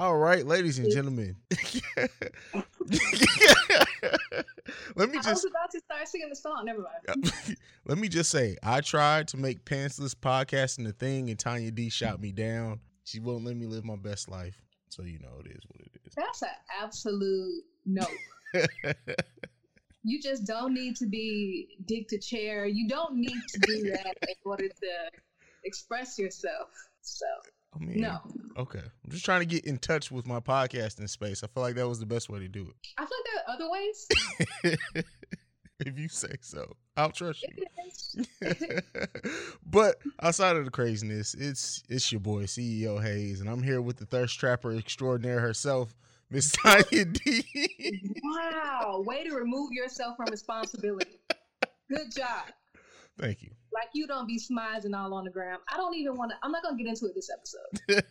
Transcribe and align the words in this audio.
All 0.00 0.16
right, 0.16 0.46
ladies 0.46 0.78
and 0.78 0.90
gentlemen. 0.90 1.36
Let 4.96 5.10
me 5.10 5.18
just. 5.18 5.28
I 5.28 5.32
was 5.32 5.44
about 5.44 5.70
to 5.72 5.80
start 5.80 6.08
singing 6.08 6.30
the 6.30 6.36
song. 6.36 6.62
Never 6.64 6.86
mind. 7.06 7.30
let 7.84 7.98
me 7.98 8.08
just 8.08 8.30
say, 8.30 8.56
I 8.62 8.80
tried 8.80 9.28
to 9.28 9.36
make 9.36 9.66
pantsless 9.66 10.14
podcasting 10.14 10.88
a 10.88 10.92
thing, 10.92 11.28
and 11.28 11.38
Tonya 11.38 11.74
D 11.74 11.90
shot 11.90 12.18
me 12.18 12.32
down. 12.32 12.80
She 13.04 13.20
won't 13.20 13.44
let 13.44 13.58
me 13.58 13.66
live 13.66 13.84
my 13.84 13.96
best 13.96 14.30
life, 14.30 14.56
so 14.88 15.02
you 15.02 15.18
know 15.18 15.38
it 15.44 15.48
is 15.48 15.60
what 15.68 15.82
it 15.82 15.90
is. 16.06 16.14
That's 16.16 16.40
an 16.40 16.48
absolute 16.80 17.62
no. 17.84 18.06
You 20.02 20.18
just 20.18 20.46
don't 20.46 20.72
need 20.72 20.96
to 20.96 21.04
be 21.04 21.76
dick 21.84 22.08
to 22.08 22.18
chair. 22.18 22.64
You 22.64 22.88
don't 22.88 23.16
need 23.16 23.36
to 23.48 23.60
do 23.66 23.90
that 23.90 24.16
in 24.22 24.34
order 24.46 24.66
to 24.66 25.10
express 25.64 26.18
yourself. 26.18 26.70
So 27.02 27.26
I 27.74 27.78
mean, 27.78 28.00
no, 28.00 28.18
okay. 28.56 28.80
I'm 28.80 29.10
just 29.10 29.24
trying 29.24 29.40
to 29.40 29.46
get 29.46 29.64
in 29.64 29.78
touch 29.78 30.10
with 30.10 30.26
my 30.26 30.40
podcasting 30.40 31.08
space. 31.08 31.44
I 31.44 31.46
feel 31.46 31.62
like 31.62 31.76
that 31.76 31.88
was 31.88 32.00
the 32.00 32.06
best 32.06 32.28
way 32.28 32.40
to 32.40 32.48
do 32.48 32.62
it. 32.62 32.74
I 32.98 33.06
feel 33.06 33.18
like 33.18 33.26
there 33.32 33.42
are 33.46 33.54
other 33.54 33.70
ways. 33.70 35.04
if 35.86 35.98
you 35.98 36.08
say 36.08 36.34
so, 36.40 36.72
I'll 36.96 37.10
trust 37.10 37.42
you. 37.42 37.64
But 39.64 40.00
outside 40.20 40.56
of 40.56 40.64
the 40.64 40.70
craziness, 40.70 41.34
it's 41.34 41.82
it's 41.88 42.10
your 42.10 42.20
boy 42.20 42.44
CEO 42.44 43.00
Hayes, 43.00 43.40
and 43.40 43.48
I'm 43.48 43.62
here 43.62 43.80
with 43.80 43.98
the 43.98 44.06
thirst 44.06 44.38
trapper 44.40 44.72
extraordinaire 44.72 45.40
herself, 45.40 45.94
Miss 46.28 46.50
Tonya 46.56 47.12
D. 47.12 48.14
wow, 48.24 49.02
way 49.06 49.22
to 49.24 49.34
remove 49.34 49.70
yourself 49.72 50.16
from 50.16 50.26
responsibility. 50.30 51.20
Good 51.88 52.14
job. 52.16 52.46
Thank 53.16 53.42
you. 53.42 53.50
Like 53.72 53.88
you 53.94 54.06
don't 54.06 54.26
be 54.26 54.38
smizing 54.38 54.96
all 54.96 55.14
on 55.14 55.24
the 55.24 55.30
ground. 55.30 55.60
I 55.72 55.76
don't 55.76 55.94
even 55.94 56.16
want 56.16 56.32
to. 56.32 56.36
I'm 56.42 56.50
not 56.52 56.62
gonna 56.62 56.76
get 56.76 56.86
into 56.86 57.06
it 57.06 57.14
this 57.14 57.30
episode. 57.30 58.02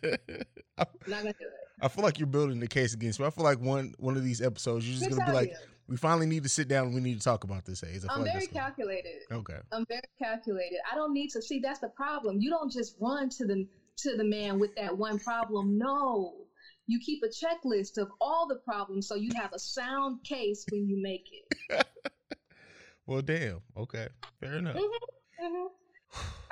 I, 0.78 0.86
I'm 1.04 1.10
not 1.10 1.18
gonna 1.22 1.32
do 1.38 1.46
it. 1.46 1.82
I 1.82 1.88
feel 1.88 2.04
like 2.04 2.18
you're 2.18 2.26
building 2.26 2.60
the 2.60 2.68
case 2.68 2.94
against 2.94 3.20
me. 3.20 3.26
I 3.26 3.30
feel 3.30 3.44
like 3.44 3.60
one 3.60 3.94
one 3.98 4.16
of 4.16 4.24
these 4.24 4.40
episodes, 4.40 4.86
you're 4.86 4.98
just 4.98 5.08
Good 5.08 5.18
gonna 5.18 5.30
be 5.30 5.36
like, 5.36 5.50
you. 5.50 5.56
we 5.88 5.96
finally 5.96 6.26
need 6.26 6.42
to 6.44 6.48
sit 6.48 6.68
down 6.68 6.86
and 6.86 6.94
we 6.94 7.00
need 7.00 7.18
to 7.18 7.24
talk 7.24 7.44
about 7.44 7.64
this, 7.64 7.80
Hayes. 7.82 8.06
I'm 8.08 8.22
like 8.22 8.32
very 8.32 8.46
calculated. 8.46 9.22
Okay. 9.30 9.58
I'm 9.72 9.84
very 9.86 10.02
calculated. 10.22 10.78
I 10.90 10.94
don't 10.94 11.12
need 11.12 11.28
to 11.30 11.42
see. 11.42 11.60
That's 11.60 11.80
the 11.80 11.88
problem. 11.88 12.38
You 12.40 12.50
don't 12.50 12.72
just 12.72 12.96
run 13.00 13.28
to 13.30 13.46
the 13.46 13.66
to 13.98 14.16
the 14.16 14.24
man 14.24 14.58
with 14.58 14.74
that 14.76 14.96
one 14.96 15.18
problem. 15.18 15.76
No, 15.76 16.46
you 16.86 16.98
keep 17.00 17.22
a 17.22 17.28
checklist 17.28 17.98
of 17.98 18.08
all 18.20 18.46
the 18.48 18.56
problems 18.56 19.06
so 19.08 19.14
you 19.14 19.30
have 19.34 19.52
a 19.52 19.58
sound 19.58 20.24
case 20.24 20.64
when 20.70 20.88
you 20.88 21.00
make 21.02 21.28
it. 21.32 21.86
Well, 23.06 23.22
damn. 23.22 23.60
Okay. 23.76 24.06
Fair 24.38 24.58
enough. 24.58 24.76
Mhm. 24.76 24.88
How 25.40 25.70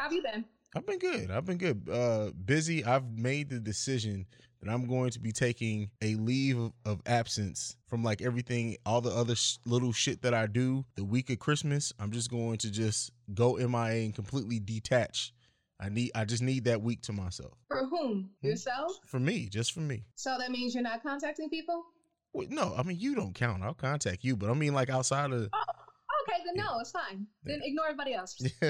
have 0.04 0.12
you 0.12 0.22
been? 0.22 0.44
I've 0.74 0.86
been 0.86 0.98
good. 0.98 1.30
I've 1.30 1.44
been 1.44 1.58
good. 1.58 1.88
Uh, 1.90 2.30
busy. 2.44 2.84
I've 2.84 3.10
made 3.10 3.50
the 3.50 3.58
decision 3.58 4.26
that 4.62 4.70
I'm 4.70 4.86
going 4.86 5.10
to 5.10 5.20
be 5.20 5.32
taking 5.32 5.90
a 6.02 6.14
leave 6.14 6.58
of, 6.58 6.72
of 6.84 7.00
absence 7.06 7.76
from 7.86 8.02
like 8.02 8.22
everything, 8.22 8.76
all 8.86 9.00
the 9.00 9.10
other 9.10 9.34
sh- 9.34 9.58
little 9.64 9.92
shit 9.92 10.22
that 10.22 10.34
I 10.34 10.46
do 10.46 10.84
the 10.94 11.04
week 11.04 11.30
of 11.30 11.38
Christmas. 11.38 11.92
I'm 11.98 12.10
just 12.10 12.30
going 12.30 12.58
to 12.58 12.70
just 12.70 13.12
go 13.34 13.56
MIA 13.56 14.04
and 14.04 14.14
completely 14.14 14.58
detach. 14.58 15.32
I 15.80 15.90
need. 15.90 16.10
I 16.14 16.24
just 16.24 16.42
need 16.42 16.64
that 16.64 16.82
week 16.82 17.02
to 17.02 17.12
myself. 17.12 17.52
For 17.68 17.86
whom? 17.86 18.30
Hmm? 18.40 18.46
Yourself? 18.46 18.98
For 19.06 19.20
me, 19.20 19.48
just 19.48 19.72
for 19.72 19.80
me. 19.80 20.04
So 20.16 20.36
that 20.38 20.50
means 20.50 20.74
you're 20.74 20.82
not 20.82 21.02
contacting 21.02 21.48
people? 21.50 21.84
Wait, 22.32 22.50
no, 22.50 22.74
I 22.76 22.82
mean 22.82 22.98
you 22.98 23.14
don't 23.14 23.34
count. 23.34 23.62
I'll 23.62 23.74
contact 23.74 24.24
you, 24.24 24.36
but 24.36 24.50
I 24.50 24.54
mean 24.54 24.74
like 24.74 24.90
outside 24.90 25.30
of. 25.32 25.48
Oh, 25.52 25.77
okay, 26.28 26.42
then 26.44 26.56
no, 26.56 26.78
it's 26.80 26.90
fine. 26.90 27.26
Then 27.44 27.60
ignore 27.62 27.86
everybody 27.86 28.14
else. 28.14 28.36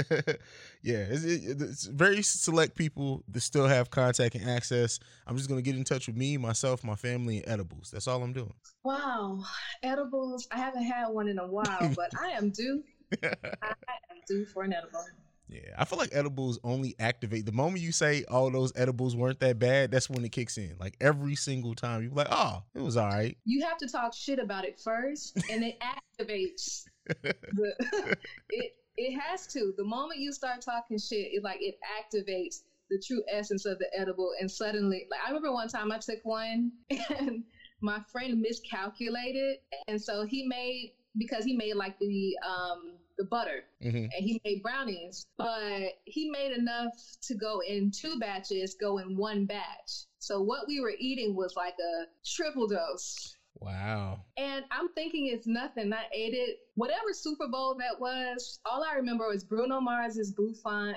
yeah, 0.82 1.06
it's, 1.10 1.24
it, 1.24 1.60
it's 1.60 1.86
very 1.86 2.22
select 2.22 2.74
people 2.76 3.22
that 3.28 3.40
still 3.40 3.66
have 3.66 3.90
contact 3.90 4.34
and 4.34 4.48
access. 4.48 4.98
I'm 5.26 5.36
just 5.36 5.48
gonna 5.48 5.62
get 5.62 5.76
in 5.76 5.84
touch 5.84 6.06
with 6.06 6.16
me, 6.16 6.36
myself, 6.36 6.84
my 6.84 6.94
family, 6.94 7.38
and 7.38 7.48
edibles. 7.48 7.90
That's 7.90 8.06
all 8.06 8.22
I'm 8.22 8.32
doing. 8.32 8.54
Wow, 8.84 9.44
edibles. 9.82 10.48
I 10.50 10.58
haven't 10.58 10.84
had 10.84 11.08
one 11.08 11.28
in 11.28 11.38
a 11.38 11.46
while, 11.46 11.92
but 11.96 12.10
I 12.20 12.30
am 12.30 12.50
due. 12.50 12.82
I 13.22 13.26
am 13.64 14.18
due 14.26 14.44
for 14.47 14.62
an 14.62 14.72
edible. 14.72 15.04
yeah, 15.48 15.60
I 15.78 15.84
feel 15.86 15.98
like 15.98 16.10
edibles 16.12 16.58
only 16.62 16.94
activate 17.00 17.47
the 17.47 17.52
moment 17.52 17.82
you 17.82 17.92
say, 17.92 18.24
"Oh, 18.28 18.50
those 18.50 18.72
edibles 18.76 19.16
weren't 19.16 19.41
that 19.41 19.58
bad." 19.58 19.91
That's 19.91 20.10
when 20.10 20.24
it 20.24 20.32
kicks 20.32 20.58
in. 20.58 20.76
Like 20.78 20.97
every 21.00 21.34
single 21.34 21.74
time, 21.74 22.02
you're 22.02 22.12
like, 22.12 22.28
"Oh, 22.30 22.62
it 22.74 22.82
was 22.82 22.97
all 22.97 23.08
right." 23.08 23.36
You 23.44 23.64
have 23.64 23.78
to 23.78 23.88
talk 23.88 24.14
shit 24.14 24.38
about 24.38 24.64
it 24.64 24.78
first, 24.78 25.38
and 25.50 25.64
it 25.64 25.80
activates 25.80 26.84
the. 27.08 28.16
it 28.50 28.72
it 28.96 29.19
has 29.19 29.46
to. 29.48 29.72
The 29.76 29.84
moment 29.84 30.20
you 30.20 30.32
start 30.32 30.60
talking 30.62 30.98
shit, 30.98 31.28
it 31.32 31.42
like 31.42 31.58
it 31.60 31.76
activates 32.00 32.62
the 32.91 33.02
true 33.06 33.22
essence 33.30 33.66
of 33.66 33.78
the 33.78 33.86
edible, 33.96 34.32
and 34.41 34.50
suddenly, 34.50 35.06
like 35.10 35.20
I 35.24 35.28
remember 35.28 35.52
one 35.52 35.68
time 35.68 35.92
I 35.92 35.98
took 35.98 36.18
one, 36.24 36.72
and 37.18 37.44
my 37.80 38.00
friend 38.12 38.41
miscalculated, 38.41 39.58
and 39.86 40.00
so 40.00 40.24
he 40.24 40.47
made 40.47 40.94
because 41.16 41.44
he 41.44 41.56
made 41.56 41.74
like 41.74 41.98
the 41.98 42.36
um 42.47 42.98
the 43.16 43.24
butter 43.24 43.64
hmm 43.82 43.88
and 43.88 44.24
he 44.24 44.41
made 44.44 44.62
brownies, 44.62 45.26
but 45.36 45.82
he 46.04 46.30
made 46.30 46.52
enough 46.56 46.92
to 47.22 47.34
go 47.34 47.60
in 47.60 47.91
two 47.91 48.18
batches, 48.18 48.74
go 48.80 48.98
in 48.98 49.16
one 49.16 49.44
batch. 49.44 50.06
So 50.18 50.41
what 50.41 50.66
we 50.66 50.80
were 50.80 50.94
eating 50.98 51.36
was 51.36 51.54
like 51.56 51.74
a 51.74 52.04
triple 52.26 52.68
dose. 52.68 53.36
Wow. 53.60 54.20
And 54.36 54.64
I'm 54.70 54.88
thinking 54.91 55.26
it's 55.26 55.46
nothing. 55.46 55.92
I 55.92 56.04
ate 56.12 56.34
it. 56.34 56.60
Whatever 56.74 57.12
Super 57.12 57.48
Bowl 57.48 57.76
that 57.78 58.00
was, 58.00 58.60
all 58.64 58.84
I 58.84 58.94
remember 58.94 59.28
was 59.28 59.44
Bruno 59.44 59.80
Mars's 59.80 60.32
Bouffant. 60.32 60.96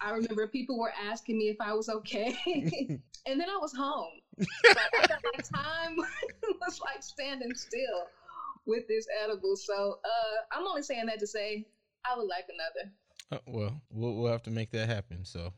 I 0.00 0.10
remember 0.10 0.46
people 0.46 0.78
were 0.78 0.92
asking 1.08 1.38
me 1.38 1.48
if 1.48 1.56
I 1.60 1.72
was 1.72 1.88
okay. 1.88 2.36
and 3.26 3.40
then 3.40 3.48
I 3.48 3.56
was 3.56 3.72
home. 3.74 4.20
But 4.62 4.78
I 4.94 5.42
time 5.42 5.96
was 6.60 6.80
like 6.80 7.02
standing 7.02 7.54
still 7.54 8.08
with 8.66 8.88
this 8.88 9.06
edible. 9.22 9.56
So 9.56 9.98
uh, 10.04 10.56
I'm 10.56 10.66
only 10.66 10.82
saying 10.82 11.06
that 11.06 11.18
to 11.20 11.26
say 11.26 11.66
I 12.04 12.16
would 12.16 12.26
like 12.26 12.46
another. 12.48 12.92
Uh, 13.32 13.38
well, 13.46 13.80
well, 13.90 14.14
we'll 14.14 14.32
have 14.32 14.42
to 14.44 14.50
make 14.50 14.70
that 14.72 14.88
happen. 14.88 15.24
So. 15.24 15.52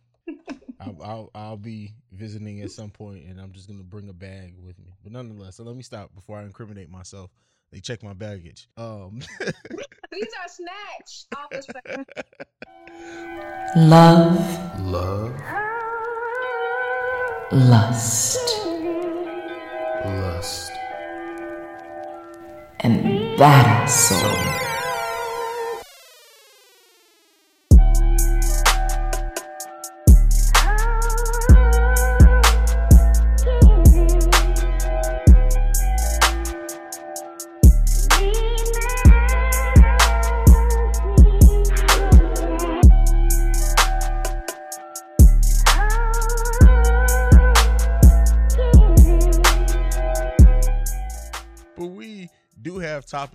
I'll, 0.85 1.03
I'll 1.03 1.31
I'll 1.35 1.57
be 1.57 1.95
visiting 2.13 2.61
at 2.63 2.71
some 2.71 2.91
point, 2.91 3.25
and 3.27 3.41
I'm 3.41 3.53
just 3.53 3.69
gonna 3.69 3.83
bring 3.83 4.09
a 4.09 4.13
bag 4.13 4.55
with 4.59 4.79
me. 4.79 4.95
But 5.03 5.13
nonetheless, 5.13 5.57
so 5.57 5.65
let 5.65 5.77
me 5.77 5.83
stop 5.83 6.15
before 6.15 6.39
I 6.39 6.43
incriminate 6.45 6.91
myself. 6.91 7.31
They 7.73 7.81
check 7.81 8.03
my 8.03 8.13
baggage. 8.13 8.69
Um, 8.77 9.21
These 9.41 10.29
are 10.43 10.49
snacks. 10.49 11.27
Officer. 11.35 12.05
Love, 13.77 14.81
Love, 14.81 15.41
lust, 17.51 18.39
lust, 20.05 20.73
and 22.81 23.39
that 23.39 23.87
soul. 23.87 24.21
but 24.21 24.62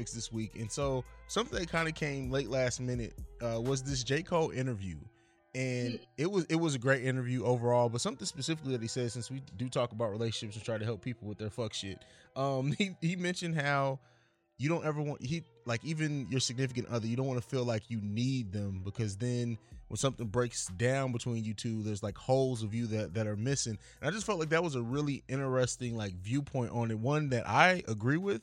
topics 0.07 0.13
this 0.13 0.31
week, 0.31 0.55
and 0.59 0.71
so 0.71 1.03
something 1.27 1.59
that 1.59 1.69
kind 1.69 1.87
of 1.87 1.95
came 1.95 2.31
late 2.31 2.49
last 2.49 2.79
minute 2.79 3.13
uh, 3.41 3.59
was 3.61 3.83
this 3.83 4.03
J 4.03 4.23
Cole 4.23 4.51
interview, 4.51 4.97
and 5.55 5.99
it 6.17 6.29
was 6.29 6.45
it 6.45 6.55
was 6.55 6.75
a 6.75 6.79
great 6.79 7.03
interview 7.03 7.43
overall. 7.43 7.89
But 7.89 8.01
something 8.01 8.25
specifically 8.25 8.71
that 8.73 8.81
he 8.81 8.87
said, 8.87 9.11
since 9.11 9.29
we 9.29 9.41
do 9.57 9.69
talk 9.69 9.91
about 9.91 10.11
relationships 10.11 10.55
and 10.55 10.63
try 10.63 10.77
to 10.77 10.85
help 10.85 11.01
people 11.01 11.27
with 11.27 11.37
their 11.37 11.49
fuck 11.49 11.73
shit, 11.73 12.03
um, 12.35 12.71
he 12.77 12.95
he 13.01 13.15
mentioned 13.15 13.59
how 13.59 13.99
you 14.57 14.69
don't 14.69 14.85
ever 14.85 15.01
want 15.01 15.23
he 15.23 15.43
like 15.65 15.83
even 15.83 16.27
your 16.29 16.39
significant 16.39 16.87
other, 16.87 17.07
you 17.07 17.15
don't 17.15 17.27
want 17.27 17.41
to 17.41 17.47
feel 17.47 17.63
like 17.63 17.89
you 17.89 17.99
need 18.01 18.51
them 18.51 18.81
because 18.83 19.17
then 19.17 19.57
when 19.89 19.97
something 19.97 20.27
breaks 20.27 20.67
down 20.77 21.11
between 21.11 21.43
you 21.43 21.53
two, 21.53 21.81
there's 21.83 22.03
like 22.03 22.17
holes 22.17 22.63
of 22.63 22.73
you 22.73 22.87
that 22.87 23.13
that 23.13 23.27
are 23.27 23.35
missing. 23.35 23.77
And 24.01 24.09
I 24.09 24.11
just 24.11 24.25
felt 24.25 24.39
like 24.39 24.49
that 24.49 24.63
was 24.63 24.75
a 24.75 24.81
really 24.81 25.23
interesting 25.27 25.95
like 25.95 26.13
viewpoint 26.15 26.71
on 26.71 26.91
it, 26.91 26.97
one 26.97 27.29
that 27.29 27.47
I 27.47 27.83
agree 27.87 28.17
with, 28.17 28.41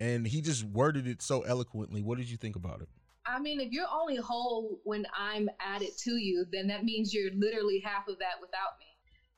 and 0.00 0.26
he 0.26 0.40
just 0.40 0.64
worded 0.64 1.06
it 1.06 1.22
so 1.22 1.42
eloquently. 1.42 2.02
What 2.02 2.18
did 2.18 2.30
you 2.30 2.36
think 2.36 2.56
about 2.56 2.82
it? 2.82 2.88
I 3.26 3.40
mean, 3.40 3.60
if 3.60 3.72
you're 3.72 3.88
only 3.92 4.16
whole 4.16 4.80
when 4.84 5.04
I'm 5.16 5.48
added 5.60 5.90
to 6.04 6.16
you, 6.16 6.46
then 6.52 6.68
that 6.68 6.84
means 6.84 7.12
you're 7.12 7.32
literally 7.34 7.80
half 7.84 8.06
of 8.08 8.18
that 8.18 8.40
without 8.40 8.78
me. 8.78 8.86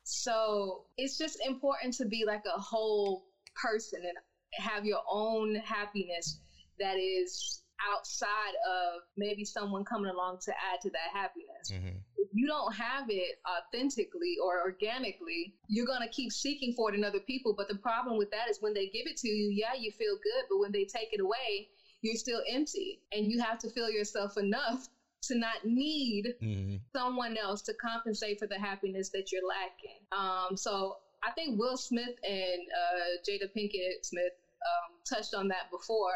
So 0.03 0.85
it's 0.97 1.17
just 1.17 1.39
important 1.45 1.93
to 1.95 2.05
be 2.05 2.23
like 2.25 2.43
a 2.45 2.59
whole 2.59 3.25
person 3.55 3.99
and 4.03 4.17
have 4.63 4.85
your 4.85 5.01
own 5.09 5.55
happiness 5.55 6.39
that 6.79 6.97
is 6.97 7.61
outside 7.93 8.53
of 8.67 9.01
maybe 9.17 9.45
someone 9.45 9.85
coming 9.85 10.11
along 10.11 10.39
to 10.45 10.51
add 10.51 10.81
to 10.81 10.89
that 10.89 11.09
happiness. 11.13 11.71
If 11.71 12.08
you 12.39 12.47
don't 12.47 12.73
have 12.73 13.09
it 13.09 13.35
authentically 13.45 14.37
or 14.41 14.61
organically, 14.61 15.53
you're 15.67 15.85
going 15.85 16.01
to 16.01 16.07
keep 16.07 16.31
seeking 16.31 16.73
for 16.73 16.89
it 16.89 16.97
in 16.97 17.03
other 17.03 17.19
people. 17.19 17.53
But 17.53 17.67
the 17.67 17.75
problem 17.75 18.17
with 18.17 18.31
that 18.31 18.49
is 18.49 18.61
when 18.61 18.73
they 18.73 18.85
give 18.87 19.07
it 19.07 19.17
to 19.17 19.27
you, 19.27 19.51
yeah, 19.51 19.73
you 19.77 19.91
feel 19.91 20.15
good. 20.15 20.45
But 20.49 20.59
when 20.59 20.71
they 20.71 20.85
take 20.85 21.09
it 21.11 21.19
away, 21.19 21.67
you're 22.01 22.15
still 22.15 22.41
empty. 22.49 23.01
And 23.11 23.29
you 23.29 23.41
have 23.41 23.59
to 23.59 23.69
fill 23.69 23.89
yourself 23.89 24.37
enough 24.37 24.87
to 25.23 25.37
not 25.37 25.65
need 25.65 26.33
mm-hmm. 26.41 26.77
someone 26.95 27.35
else 27.35 27.61
to 27.63 27.73
compensate 27.73 28.39
for 28.39 28.47
the 28.47 28.57
happiness 28.57 29.09
that 29.09 29.33
you're 29.33 29.45
lacking. 29.45 29.99
Um, 30.13 30.55
so 30.55 30.95
I 31.21 31.31
think 31.31 31.59
Will 31.59 31.75
Smith 31.75 32.15
and 32.23 32.61
uh, 32.71 33.19
Jada 33.27 33.51
Pinkett 33.53 34.03
Smith 34.03 34.31
um, 34.63 34.95
touched 35.03 35.33
on 35.33 35.49
that 35.49 35.69
before 35.71 36.15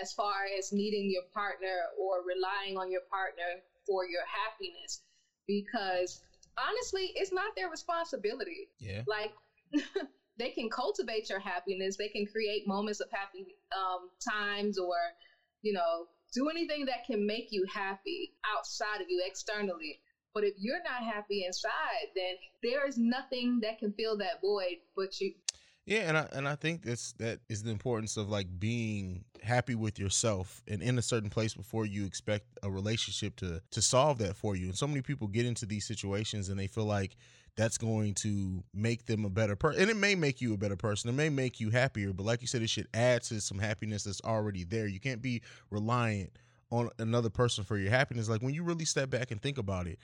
as 0.00 0.14
far 0.14 0.46
as 0.58 0.72
needing 0.72 1.10
your 1.10 1.24
partner 1.34 1.84
or 2.00 2.24
relying 2.24 2.78
on 2.78 2.90
your 2.90 3.02
partner 3.10 3.60
for 3.86 4.06
your 4.06 4.22
happiness 4.24 5.02
because 5.50 6.20
honestly 6.58 7.12
it's 7.14 7.32
not 7.32 7.54
their 7.56 7.68
responsibility. 7.68 8.68
Yeah. 8.78 9.02
Like 9.06 9.32
they 10.38 10.50
can 10.50 10.68
cultivate 10.70 11.28
your 11.28 11.40
happiness. 11.40 11.96
They 11.96 12.08
can 12.08 12.26
create 12.26 12.66
moments 12.66 13.00
of 13.00 13.08
happy 13.10 13.56
um, 13.76 14.10
times 14.26 14.78
or 14.78 14.96
you 15.62 15.72
know 15.72 16.06
do 16.32 16.48
anything 16.48 16.84
that 16.86 17.04
can 17.06 17.26
make 17.26 17.48
you 17.50 17.64
happy 17.72 18.32
outside 18.56 19.00
of 19.00 19.06
you 19.08 19.22
externally. 19.26 19.98
But 20.32 20.44
if 20.44 20.54
you're 20.58 20.82
not 20.84 21.02
happy 21.02 21.44
inside 21.44 22.06
then 22.14 22.34
there 22.62 22.86
is 22.86 22.96
nothing 22.96 23.60
that 23.62 23.78
can 23.78 23.92
fill 23.98 24.16
that 24.18 24.40
void 24.40 24.78
but 24.96 25.20
you 25.20 25.32
yeah, 25.90 26.08
and 26.08 26.16
I 26.16 26.28
and 26.32 26.48
I 26.48 26.54
think 26.54 26.84
that's 26.84 27.14
that 27.14 27.40
is 27.48 27.64
the 27.64 27.72
importance 27.72 28.16
of 28.16 28.30
like 28.30 28.46
being 28.60 29.24
happy 29.42 29.74
with 29.74 29.98
yourself 29.98 30.62
and 30.68 30.84
in 30.84 30.96
a 30.98 31.02
certain 31.02 31.30
place 31.30 31.52
before 31.52 31.84
you 31.84 32.06
expect 32.06 32.46
a 32.62 32.70
relationship 32.70 33.34
to 33.36 33.60
to 33.72 33.82
solve 33.82 34.18
that 34.18 34.36
for 34.36 34.54
you. 34.54 34.66
And 34.66 34.76
so 34.76 34.86
many 34.86 35.02
people 35.02 35.26
get 35.26 35.46
into 35.46 35.66
these 35.66 35.84
situations 35.84 36.48
and 36.48 36.60
they 36.60 36.68
feel 36.68 36.84
like 36.84 37.16
that's 37.56 37.76
going 37.76 38.14
to 38.14 38.62
make 38.72 39.06
them 39.06 39.24
a 39.24 39.28
better 39.28 39.56
person. 39.56 39.82
And 39.82 39.90
it 39.90 39.96
may 39.96 40.14
make 40.14 40.40
you 40.40 40.54
a 40.54 40.56
better 40.56 40.76
person. 40.76 41.10
It 41.10 41.14
may 41.14 41.28
make 41.28 41.58
you 41.58 41.70
happier, 41.70 42.12
but 42.12 42.24
like 42.24 42.40
you 42.40 42.46
said, 42.46 42.62
it 42.62 42.70
should 42.70 42.86
add 42.94 43.24
to 43.24 43.40
some 43.40 43.58
happiness 43.58 44.04
that's 44.04 44.22
already 44.22 44.62
there. 44.62 44.86
You 44.86 45.00
can't 45.00 45.20
be 45.20 45.42
reliant 45.70 46.38
on 46.70 46.88
another 47.00 47.30
person 47.30 47.64
for 47.64 47.76
your 47.76 47.90
happiness. 47.90 48.28
Like 48.28 48.42
when 48.42 48.54
you 48.54 48.62
really 48.62 48.84
step 48.84 49.10
back 49.10 49.32
and 49.32 49.42
think 49.42 49.58
about 49.58 49.88
it, 49.88 49.98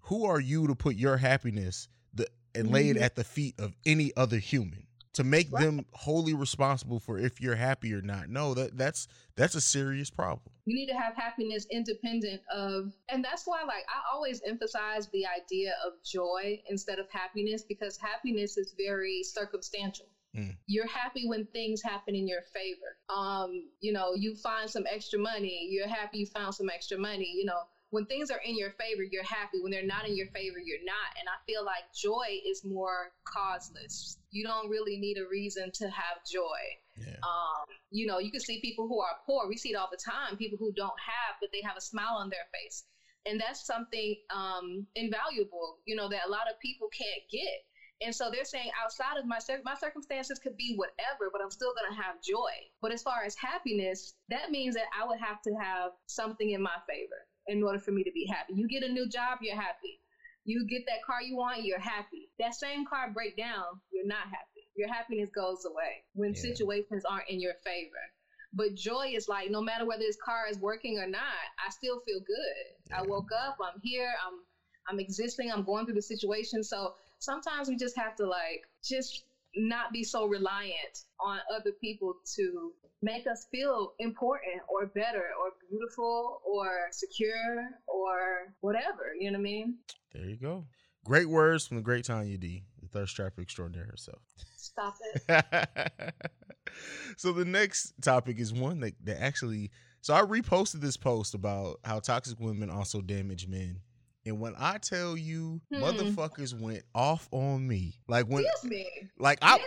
who 0.00 0.24
are 0.24 0.40
you 0.40 0.66
to 0.66 0.74
put 0.74 0.96
your 0.96 1.18
happiness 1.18 1.88
the, 2.14 2.26
and 2.54 2.70
lay 2.70 2.88
it 2.88 2.94
mm-hmm. 2.94 3.04
at 3.04 3.16
the 3.16 3.24
feet 3.24 3.54
of 3.58 3.76
any 3.84 4.12
other 4.16 4.38
human? 4.38 4.86
To 5.16 5.24
make 5.24 5.50
right. 5.50 5.64
them 5.64 5.86
wholly 5.92 6.34
responsible 6.34 7.00
for 7.00 7.18
if 7.18 7.40
you're 7.40 7.56
happy 7.56 7.94
or 7.94 8.02
not. 8.02 8.28
No, 8.28 8.52
that 8.52 8.76
that's 8.76 9.08
that's 9.34 9.54
a 9.54 9.62
serious 9.62 10.10
problem. 10.10 10.52
You 10.66 10.74
need 10.74 10.88
to 10.88 10.94
have 10.94 11.14
happiness 11.16 11.66
independent 11.70 12.42
of 12.54 12.92
and 13.08 13.24
that's 13.24 13.46
why 13.46 13.62
like 13.62 13.86
I 13.88 14.14
always 14.14 14.42
emphasize 14.46 15.08
the 15.14 15.24
idea 15.26 15.72
of 15.86 15.94
joy 16.04 16.60
instead 16.68 16.98
of 16.98 17.06
happiness 17.10 17.62
because 17.62 17.96
happiness 17.96 18.58
is 18.58 18.74
very 18.76 19.22
circumstantial. 19.22 20.06
Mm. 20.36 20.54
You're 20.66 20.86
happy 20.86 21.26
when 21.26 21.46
things 21.46 21.82
happen 21.82 22.14
in 22.14 22.28
your 22.28 22.42
favor. 22.52 22.98
Um, 23.08 23.70
you 23.80 23.94
know, 23.94 24.12
you 24.14 24.34
find 24.34 24.68
some 24.68 24.84
extra 24.86 25.18
money, 25.18 25.66
you're 25.70 25.88
happy 25.88 26.18
you 26.18 26.26
found 26.26 26.54
some 26.54 26.68
extra 26.68 26.98
money, 26.98 27.32
you 27.34 27.46
know, 27.46 27.60
when 27.90 28.04
things 28.06 28.30
are 28.30 28.40
in 28.44 28.56
your 28.56 28.70
favor, 28.70 29.02
you're 29.02 29.22
happy. 29.22 29.60
When 29.62 29.70
they're 29.70 29.86
not 29.86 30.08
in 30.08 30.16
your 30.16 30.26
favor, 30.28 30.58
you're 30.58 30.84
not. 30.84 31.14
And 31.18 31.28
I 31.28 31.38
feel 31.46 31.64
like 31.64 31.84
joy 31.94 32.26
is 32.44 32.64
more 32.64 33.12
causeless. 33.24 34.18
You 34.30 34.44
don't 34.44 34.68
really 34.68 34.98
need 34.98 35.18
a 35.18 35.28
reason 35.30 35.70
to 35.74 35.84
have 35.84 36.18
joy. 36.30 36.60
Yeah. 36.98 37.14
Um, 37.22 37.66
you 37.90 38.06
know, 38.06 38.18
you 38.18 38.30
can 38.30 38.40
see 38.40 38.60
people 38.60 38.88
who 38.88 39.00
are 39.00 39.16
poor. 39.24 39.48
We 39.48 39.56
see 39.56 39.70
it 39.70 39.76
all 39.76 39.88
the 39.90 40.02
time. 40.02 40.36
People 40.36 40.58
who 40.58 40.72
don't 40.72 40.98
have, 40.98 41.36
but 41.40 41.50
they 41.52 41.62
have 41.62 41.76
a 41.76 41.80
smile 41.80 42.16
on 42.16 42.28
their 42.28 42.46
face, 42.52 42.84
and 43.24 43.40
that's 43.40 43.66
something 43.66 44.16
um, 44.34 44.86
invaluable. 44.96 45.78
You 45.86 45.94
know, 45.94 46.08
that 46.08 46.26
a 46.26 46.30
lot 46.30 46.50
of 46.50 46.58
people 46.60 46.88
can't 46.88 47.22
get. 47.30 47.64
And 48.02 48.14
so 48.14 48.30
they're 48.30 48.44
saying 48.44 48.70
outside 48.82 49.16
of 49.16 49.24
my 49.26 49.38
my 49.64 49.74
circumstances 49.74 50.38
could 50.38 50.56
be 50.56 50.74
whatever, 50.76 51.30
but 51.32 51.40
I'm 51.40 51.50
still 51.50 51.72
going 51.72 51.94
to 51.94 52.02
have 52.02 52.20
joy. 52.22 52.52
But 52.82 52.92
as 52.92 53.02
far 53.02 53.24
as 53.24 53.34
happiness, 53.36 54.14
that 54.28 54.50
means 54.50 54.74
that 54.74 54.88
I 54.92 55.06
would 55.06 55.20
have 55.20 55.40
to 55.42 55.52
have 55.60 55.92
something 56.06 56.50
in 56.50 56.60
my 56.60 56.76
favor 56.88 57.25
in 57.48 57.62
order 57.62 57.78
for 57.78 57.92
me 57.92 58.02
to 58.04 58.10
be 58.12 58.26
happy. 58.26 58.54
You 58.54 58.68
get 58.68 58.82
a 58.82 58.88
new 58.88 59.08
job, 59.08 59.38
you're 59.40 59.56
happy. 59.56 60.00
You 60.44 60.64
get 60.66 60.82
that 60.86 61.02
car 61.04 61.22
you 61.22 61.36
want, 61.36 61.64
you're 61.64 61.80
happy. 61.80 62.30
That 62.38 62.54
same 62.54 62.86
car 62.86 63.10
break 63.12 63.36
down, 63.36 63.64
you're 63.90 64.06
not 64.06 64.24
happy. 64.24 64.68
Your 64.76 64.92
happiness 64.92 65.30
goes 65.34 65.64
away 65.64 66.04
when 66.14 66.34
yeah. 66.34 66.40
situations 66.40 67.04
aren't 67.04 67.28
in 67.28 67.40
your 67.40 67.54
favor. 67.64 68.04
But 68.52 68.74
joy 68.74 69.12
is 69.14 69.28
like 69.28 69.50
no 69.50 69.60
matter 69.60 69.86
whether 69.86 70.02
this 70.02 70.16
car 70.24 70.44
is 70.48 70.58
working 70.58 70.98
or 70.98 71.06
not, 71.06 71.44
I 71.64 71.70
still 71.70 72.00
feel 72.06 72.20
good. 72.20 72.90
Yeah. 72.90 73.00
I 73.00 73.02
woke 73.02 73.30
up, 73.44 73.56
I'm 73.60 73.80
here, 73.82 74.12
I'm 74.26 74.40
I'm 74.88 75.00
existing, 75.00 75.50
I'm 75.50 75.64
going 75.64 75.84
through 75.84 75.94
the 75.94 76.02
situation. 76.02 76.62
So 76.62 76.94
sometimes 77.18 77.68
we 77.68 77.76
just 77.76 77.96
have 77.96 78.14
to 78.16 78.26
like 78.26 78.62
just 78.84 79.24
not 79.56 79.92
be 79.92 80.04
so 80.04 80.26
reliant 80.26 81.04
on 81.18 81.40
other 81.52 81.72
people 81.80 82.14
to 82.36 82.72
make 83.02 83.26
us 83.26 83.46
feel 83.50 83.92
important 83.98 84.62
or 84.68 84.86
better 84.86 85.24
or 85.40 85.52
beautiful 85.70 86.40
or 86.44 86.88
secure 86.90 87.68
or 87.86 88.54
whatever. 88.60 89.14
You 89.18 89.30
know 89.30 89.38
what 89.38 89.40
I 89.40 89.50
mean? 89.50 89.78
There 90.12 90.24
you 90.24 90.36
go. 90.36 90.64
Great 91.04 91.28
words 91.28 91.66
from 91.66 91.76
the 91.76 91.82
great 91.82 92.04
Tonya 92.04 92.38
D, 92.40 92.64
the 92.82 92.88
thirst 92.88 93.14
trapper 93.14 93.40
extraordinaire 93.40 93.86
herself. 93.86 94.22
Stop 94.56 94.96
it. 95.28 96.14
so 97.16 97.32
the 97.32 97.44
next 97.44 97.94
topic 98.02 98.40
is 98.40 98.52
one 98.52 98.80
that, 98.80 98.94
that 99.04 99.22
actually 99.22 99.70
so 100.06 100.14
I 100.14 100.22
reposted 100.22 100.80
this 100.82 100.96
post 100.96 101.34
about 101.34 101.80
how 101.84 101.98
toxic 101.98 102.38
women 102.38 102.70
also 102.70 103.00
damage 103.00 103.48
men. 103.48 103.80
And 104.24 104.38
when 104.38 104.54
I 104.56 104.78
tell 104.78 105.16
you, 105.16 105.60
hmm. 105.72 105.82
motherfuckers 105.82 106.56
went 106.56 106.84
off 106.94 107.28
on 107.32 107.66
me. 107.66 107.98
Like 108.06 108.26
when, 108.26 108.44
me. 108.62 108.88
like 109.18 109.38
I, 109.42 109.58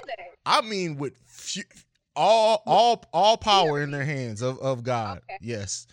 I 0.46 0.62
mean, 0.62 0.96
with 0.96 1.14
all 2.16 2.64
all 2.66 3.04
all 3.14 3.38
power 3.38 3.82
in 3.82 3.92
their 3.92 4.06
hands 4.06 4.42
of 4.42 4.60
of 4.60 4.84
God. 4.84 5.22
Okay. 5.30 5.38
Yes. 5.42 5.88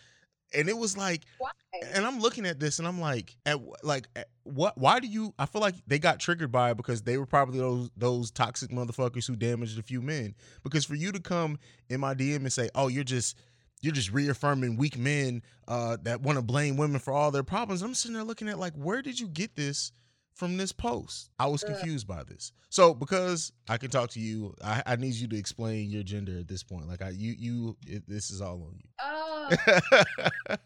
And 0.54 0.68
it 0.68 0.76
was 0.76 0.96
like 0.96 1.24
why? 1.38 1.50
and 1.94 2.06
I'm 2.06 2.20
looking 2.20 2.46
at 2.46 2.60
this 2.60 2.78
and 2.78 2.86
I'm 2.86 3.00
like 3.00 3.36
at 3.44 3.58
like 3.82 4.08
at 4.16 4.28
what 4.44 4.78
why 4.78 5.00
do 5.00 5.06
you 5.06 5.34
I 5.38 5.46
feel 5.46 5.60
like 5.60 5.74
they 5.86 5.98
got 5.98 6.20
triggered 6.20 6.52
by 6.52 6.70
it 6.70 6.76
because 6.76 7.02
they 7.02 7.18
were 7.18 7.26
probably 7.26 7.58
those 7.58 7.90
those 7.96 8.30
toxic 8.30 8.70
motherfuckers 8.70 9.26
who 9.26 9.36
damaged 9.36 9.78
a 9.78 9.82
few 9.82 10.00
men. 10.00 10.34
Because 10.62 10.84
for 10.84 10.94
you 10.94 11.12
to 11.12 11.20
come 11.20 11.58
in 11.88 12.00
my 12.00 12.14
DM 12.14 12.36
and 12.36 12.52
say, 12.52 12.68
"Oh, 12.74 12.88
you're 12.88 13.04
just 13.04 13.36
you're 13.82 13.92
just 13.92 14.12
reaffirming 14.12 14.76
weak 14.76 14.96
men 14.96 15.42
uh, 15.68 15.98
that 16.02 16.22
want 16.22 16.38
to 16.38 16.42
blame 16.42 16.76
women 16.76 17.00
for 17.00 17.12
all 17.12 17.30
their 17.30 17.42
problems." 17.42 17.82
I'm 17.82 17.94
sitting 17.94 18.14
there 18.14 18.24
looking 18.24 18.48
at 18.48 18.58
like, 18.58 18.74
where 18.74 19.02
did 19.02 19.20
you 19.20 19.28
get 19.28 19.56
this 19.56 19.92
from 20.36 20.58
this 20.58 20.70
post. 20.70 21.30
I 21.38 21.46
was 21.46 21.64
confused 21.64 22.06
by 22.06 22.22
this. 22.22 22.52
So 22.68 22.92
because 22.92 23.52
I 23.68 23.78
can 23.78 23.90
talk 23.90 24.10
to 24.10 24.20
you, 24.20 24.54
I, 24.62 24.82
I 24.84 24.96
need 24.96 25.14
you 25.14 25.26
to 25.28 25.36
explain 25.36 25.90
your 25.90 26.02
gender 26.02 26.38
at 26.38 26.46
this 26.46 26.62
point. 26.62 26.86
Like 26.86 27.02
I, 27.02 27.08
you, 27.08 27.34
you, 27.38 27.76
it, 27.86 28.04
this 28.06 28.30
is 28.30 28.42
all 28.42 28.62
on 28.62 28.78
you. 28.78 28.88
Uh, 29.02 29.56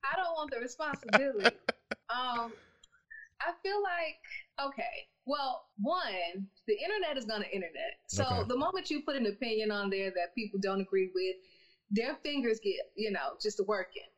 I 0.00 0.16
don't 0.16 0.34
want 0.34 0.50
the 0.50 0.60
responsibility. 0.60 1.44
um, 2.08 2.52
I 3.40 3.52
feel 3.62 3.82
like 3.82 4.68
okay. 4.68 5.06
Well, 5.26 5.64
one, 5.80 6.46
the 6.66 6.74
internet 6.74 7.18
is 7.18 7.26
gonna 7.26 7.46
internet. 7.52 7.98
So 8.06 8.24
okay. 8.24 8.48
the 8.48 8.56
moment 8.56 8.90
you 8.90 9.02
put 9.02 9.16
an 9.16 9.26
opinion 9.26 9.70
on 9.70 9.90
there 9.90 10.10
that 10.10 10.34
people 10.34 10.58
don't 10.62 10.80
agree 10.80 11.10
with, 11.14 11.36
their 11.90 12.16
fingers 12.22 12.60
get, 12.62 12.76
you 12.94 13.10
know, 13.10 13.36
just 13.42 13.60
working. 13.66 14.08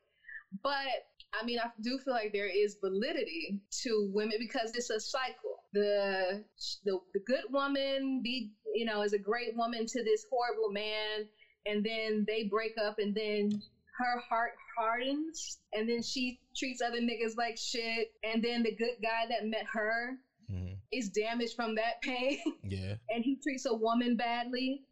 But 0.63 0.87
I 1.33 1.45
mean, 1.45 1.59
I 1.59 1.69
do 1.81 1.97
feel 1.99 2.13
like 2.13 2.33
there 2.33 2.49
is 2.49 2.77
validity 2.81 3.59
to 3.83 4.09
women 4.13 4.37
because 4.39 4.71
it's 4.73 4.89
a 4.89 4.99
cycle. 4.99 5.63
The 5.73 6.43
the, 6.83 6.99
the 7.13 7.19
good 7.27 7.43
woman 7.51 8.21
be 8.23 8.51
you 8.73 8.85
know 8.85 9.01
is 9.01 9.13
a 9.13 9.19
great 9.19 9.55
woman 9.55 9.85
to 9.85 10.03
this 10.03 10.25
horrible 10.31 10.71
man, 10.71 11.27
and 11.65 11.83
then 11.83 12.25
they 12.27 12.43
break 12.43 12.73
up, 12.83 12.95
and 12.97 13.13
then 13.13 13.61
her 13.97 14.19
heart 14.27 14.53
hardens, 14.77 15.59
and 15.73 15.87
then 15.87 16.01
she 16.01 16.39
treats 16.55 16.81
other 16.81 16.99
niggas 16.99 17.37
like 17.37 17.57
shit, 17.57 18.11
and 18.23 18.43
then 18.43 18.63
the 18.63 18.75
good 18.75 18.95
guy 19.01 19.25
that 19.29 19.45
met 19.45 19.65
her 19.71 20.17
mm-hmm. 20.51 20.73
is 20.91 21.09
damaged 21.09 21.55
from 21.55 21.75
that 21.75 22.01
pain. 22.01 22.39
Yeah, 22.63 22.95
and 23.09 23.23
he 23.23 23.37
treats 23.43 23.65
a 23.65 23.73
woman 23.73 24.15
badly, 24.15 24.83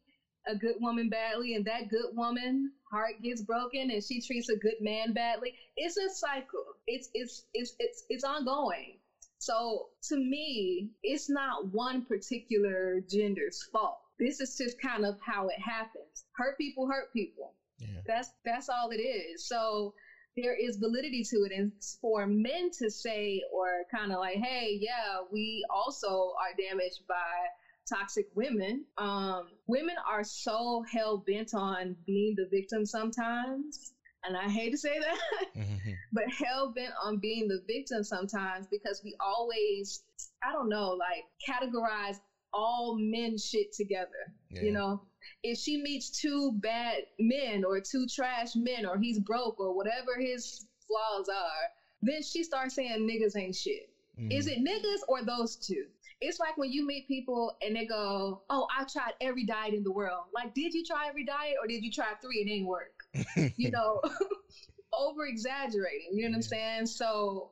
a 0.48 0.56
good 0.56 0.75
woman 0.80 1.10
badly, 1.10 1.56
and 1.56 1.66
that 1.66 1.89
good 1.89 2.10
woman 2.13 2.72
heart 2.92 3.13
gets 3.22 3.42
broken 3.42 3.89
and 3.92 4.04
she 4.04 4.20
treats 4.22 4.50
a 4.50 4.56
good 4.56 4.75
man 4.80 5.13
badly. 5.13 5.54
It's 5.75 5.98
a 5.98 6.10
cycle. 6.10 6.63
It's 6.88 7.10
it's 7.13 7.44
it's 7.54 7.74
it's 7.80 8.04
it's 8.10 8.24
ongoing. 8.24 8.98
So 9.39 9.88
to 10.10 10.18
me, 10.18 10.89
it's 11.04 11.30
not 11.30 11.68
one 11.72 12.01
particular 12.01 13.01
gender's 13.10 13.62
fault. 13.72 14.00
This 14.20 14.39
is 14.39 14.56
just 14.58 14.80
kind 14.82 15.06
of 15.06 15.16
how 15.24 15.48
it 15.48 15.60
happens. 15.60 16.25
Hurt 16.36 16.58
people 16.58 16.88
hurt 16.88 17.12
people. 17.13 17.54
Yeah. 17.80 18.01
That's 18.08 18.30
that's 18.46 18.70
all 18.70 18.89
it 18.89 19.01
is. 19.01 19.46
So 19.48 19.94
there 20.36 20.56
is 20.56 20.77
validity 20.77 21.24
to 21.24 21.44
it 21.44 21.51
and 21.51 21.72
for 22.00 22.25
men 22.27 22.70
to 22.80 22.89
say 22.89 23.42
or 23.51 23.84
kind 23.92 24.12
of 24.12 24.20
like 24.20 24.38
hey 24.38 24.77
yeah 24.80 25.18
we 25.32 25.63
also 25.74 26.32
are 26.39 26.54
damaged 26.56 27.01
by 27.08 27.48
toxic 27.88 28.25
women. 28.36 28.86
Um, 28.98 29.48
women 29.67 29.96
are 30.10 30.24
so 30.24 30.84
hell 30.91 31.24
bent 31.27 31.53
on 31.53 31.96
being 32.06 32.36
the 32.36 32.48
victim 32.51 32.86
sometimes. 32.86 33.94
and 34.24 34.36
I 34.36 34.50
hate 34.50 34.72
to 34.72 34.77
say 34.77 35.00
that, 35.00 35.17
Mhm. 35.56 35.96
but 36.12 36.24
hell 36.29 36.74
bent 36.75 36.94
on 37.01 37.17
being 37.17 37.48
the 37.48 37.62
victim 37.67 38.03
sometimes 38.03 38.67
because 38.70 39.01
we 39.03 39.15
always, 39.22 40.01
I 40.44 40.51
don't 40.51 40.67
know, 40.70 40.89
like 40.89 41.24
categorize 41.48 42.17
all 42.51 42.98
men 42.98 43.38
shit 43.38 43.72
together. 43.72 44.34
Yeah. 44.50 44.63
You 44.63 44.72
know, 44.72 45.01
if 45.44 45.58
she 45.58 45.77
meets 45.77 46.10
two 46.10 46.51
bad 46.62 47.03
men 47.20 47.63
or 47.63 47.79
two 47.79 48.06
trash 48.08 48.56
men 48.56 48.86
or 48.86 48.98
he's 48.98 49.20
broke 49.20 49.60
or 49.60 49.74
whatever 49.75 50.20
his 50.20 50.65
flaws 50.88 51.27
are, 51.29 51.70
then 52.01 52.22
she 52.24 52.44
starts 52.44 52.75
saying 52.75 53.08
niggas 53.08 53.36
ain't 53.39 53.56
shit. 53.56 53.89
Mhm. 54.20 54.32
Is 54.34 54.48
it 54.48 54.60
niggas 54.60 55.01
or 55.08 55.22
those 55.22 55.56
two? 55.56 55.86
It's 56.19 56.39
like 56.39 56.57
when 56.57 56.71
you 56.71 56.86
meet 56.86 57.07
people 57.07 57.55
and 57.62 57.75
they 57.75 57.86
go, 57.86 58.41
"Oh, 58.50 58.67
I 58.75 58.86
tried 58.86 59.13
every 59.21 59.45
diet 59.45 59.74
in 59.74 59.83
the 59.83 59.91
world." 59.91 60.25
Like, 60.33 60.53
did 60.53 60.74
you 60.74 60.83
try 60.83 61.07
every 61.07 61.24
diet 61.24 61.55
or 61.62 61.67
did 61.67 61.83
you 61.83 61.91
try 61.91 62.13
three 62.21 62.41
and 62.41 62.50
it 62.50 62.53
didn't 62.53 62.67
work? 62.67 62.93
You 63.57 63.71
know, 63.71 64.01
over 64.93 65.25
exaggerating. 65.25 66.09
You 66.13 66.24
know 66.24 66.29
what 66.29 66.36
I'm 66.36 66.41
saying? 66.41 66.86
So, 66.88 67.51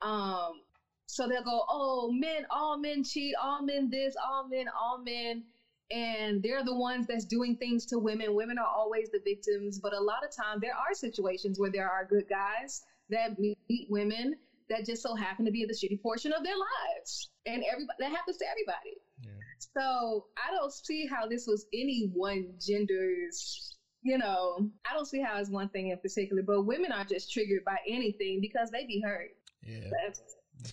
um, 0.00 0.62
so 1.06 1.28
they'll 1.28 1.44
go, 1.44 1.64
"Oh, 1.68 2.10
men, 2.10 2.44
all 2.50 2.76
men 2.76 3.04
cheat, 3.04 3.34
all 3.40 3.62
men 3.62 3.88
this, 3.90 4.14
all 4.22 4.48
men, 4.48 4.66
all 4.68 4.98
men." 4.98 5.44
And 5.92 6.42
they're 6.42 6.64
the 6.64 6.74
ones 6.74 7.06
that's 7.06 7.26
doing 7.26 7.56
things 7.56 7.84
to 7.86 7.98
women. 7.98 8.34
Women 8.34 8.56
are 8.58 8.66
always 8.66 9.10
the 9.10 9.20
victims, 9.24 9.78
but 9.78 9.92
a 9.92 10.00
lot 10.00 10.24
of 10.24 10.34
time 10.34 10.58
there 10.60 10.74
are 10.74 10.94
situations 10.94 11.58
where 11.58 11.70
there 11.70 11.88
are 11.88 12.06
good 12.06 12.24
guys 12.28 12.82
that 13.10 13.38
meet 13.38 13.58
women 13.90 14.34
that 14.72 14.86
just 14.86 15.02
so 15.02 15.14
happen 15.14 15.44
to 15.44 15.50
be 15.50 15.64
the 15.64 15.74
shitty 15.74 16.00
portion 16.02 16.32
of 16.32 16.42
their 16.42 16.54
lives. 16.54 17.30
And 17.46 17.62
everybody 17.70 17.96
that 18.00 18.10
happens 18.10 18.38
to 18.38 18.46
everybody. 18.50 18.96
Yeah. 19.20 19.30
So 19.76 20.26
I 20.36 20.50
don't 20.50 20.72
see 20.72 21.06
how 21.06 21.28
this 21.28 21.46
was 21.46 21.66
any 21.72 22.10
one 22.12 22.54
gender's, 22.58 23.76
you 24.02 24.18
know, 24.18 24.70
I 24.90 24.94
don't 24.94 25.06
see 25.06 25.20
how 25.20 25.38
it's 25.38 25.50
one 25.50 25.68
thing 25.68 25.90
in 25.90 25.98
particular, 25.98 26.42
but 26.42 26.62
women 26.62 26.92
are 26.92 27.04
just 27.04 27.32
triggered 27.32 27.64
by 27.64 27.76
anything 27.88 28.40
because 28.40 28.70
they 28.70 28.84
be 28.86 29.02
hurt. 29.04 29.30
Yeah. 29.62 29.90
That's, 30.04 30.22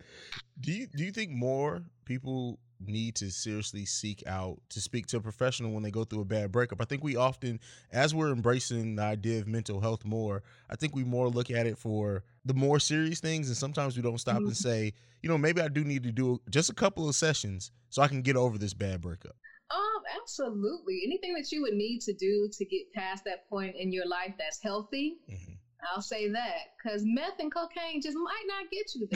do 0.62 0.71
you 0.71 0.88
do 0.95 1.03
you 1.03 1.12
think 1.12 1.31
more 1.31 1.83
people 2.05 2.59
need 2.79 3.15
to 3.15 3.29
seriously 3.31 3.86
seek 3.86 4.24
out 4.25 4.59
to 4.69 4.79
speak 4.81 5.05
to 5.07 5.17
a 5.17 5.21
professional 5.21 5.71
when 5.71 5.83
they 5.83 5.91
go 5.91 6.03
through 6.03 6.21
a 6.21 6.25
bad 6.25 6.51
breakup? 6.51 6.81
I 6.81 6.86
think 6.86 7.03
we 7.03 7.15
often, 7.15 7.59
as 7.91 8.13
we're 8.15 8.31
embracing 8.31 8.95
the 8.95 9.03
idea 9.03 9.39
of 9.39 9.48
mental 9.48 9.79
health 9.81 10.05
more, 10.05 10.43
I 10.69 10.75
think 10.75 10.95
we 10.95 11.03
more 11.03 11.29
look 11.29 11.51
at 11.51 11.67
it 11.67 11.77
for 11.77 12.24
the 12.45 12.53
more 12.53 12.79
serious 12.79 13.19
things, 13.19 13.48
and 13.48 13.57
sometimes 13.57 13.95
we 13.98 14.03
don't 14.03 14.17
stop 14.17 14.38
and 14.38 14.55
say, 14.55 14.93
you 15.21 15.29
know, 15.29 15.38
maybe 15.38 15.62
I 15.62 15.67
do 15.67 15.83
need 15.83 16.03
to 16.03 16.12
do 16.12 16.41
just 16.50 16.69
a 16.69 16.74
couple 16.74 17.07
of 17.09 17.15
sessions 17.15 17.71
so 17.89 18.01
I 18.01 18.07
can 18.07 18.21
get 18.21 18.36
over 18.38 18.57
this 18.57 18.74
bad 18.74 19.01
breakup. 19.01 19.36
um, 19.71 20.03
absolutely. 20.19 21.01
Anything 21.05 21.33
that 21.36 21.51
you 21.51 21.62
would 21.62 21.74
need 21.74 22.00
to 22.01 22.13
do 22.13 22.50
to 22.51 22.65
get 22.65 22.91
past 22.95 23.24
that 23.25 23.48
point 23.50 23.75
in 23.77 23.91
your 23.91 24.07
life 24.07 24.33
that's 24.39 24.59
healthy, 24.63 25.17
Mhm. 25.29 25.57
I'll 25.93 26.01
say 26.01 26.27
that. 26.29 26.57
Because 26.83 27.03
meth 27.05 27.39
and 27.39 27.53
cocaine 27.53 28.01
just 28.01 28.17
might 28.17 28.43
not 28.48 28.69
get 28.71 28.95
you 28.95 29.07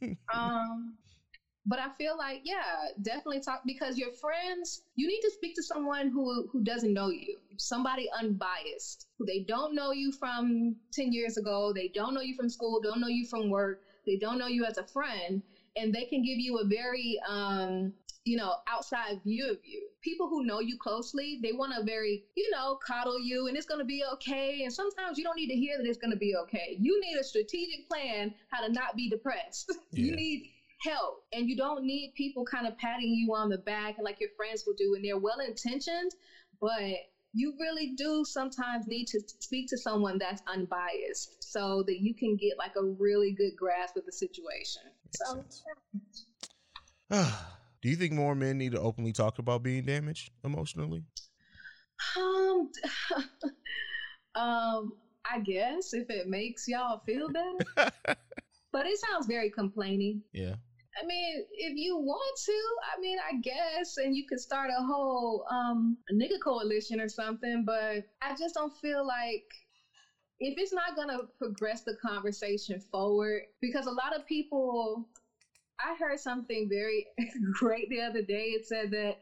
there. 0.00 0.16
Um, 0.34 0.96
but 1.66 1.78
I 1.78 1.88
feel 1.96 2.16
like, 2.16 2.40
yeah, 2.44 2.88
definitely 3.02 3.40
talk 3.40 3.62
because 3.66 3.96
your 3.96 4.12
friends, 4.12 4.82
you 4.96 5.06
need 5.06 5.20
to 5.20 5.30
speak 5.30 5.54
to 5.56 5.62
someone 5.62 6.10
who 6.10 6.48
who 6.52 6.62
doesn't 6.62 6.92
know 6.92 7.08
you, 7.08 7.36
somebody 7.56 8.08
unbiased, 8.18 9.06
who 9.18 9.24
they 9.24 9.40
don't 9.40 9.74
know 9.74 9.90
you 9.90 10.12
from 10.12 10.76
ten 10.92 11.12
years 11.12 11.36
ago, 11.36 11.72
they 11.74 11.88
don't 11.88 12.14
know 12.14 12.20
you 12.20 12.34
from 12.34 12.48
school, 12.48 12.80
don't 12.80 13.00
know 13.00 13.08
you 13.08 13.24
from 13.24 13.48
work, 13.48 13.78
they 14.06 14.16
don't 14.16 14.38
know 14.38 14.46
you 14.46 14.64
as 14.64 14.76
a 14.76 14.84
friend, 14.84 15.42
and 15.76 15.92
they 15.92 16.04
can 16.04 16.22
give 16.22 16.38
you 16.38 16.58
a 16.58 16.64
very 16.64 17.18
um 17.26 17.92
you 18.24 18.36
know 18.36 18.54
outside 18.68 19.16
view 19.24 19.50
of 19.50 19.58
you. 19.64 19.86
People 20.02 20.28
who 20.28 20.44
know 20.44 20.60
you 20.60 20.76
closely 20.76 21.38
they 21.42 21.52
want 21.52 21.72
to 21.74 21.82
very 21.82 22.22
you 22.36 22.50
know 22.50 22.78
coddle 22.86 23.18
you 23.18 23.46
and 23.46 23.56
it's 23.56 23.66
going 23.66 23.80
to 23.80 23.84
be 23.84 24.02
okay 24.12 24.62
and 24.64 24.72
sometimes 24.72 25.18
you 25.18 25.24
don't 25.24 25.36
need 25.36 25.48
to 25.48 25.54
hear 25.54 25.76
that 25.76 25.86
it's 25.86 25.98
going 25.98 26.10
to 26.10 26.16
be 26.16 26.34
okay. 26.42 26.76
You 26.78 26.98
need 27.00 27.16
a 27.18 27.24
strategic 27.24 27.88
plan 27.88 28.34
how 28.48 28.60
to 28.66 28.72
not 28.72 28.96
be 28.96 29.08
depressed. 29.08 29.72
You 29.92 30.14
need 30.16 30.50
help. 30.84 31.24
And 31.32 31.48
you 31.48 31.56
don't 31.56 31.84
need 31.84 32.12
people 32.16 32.44
kind 32.44 32.66
of 32.66 32.76
patting 32.78 33.08
you 33.08 33.34
on 33.34 33.48
the 33.48 33.58
back 33.58 33.96
like 34.00 34.20
your 34.20 34.30
friends 34.36 34.64
will 34.66 34.74
do 34.74 34.94
and 34.94 35.04
they're 35.04 35.18
well 35.18 35.40
intentioned 35.40 36.12
but 36.60 36.96
you 37.32 37.54
really 37.58 37.94
do 37.96 38.24
sometimes 38.24 38.86
need 38.86 39.06
to 39.08 39.20
speak 39.40 39.68
to 39.68 39.76
someone 39.76 40.18
that's 40.18 40.40
unbiased 40.46 41.36
so 41.40 41.82
that 41.86 41.98
you 42.00 42.14
can 42.14 42.36
get 42.36 42.56
like 42.56 42.72
a 42.76 42.84
really 42.84 43.32
good 43.32 43.56
grasp 43.56 43.96
of 43.96 44.06
the 44.06 44.12
situation. 44.12 44.82
So 45.10 45.44
do 47.82 47.88
you 47.88 47.96
think 47.96 48.12
more 48.12 48.36
men 48.36 48.56
need 48.58 48.72
to 48.72 48.80
openly 48.80 49.12
talk 49.12 49.38
about 49.40 49.62
being 49.62 49.84
damaged 49.84 50.30
emotionally? 50.44 51.02
um 52.16 52.70
um 54.34 54.92
i 55.24 55.38
guess 55.38 55.94
if 55.94 56.10
it 56.10 56.28
makes 56.28 56.68
y'all 56.68 57.00
feel 57.06 57.28
better. 57.28 57.90
But 58.74 58.86
it 58.86 58.98
sounds 58.98 59.26
very 59.28 59.50
complaining. 59.50 60.20
Yeah. 60.32 60.56
I 61.02 61.06
mean, 61.06 61.42
if 61.52 61.74
you 61.76 61.96
want 61.96 62.36
to, 62.46 62.52
I 62.96 63.00
mean, 63.00 63.18
I 63.18 63.38
guess, 63.42 63.96
and 63.96 64.14
you 64.14 64.24
could 64.28 64.40
start 64.40 64.70
a 64.70 64.82
whole 64.82 65.44
um 65.50 65.96
nigga 66.12 66.40
coalition 66.42 67.00
or 67.00 67.08
something, 67.08 67.64
but 67.66 68.02
I 68.22 68.34
just 68.38 68.54
don't 68.54 68.72
feel 68.80 69.06
like 69.06 69.42
if 70.40 70.54
it's 70.56 70.72
not 70.72 70.96
gonna 70.96 71.18
progress 71.38 71.82
the 71.86 71.94
conversation 72.04 72.80
forward, 72.90 73.42
because 73.60 73.86
a 73.86 73.90
lot 73.90 74.14
of 74.14 74.24
people 74.26 75.08
I 75.80 75.94
heard 75.98 76.20
something 76.20 76.68
very 76.70 77.04
great 77.52 77.88
the 77.90 78.00
other 78.00 78.22
day. 78.22 78.54
It 78.56 78.66
said 78.66 78.90
that 78.92 79.16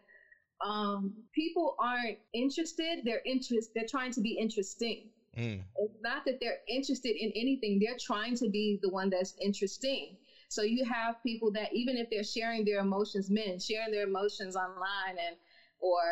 um 0.64 1.12
people 1.34 1.74
aren't 1.78 2.16
interested, 2.34 3.00
they're 3.04 3.22
interest 3.26 3.70
they're 3.74 3.86
trying 3.90 4.12
to 4.12 4.20
be 4.20 4.36
interesting. 4.38 5.08
Mm. 5.36 5.62
It's 5.76 5.96
not 6.02 6.22
that 6.26 6.36
they're 6.40 6.58
interested 6.68 7.14
in 7.18 7.32
anything, 7.34 7.78
they're 7.80 7.96
trying 8.00 8.34
to 8.36 8.48
be 8.48 8.78
the 8.82 8.90
one 8.90 9.08
that's 9.10 9.34
interesting. 9.40 10.16
So 10.52 10.62
you 10.62 10.84
have 10.84 11.16
people 11.22 11.50
that 11.52 11.72
even 11.72 11.96
if 11.96 12.08
they're 12.10 12.22
sharing 12.22 12.64
their 12.64 12.80
emotions, 12.80 13.30
men 13.30 13.58
sharing 13.58 13.90
their 13.90 14.04
emotions 14.04 14.56
online 14.56 15.18
and 15.26 15.36
or 15.80 16.02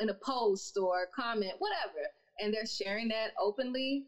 in 0.00 0.08
a 0.08 0.14
post 0.14 0.76
or 0.76 1.06
comment, 1.14 1.54
whatever, 1.58 2.08
and 2.40 2.52
they're 2.52 2.66
sharing 2.66 3.08
that 3.08 3.32
openly, 3.40 4.04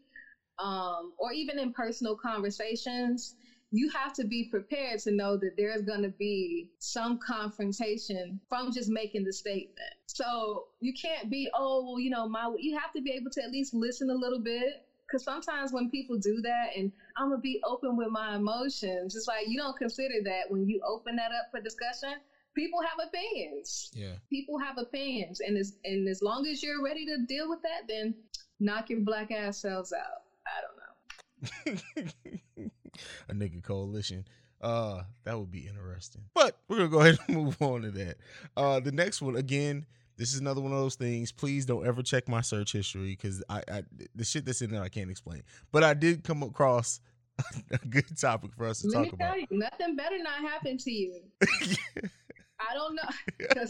um, 0.59 1.13
or 1.17 1.31
even 1.31 1.59
in 1.59 1.71
personal 1.71 2.15
conversations, 2.15 3.35
you 3.71 3.89
have 3.89 4.13
to 4.13 4.23
be 4.25 4.43
prepared 4.49 4.99
to 4.99 5.11
know 5.11 5.35
that 5.37 5.53
there's 5.57 5.81
going 5.81 6.03
to 6.03 6.13
be 6.19 6.69
some 6.79 7.17
confrontation 7.17 8.39
from 8.49 8.71
just 8.71 8.89
making 8.89 9.23
the 9.23 9.33
statement. 9.33 9.79
So 10.07 10.65
you 10.79 10.93
can't 10.93 11.29
be, 11.29 11.49
oh, 11.55 11.83
well, 11.83 11.99
you 11.99 12.09
know, 12.09 12.27
my. 12.27 12.53
You 12.59 12.77
have 12.77 12.91
to 12.93 13.01
be 13.01 13.11
able 13.11 13.31
to 13.31 13.43
at 13.43 13.49
least 13.49 13.73
listen 13.73 14.09
a 14.09 14.15
little 14.15 14.39
bit. 14.39 14.85
Because 15.07 15.23
sometimes 15.23 15.71
when 15.73 15.89
people 15.89 16.17
do 16.17 16.41
that, 16.41 16.69
and 16.77 16.91
I'm 17.17 17.29
gonna 17.29 17.41
be 17.41 17.61
open 17.65 17.95
with 17.95 18.09
my 18.09 18.35
emotions, 18.35 19.15
it's 19.15 19.27
like 19.27 19.47
you 19.47 19.57
don't 19.57 19.77
consider 19.77 20.15
that 20.23 20.49
when 20.49 20.67
you 20.67 20.81
open 20.87 21.15
that 21.17 21.31
up 21.31 21.51
for 21.51 21.61
discussion. 21.61 22.15
People 22.55 22.81
have 22.81 23.07
opinions. 23.07 23.89
Yeah. 23.95 24.13
People 24.29 24.59
have 24.59 24.77
opinions, 24.77 25.39
and 25.39 25.57
as 25.57 25.75
and 25.85 26.07
as 26.07 26.21
long 26.21 26.45
as 26.47 26.61
you're 26.61 26.83
ready 26.83 27.05
to 27.05 27.25
deal 27.27 27.49
with 27.49 27.61
that, 27.63 27.87
then 27.87 28.13
knock 28.59 28.89
your 28.89 28.99
black 29.01 29.31
ass 29.31 29.57
selves 29.57 29.93
out. 29.93 30.21
I 30.45 31.73
don't 31.73 31.75
know. 31.75 32.71
a 33.29 33.33
nigga 33.33 33.63
coalition. 33.63 34.25
Uh, 34.61 35.03
that 35.25 35.37
would 35.37 35.51
be 35.51 35.67
interesting. 35.67 36.23
But 36.33 36.57
we're 36.67 36.77
gonna 36.77 36.89
go 36.89 36.99
ahead 37.01 37.17
and 37.27 37.37
move 37.43 37.61
on 37.61 37.81
to 37.81 37.91
that. 37.91 38.17
Uh, 38.55 38.79
the 38.79 38.91
next 38.91 39.21
one 39.21 39.35
again. 39.35 39.85
This 40.17 40.33
is 40.33 40.39
another 40.39 40.61
one 40.61 40.71
of 40.71 40.77
those 40.79 40.95
things. 40.95 41.31
Please 41.31 41.65
don't 41.65 41.85
ever 41.85 42.03
check 42.03 42.27
my 42.27 42.41
search 42.41 42.71
history 42.73 43.09
because 43.19 43.43
I, 43.49 43.63
I 43.71 43.83
the 44.15 44.23
shit 44.23 44.45
that's 44.45 44.61
in 44.61 44.71
there 44.71 44.81
I 44.81 44.89
can't 44.89 45.09
explain. 45.09 45.43
But 45.71 45.83
I 45.83 45.93
did 45.93 46.23
come 46.23 46.43
across 46.43 46.99
a 47.71 47.77
good 47.87 48.17
topic 48.17 48.51
for 48.55 48.67
us 48.67 48.81
to 48.81 48.87
Let 48.87 48.93
talk 48.95 49.03
me 49.05 49.09
about. 49.13 49.39
you, 49.41 49.47
nothing 49.51 49.95
better 49.95 50.17
not 50.19 50.41
happen 50.41 50.77
to 50.77 50.91
you. 50.91 51.19
I 52.59 52.73
don't 52.73 52.95
know. 52.95 53.63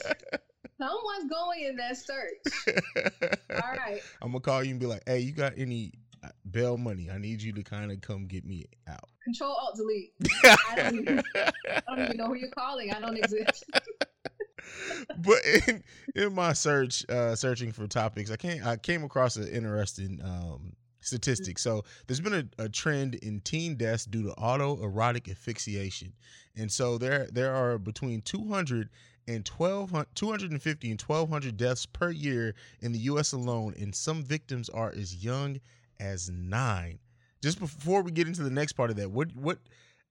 someone's 0.78 1.30
going 1.30 1.64
in 1.64 1.76
that 1.78 1.98
search. 1.98 2.76
All 3.52 3.72
right. 3.78 4.02
I'm 4.22 4.30
gonna 4.32 4.40
call 4.42 4.64
you 4.64 4.72
and 4.72 4.80
be 4.80 4.86
like, 4.86 5.04
"Hey, 5.08 5.20
you 5.20 5.32
got 5.32 5.54
any 5.58 5.94
uh, 6.24 6.30
bail 6.52 6.78
money? 6.78 7.10
I 7.10 7.18
need 7.18 7.42
you 7.42 7.54
to 7.54 7.64
kind 7.64 7.92
of 7.92 8.02
come 8.02 8.28
get 8.28 8.46
me 8.46 8.66
out." 8.88 9.10
Control 9.24 9.54
Alt 9.54 9.78
Delete. 9.78 10.12
I 10.44 10.76
don't, 10.76 11.00
even, 11.00 11.24
I 11.36 11.82
don't 11.88 12.04
even 12.04 12.18
know 12.18 12.28
who 12.28 12.36
you're 12.36 12.50
calling. 12.50 12.92
I 12.92 13.00
don't 13.00 13.18
exist. 13.18 13.64
But 15.18 15.38
in, 15.68 15.84
in 16.16 16.34
my 16.34 16.54
search, 16.54 17.08
uh, 17.10 17.36
searching 17.36 17.72
for 17.72 17.88
topics, 17.88 18.32
I 18.32 18.38
came 18.38 18.66
I 18.66 18.78
came 18.78 19.04
across 19.04 19.36
an 19.36 19.48
interesting 19.48 20.20
um, 20.24 20.74
statistic. 21.02 21.60
So 21.60 21.84
there's 22.08 22.22
been 22.22 22.52
a, 22.58 22.64
a 22.64 22.70
trend 22.70 23.16
in 23.16 23.42
teen 23.42 23.76
deaths 23.76 24.06
due 24.06 24.24
to 24.24 24.30
autoerotic 24.36 25.30
asphyxiation, 25.30 26.14
and 26.56 26.72
so 26.72 26.98
there 26.98 27.28
there 27.32 27.54
are 27.54 27.78
between 27.78 28.22
200 28.22 28.90
and 29.28 29.46
12 29.46 30.06
250 30.16 30.92
and 30.92 31.02
1200 31.02 31.58
deaths 31.58 31.86
per 31.86 32.10
year 32.10 32.56
in 32.82 32.92
the 32.92 33.00
U.S. 33.00 33.32
alone, 33.34 33.74
and 33.80 33.94
some 33.94 34.24
victims 34.24 34.70
are 34.70 34.92
as 34.92 35.24
young 35.24 35.60
as 36.00 36.30
nine. 36.30 37.00
Just 37.42 37.60
before 37.60 38.02
we 38.02 38.12
get 38.12 38.28
into 38.28 38.44
the 38.44 38.50
next 38.50 38.74
part 38.74 38.90
of 38.90 38.96
that, 38.98 39.12
what 39.12 39.36
what 39.36 39.60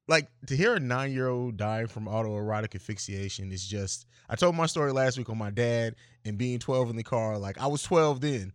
like 0.09 0.29
to 0.47 0.57
hear 0.57 0.75
a 0.75 0.81
nine 0.81 1.13
year 1.13 1.29
old 1.29 1.57
die 1.57 1.87
from 1.87 2.07
autoerotic 2.07 2.75
asphyxiation 2.75 3.53
is 3.53 3.67
just 3.67 4.07
I 4.29 4.37
told 4.37 4.57
my 4.57 4.67
story 4.67 4.93
last 4.93 5.19
week 5.19 5.29
on 5.31 5.39
my 5.39 5.51
dad 5.51 5.95
and 6.25 6.39
being 6.39 6.59
12 6.59 6.91
in 6.91 6.97
the 6.97 7.03
car. 7.03 7.39
Like 7.39 7.61
I 7.61 7.67
was 7.67 7.83
12 7.83 8.21
then. 8.21 8.53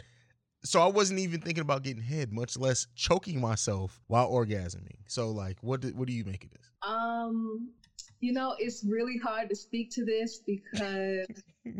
so 0.63 0.81
I 0.81 0.87
wasn't 0.87 1.19
even 1.19 1.41
thinking 1.41 1.61
about 1.61 1.83
getting 1.83 2.01
head, 2.01 2.33
much 2.33 2.57
less 2.57 2.87
choking 2.95 3.39
myself 3.39 4.01
while 4.07 4.29
orgasming. 4.29 4.97
So 5.07 5.29
like, 5.29 5.57
what 5.61 5.81
do, 5.81 5.89
what 5.89 6.07
do 6.07 6.13
you 6.13 6.25
make 6.25 6.43
of 6.43 6.51
this? 6.51 6.69
Um, 6.81 7.69
you 8.19 8.33
know, 8.33 8.55
it's 8.57 8.83
really 8.83 9.17
hard 9.17 9.49
to 9.49 9.55
speak 9.55 9.91
to 9.91 10.05
this 10.05 10.39
because 10.45 11.27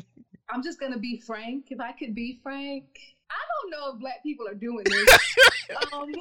I'm 0.49 0.63
just 0.63 0.79
gonna 0.79 0.99
be 0.99 1.21
frank. 1.25 1.65
If 1.71 1.79
I 1.79 1.91
could 1.91 2.15
be 2.15 2.39
frank, 2.41 2.85
I 3.29 3.35
don't 3.61 3.71
know 3.71 3.93
if 3.93 3.99
black 3.99 4.23
people 4.23 4.47
are 4.47 4.53
doing 4.53 4.85
this. 4.85 5.19
um, 5.93 6.11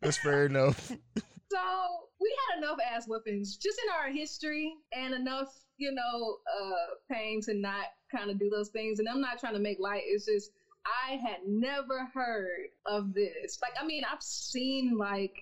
That's 0.00 0.16
fair 0.18 0.46
enough. 0.46 0.92
so 1.52 2.08
we 2.20 2.34
had 2.48 2.58
enough 2.58 2.78
ass 2.84 3.06
whippings 3.06 3.56
just 3.56 3.78
in 3.84 3.90
our 3.92 4.10
history 4.10 4.74
and 4.92 5.14
enough, 5.14 5.48
you 5.76 5.92
know, 5.92 6.36
uh, 6.60 6.94
pain 7.10 7.40
to 7.42 7.54
not 7.54 7.86
kind 8.14 8.30
of 8.30 8.38
do 8.38 8.48
those 8.50 8.68
things. 8.70 8.98
And 8.98 9.08
I'm 9.08 9.20
not 9.20 9.38
trying 9.38 9.54
to 9.54 9.58
make 9.60 9.78
light. 9.80 10.02
It's 10.06 10.26
just 10.26 10.50
I 10.84 11.12
had 11.16 11.40
never 11.46 12.06
heard 12.12 12.68
of 12.86 13.14
this. 13.14 13.58
Like, 13.62 13.74
I 13.80 13.84
mean, 13.84 14.04
I've 14.04 14.22
seen 14.22 14.96
like 14.96 15.32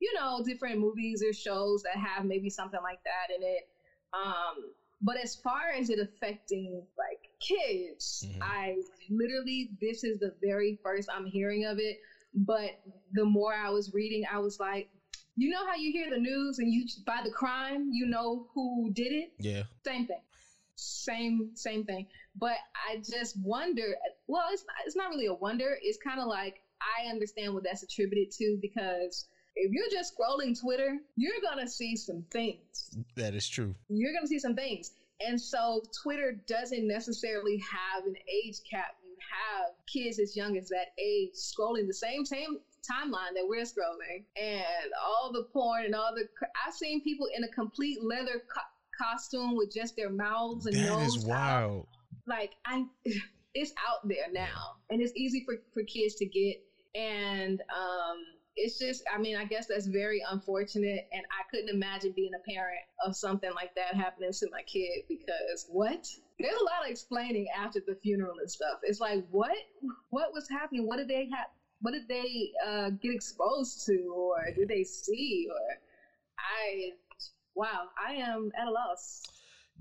you 0.00 0.12
know 0.14 0.42
different 0.44 0.78
movies 0.78 1.22
or 1.22 1.32
shows 1.32 1.82
that 1.82 1.96
have 1.96 2.24
maybe 2.24 2.50
something 2.50 2.80
like 2.82 2.98
that 3.04 3.34
in 3.34 3.42
it. 3.42 3.64
Um, 4.12 4.72
but 5.02 5.16
as 5.18 5.36
far 5.36 5.70
as 5.78 5.90
it 5.90 5.98
affecting 5.98 6.82
like 6.98 7.28
kids, 7.40 8.24
Mhm. 8.26 8.38
I 8.42 8.76
literally 9.10 9.70
this 9.80 10.04
is 10.04 10.18
the 10.18 10.34
very 10.42 10.78
first 10.82 11.08
I'm 11.12 11.26
hearing 11.26 11.64
of 11.64 11.78
it. 11.78 11.98
But 12.34 12.72
the 13.12 13.24
more 13.24 13.52
I 13.54 13.70
was 13.70 13.92
reading, 13.94 14.24
I 14.30 14.38
was 14.38 14.58
like, 14.60 14.88
you 15.36 15.50
know 15.50 15.66
how 15.66 15.74
you 15.76 15.92
hear 15.92 16.10
the 16.10 16.18
news 16.18 16.58
and 16.58 16.72
you 16.72 16.86
by 17.06 17.20
the 17.22 17.30
crime 17.30 17.90
you 17.92 18.06
know 18.06 18.46
who 18.54 18.90
did 18.94 19.12
it. 19.12 19.30
Yeah. 19.38 19.62
Same 19.84 20.06
thing. 20.06 20.20
Same 20.76 21.50
same 21.54 21.84
thing. 21.84 22.06
But 22.38 22.56
I 22.88 22.96
just 22.96 23.36
wonder. 23.42 23.94
Well, 24.26 24.44
it's 24.52 24.64
not, 24.66 24.76
it's 24.86 24.96
not 24.96 25.08
really 25.10 25.26
a 25.26 25.34
wonder. 25.34 25.76
It's 25.80 25.98
kind 25.98 26.20
of 26.20 26.26
like 26.26 26.56
I 26.80 27.08
understand 27.08 27.54
what 27.54 27.64
that's 27.64 27.82
attributed 27.82 28.30
to 28.38 28.58
because 28.60 29.26
if 29.54 29.72
you're 29.72 29.90
just 29.90 30.14
scrolling 30.14 30.58
Twitter, 30.58 30.98
you're 31.16 31.40
gonna 31.42 31.68
see 31.68 31.96
some 31.96 32.24
things. 32.30 32.90
That 33.16 33.34
is 33.34 33.48
true. 33.48 33.74
You're 33.88 34.12
gonna 34.12 34.26
see 34.26 34.38
some 34.38 34.54
things. 34.54 34.92
And 35.26 35.40
so 35.40 35.82
Twitter 36.02 36.42
doesn't 36.46 36.86
necessarily 36.86 37.58
have 37.58 38.04
an 38.04 38.14
age 38.44 38.56
cap. 38.70 38.96
You 39.02 39.16
have 39.32 39.72
kids 39.90 40.18
as 40.18 40.36
young 40.36 40.58
as 40.58 40.68
that 40.68 40.88
age 41.02 41.30
scrolling 41.34 41.86
the 41.86 41.94
same 41.94 42.26
same 42.26 42.58
timeline 42.90 43.34
that 43.34 43.44
we're 43.46 43.62
scrolling, 43.62 44.24
and 44.40 44.90
all 45.04 45.30
the 45.32 45.44
porn 45.52 45.84
and 45.84 45.94
all 45.94 46.12
the. 46.14 46.24
I've 46.66 46.74
seen 46.74 47.02
people 47.02 47.26
in 47.36 47.44
a 47.44 47.48
complete 47.48 47.98
leather 48.02 48.40
co- 48.54 48.60
costume 48.98 49.56
with 49.56 49.72
just 49.72 49.94
their 49.96 50.10
mouths 50.10 50.66
and 50.66 50.76
That 50.76 50.90
nose 50.90 51.16
is 51.16 51.24
out. 51.24 51.28
wild. 51.28 51.86
like 52.26 52.50
I 52.64 52.84
it's 53.54 53.72
out 53.86 54.06
there 54.08 54.30
now 54.32 54.72
and 54.90 55.00
it's 55.00 55.12
easy 55.16 55.42
for, 55.44 55.56
for 55.72 55.82
kids 55.82 56.14
to 56.16 56.26
get 56.26 56.56
and 56.94 57.60
um 57.74 58.16
it's 58.56 58.78
just 58.78 59.02
I 59.12 59.18
mean 59.18 59.36
I 59.36 59.44
guess 59.44 59.66
that's 59.66 59.86
very 59.86 60.22
unfortunate 60.30 61.04
and 61.12 61.24
I 61.30 61.42
couldn't 61.50 61.68
imagine 61.74 62.12
being 62.16 62.32
a 62.34 62.50
parent 62.50 62.80
of 63.04 63.14
something 63.14 63.50
like 63.54 63.74
that 63.76 63.94
happening 63.94 64.32
to 64.32 64.46
my 64.50 64.62
kid 64.62 65.02
because 65.08 65.66
what? 65.68 66.06
There's 66.38 66.54
a 66.56 66.64
lot 66.64 66.84
of 66.84 66.90
explaining 66.90 67.46
after 67.56 67.80
the 67.86 67.94
funeral 68.02 68.38
and 68.38 68.50
stuff. 68.50 68.78
It's 68.82 69.00
like 69.00 69.24
what? 69.30 69.56
What 70.10 70.32
was 70.32 70.46
happening? 70.50 70.86
What 70.86 70.96
did 70.96 71.08
they 71.08 71.28
have 71.34 71.46
what 71.80 71.92
did 71.92 72.08
they 72.08 72.52
uh, 72.66 72.90
get 72.90 73.12
exposed 73.12 73.84
to 73.86 74.12
or 74.14 74.50
did 74.56 74.68
they 74.68 74.84
see 74.84 75.48
or 75.50 75.78
I 76.38 76.92
wow 77.54 77.88
I 78.06 78.14
am 78.14 78.50
at 78.60 78.68
a 78.68 78.70
loss. 78.70 79.22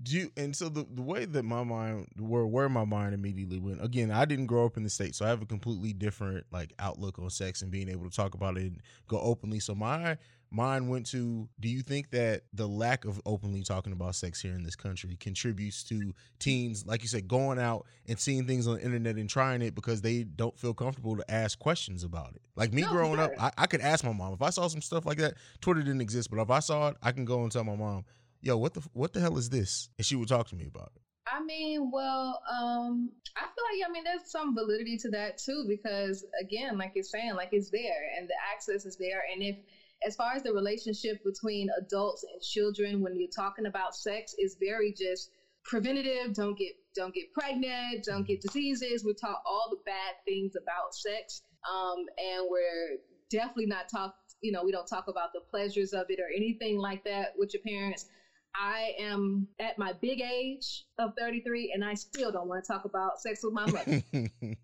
Do 0.04 0.18
you, 0.18 0.32
and 0.36 0.54
so 0.54 0.68
the, 0.68 0.86
the 0.94 1.02
way 1.02 1.24
that 1.24 1.44
my 1.44 1.64
mind 1.64 2.08
where 2.20 2.46
where 2.46 2.68
my 2.68 2.84
mind 2.84 3.14
immediately 3.14 3.60
went 3.60 3.84
again 3.84 4.12
I 4.12 4.25
didn't 4.25 4.48
grow 4.48 4.66
up 4.66 4.75
in 4.75 4.84
the 4.84 4.90
state 4.90 5.16
so 5.16 5.25
I 5.25 5.30
have 5.30 5.42
a 5.42 5.46
completely 5.46 5.94
different 5.94 6.46
like 6.52 6.74
outlook 6.80 7.18
on 7.18 7.30
sex 7.30 7.62
and 7.62 7.72
being 7.72 7.88
able 7.88 8.10
to 8.10 8.16
talk 8.16 8.34
about 8.34 8.58
it 8.58 8.64
and 8.64 8.82
go 9.08 9.20
openly. 9.20 9.60
So 9.60 9.74
my 9.74 10.18
mind 10.56 10.90
went 10.90 11.06
to 11.06 11.48
do 11.60 11.68
you 11.68 11.82
think 11.82 12.10
that 12.12 12.44
the 12.54 12.68
lack 12.68 13.06
of 13.06 13.22
openly 13.26 13.62
talking 13.62 13.92
about 13.92 14.16
sex 14.16 14.42
here 14.42 14.54
in 14.54 14.64
this 14.64 14.76
country 14.76 15.18
contributes 15.20 15.84
to 15.84 16.14
teens 16.40 16.86
like 16.86 17.02
you 17.02 17.08
said 17.08 17.28
going 17.28 17.60
out 17.60 17.86
and 18.08 18.20
seeing 18.20 18.48
things 18.48 18.68
on 18.68 18.76
the 18.76 18.84
internet 18.84 19.16
and 19.18 19.30
trying 19.30 19.62
it 19.62 19.76
because 19.76 20.02
they 20.02 20.24
don't 20.24 20.58
feel 20.58 20.74
comfortable 20.74 21.18
to 21.18 21.32
ask 21.32 21.60
questions 21.60 22.04
about 22.04 22.34
it 22.36 22.41
like 22.56 22.74
me 22.74 22.82
No, 22.82 22.91
growing 22.91 23.20
up. 23.20 23.32
I, 23.39 23.52
I 23.58 23.68
could 23.68 23.82
ask 23.82 24.04
my 24.04 24.13
mom 24.13 24.34
if 24.34 24.41
I 24.41 24.50
saw 24.50 24.68
some 24.68 24.82
stuff 24.82 25.06
like 25.06 25.18
that 25.18 25.36
Twitter 25.62 25.82
didn't 25.82 26.02
exist 26.02 26.32
but 26.32 26.39
if 26.39 26.50
I 26.50 26.60
saw 26.60 26.89
it 26.89 26.98
I 27.04 27.12
can 27.12 27.26
go 27.26 27.44
and 27.44 27.52
tell 27.52 27.63
my 27.63 27.76
mom 27.76 28.06
yo, 28.46 28.58
what 28.58 28.74
the 28.74 28.82
what 28.94 29.12
the 29.12 29.20
hell 29.20 29.38
is 29.38 29.50
this? 29.50 29.89
And 29.98 30.06
she 30.06 30.15
would 30.15 30.30
talk 30.30 30.48
to 30.50 30.56
me 30.56 30.65
about 30.68 30.91
it. 30.96 31.02
I 31.28 31.44
mean, 31.44 31.89
well, 31.91 32.41
um, 32.50 33.10
I 33.36 33.41
feel 33.41 33.65
like 33.72 33.89
I 33.89 33.91
mean 33.91 34.04
there's 34.04 34.32
some 34.32 34.56
validity 34.56 34.98
to 35.00 35.10
that 35.10 35.38
too 35.38 35.65
because 35.68 36.24
again, 36.41 36.78
like 36.78 36.91
you're 36.96 37.04
saying, 37.04 37.34
like 37.34 37.50
it's 37.52 37.72
there 37.72 38.12
and 38.18 38.30
the 38.30 38.36
access 38.54 38.86
is 38.86 38.96
there, 38.96 39.24
and 39.34 39.41
if 39.41 39.58
as 40.06 40.15
far 40.15 40.34
as 40.34 40.44
the 40.44 40.54
relationship 40.54 41.24
between 41.24 41.70
adults 41.78 42.24
and 42.24 42.41
children 42.41 43.02
when 43.02 43.20
you're 43.20 43.30
talking 43.36 43.65
about 43.65 43.96
sex 43.96 44.36
is 44.38 44.56
very 44.60 44.94
just 44.94 45.30
preventative. 45.65 46.34
Don't 46.34 46.58
get 46.58 46.74
don't 46.96 47.13
get 47.13 47.34
pregnant. 47.34 48.04
Don't 48.06 48.26
get 48.26 48.41
diseases. 48.41 49.04
We 49.04 49.13
talk 49.13 49.41
all 49.46 49.68
the 49.70 49.78
bad 49.86 50.15
things 50.26 50.54
about 50.56 50.94
sex, 50.94 51.41
um, 51.70 52.06
and 52.18 52.46
we're 52.50 52.98
definitely 53.30 53.65
not 53.65 53.89
talk. 53.89 54.15
You 54.41 54.52
know, 54.52 54.63
we 54.63 54.72
don't 54.72 54.88
talk 54.88 55.08
about 55.08 55.34
the 55.34 55.41
pleasures 55.50 55.94
of 55.94 56.06
it 56.10 56.20
or 56.20 56.28
anything 56.36 56.78
like 56.78 57.04
that 57.06 57.34
with 57.38 57.54
your 57.54 57.62
parents. 57.62 58.06
I 58.54 58.94
am 59.00 59.48
at 59.60 59.78
my 59.78 59.94
big 60.02 60.22
age 60.22 60.86
of 60.98 61.12
33 61.18 61.72
and 61.74 61.84
I 61.84 61.94
still 61.94 62.32
don't 62.32 62.48
want 62.48 62.63
to 62.63 62.72
talk 62.72 62.86
about 62.86 63.20
sex 63.20 63.41
with 63.44 63.54
my 63.54 63.65
mother. 63.65 64.02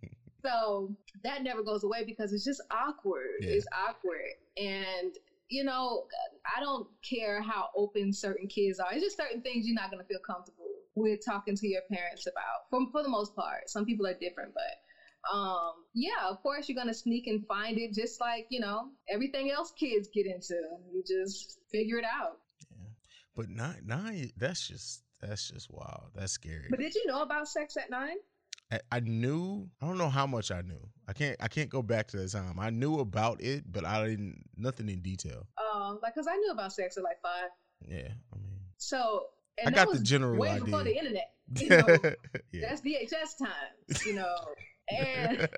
so 0.46 0.96
that 1.24 1.44
never 1.44 1.62
goes 1.62 1.84
away 1.84 2.04
because 2.06 2.32
it's 2.32 2.46
just 2.46 2.62
awkward. 2.72 3.42
Yeah. 3.42 3.52
It's 3.52 3.66
awkward. 3.74 4.32
And, 4.58 5.14
you 5.52 5.64
know, 5.64 6.06
I 6.56 6.60
don't 6.60 6.88
care 7.08 7.42
how 7.42 7.68
open 7.76 8.14
certain 8.14 8.48
kids 8.48 8.80
are. 8.80 8.94
It's 8.94 9.04
just 9.04 9.18
certain 9.18 9.42
things 9.42 9.68
you're 9.68 9.76
not 9.76 9.92
going 9.92 10.02
to 10.02 10.08
feel 10.08 10.20
comfortable 10.26 10.66
with 10.96 11.20
talking 11.24 11.56
to 11.56 11.68
your 11.68 11.82
parents 11.92 12.26
about 12.26 12.70
for, 12.70 12.80
for 12.92 13.04
the 13.04 13.10
most 13.10 13.36
part. 13.36 13.70
Some 13.70 13.86
people 13.86 14.08
are 14.08 14.16
different, 14.20 14.54
but 14.54 14.78
um 15.32 15.74
yeah 15.94 16.28
of 16.28 16.42
course 16.42 16.68
you're 16.68 16.76
gonna 16.76 16.92
sneak 16.92 17.28
and 17.28 17.46
find 17.46 17.78
it 17.78 17.94
just 17.94 18.20
like 18.20 18.48
you 18.50 18.60
know 18.60 18.90
everything 19.08 19.52
else 19.52 19.72
kids 19.80 20.10
get 20.12 20.26
into 20.26 20.56
you 20.92 21.04
just 21.08 21.60
figure 21.72 22.00
it 22.00 22.04
out 22.04 22.40
yeah. 22.72 22.88
But 23.36 23.48
nine 23.48 23.82
nine 23.86 24.32
that's 24.36 24.68
just 24.68 25.04
that's 25.22 25.50
just 25.50 25.70
wild. 25.70 26.10
That's 26.16 26.32
scary. 26.34 26.68
But 26.70 26.80
did 26.80 26.96
you 26.96 27.06
know 27.06 27.22
about 27.22 27.48
sex 27.48 27.78
at 27.78 27.90
nine? 27.90 28.18
I, 28.72 28.80
I 28.92 29.00
knew 29.02 29.70
I 29.82 29.88
don't 29.88 29.98
know 29.98 30.10
how 30.10 30.26
much 30.26 30.52
I 30.52 30.62
knew. 30.62 30.80
I 31.08 31.14
can't 31.14 31.36
I 31.40 31.48
can't 31.48 31.70
go 31.70 31.82
back 31.82 32.08
to 32.10 32.18
that 32.18 32.32
time. 32.32 32.58
I 32.60 32.70
knew 32.70 33.00
about 33.00 33.42
it, 33.42 33.64
but 33.70 33.86
I 33.86 34.08
didn't 34.08 34.46
nothing 34.56 34.90
in 34.90 35.02
detail. 35.02 35.48
Um, 35.58 36.00
like, 36.02 36.16
cause 36.16 36.28
I 36.30 36.36
knew 36.38 36.52
about 36.52 36.72
sex 36.74 36.98
at 36.98 37.04
like 37.04 37.22
five. 37.22 37.50
Yeah, 37.88 38.10
I 38.34 38.38
mean 38.38 38.60
So 38.78 39.28
and 39.58 39.76
I 39.76 39.86
got 39.86 39.94
the 39.94 40.00
general 40.00 40.40
way 40.40 40.50
idea. 40.50 40.66
before 40.66 40.84
the 40.84 40.98
internet. 40.98 41.32
You 41.54 41.68
know, 41.68 41.86
yeah. 42.54 42.70
that's 42.70 42.80
VHS 42.80 43.38
time. 43.38 44.00
You 44.06 44.14
know, 44.14 44.36
and 44.90 45.50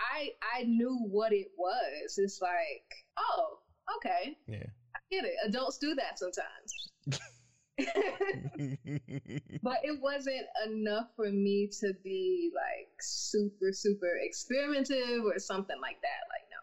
I 0.00 0.30
I 0.58 0.64
knew 0.64 0.98
what 1.08 1.32
it 1.32 1.46
was. 1.56 2.18
It's 2.18 2.40
like, 2.42 2.82
oh, 3.16 3.58
okay, 3.98 4.36
yeah. 4.48 4.66
I 4.96 4.98
get 5.12 5.24
it. 5.24 5.34
Adults 5.46 5.78
do 5.78 5.94
that 5.94 6.18
sometimes. 6.18 7.20
but 9.62 9.78
it 9.82 10.00
wasn't 10.00 10.46
enough 10.66 11.08
for 11.16 11.30
me 11.30 11.68
to 11.80 11.92
be 12.02 12.50
like 12.54 12.90
super 13.00 13.72
super 13.72 14.18
experimentative 14.24 15.24
or 15.24 15.38
something 15.38 15.80
like 15.80 16.00
that 16.02 16.28
like 16.28 16.46
no 16.50 16.56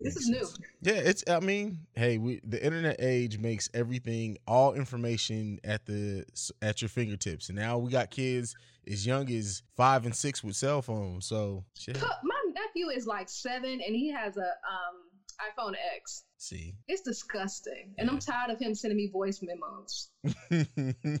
this 0.00 0.16
is 0.16 0.28
new. 0.28 0.46
Yeah, 0.80 0.92
it's. 0.94 1.24
I 1.28 1.40
mean, 1.40 1.80
hey, 1.96 2.18
we 2.18 2.40
the 2.44 2.64
internet 2.64 2.96
age 3.00 3.38
makes 3.38 3.68
everything, 3.74 4.38
all 4.46 4.74
information 4.74 5.58
at 5.64 5.86
the 5.86 6.24
at 6.62 6.80
your 6.80 6.88
fingertips, 6.88 7.48
and 7.48 7.58
now 7.58 7.78
we 7.78 7.90
got 7.90 8.10
kids 8.10 8.54
as 8.86 9.04
young 9.04 9.28
as 9.32 9.62
five 9.76 10.06
and 10.06 10.14
six 10.14 10.44
with 10.44 10.54
cell 10.54 10.82
phones. 10.82 11.26
So, 11.26 11.64
shit. 11.76 12.00
My 12.00 12.52
nephew 12.54 12.88
is 12.90 13.06
like 13.06 13.28
seven 13.28 13.80
and 13.84 13.94
he 13.94 14.12
has 14.12 14.36
a 14.36 14.40
um 14.40 15.08
iphone 15.46 15.74
x. 15.96 16.24
See, 16.36 16.74
it's 16.88 17.02
disgusting. 17.02 17.94
And 17.98 18.08
i'm 18.10 18.18
tired 18.18 18.50
of 18.50 18.58
him 18.60 18.74
sending 18.74 18.96
me 18.96 19.08
voice 19.12 19.40
memos. 19.42 20.10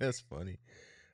That's 0.00 0.20
funny. 0.20 0.58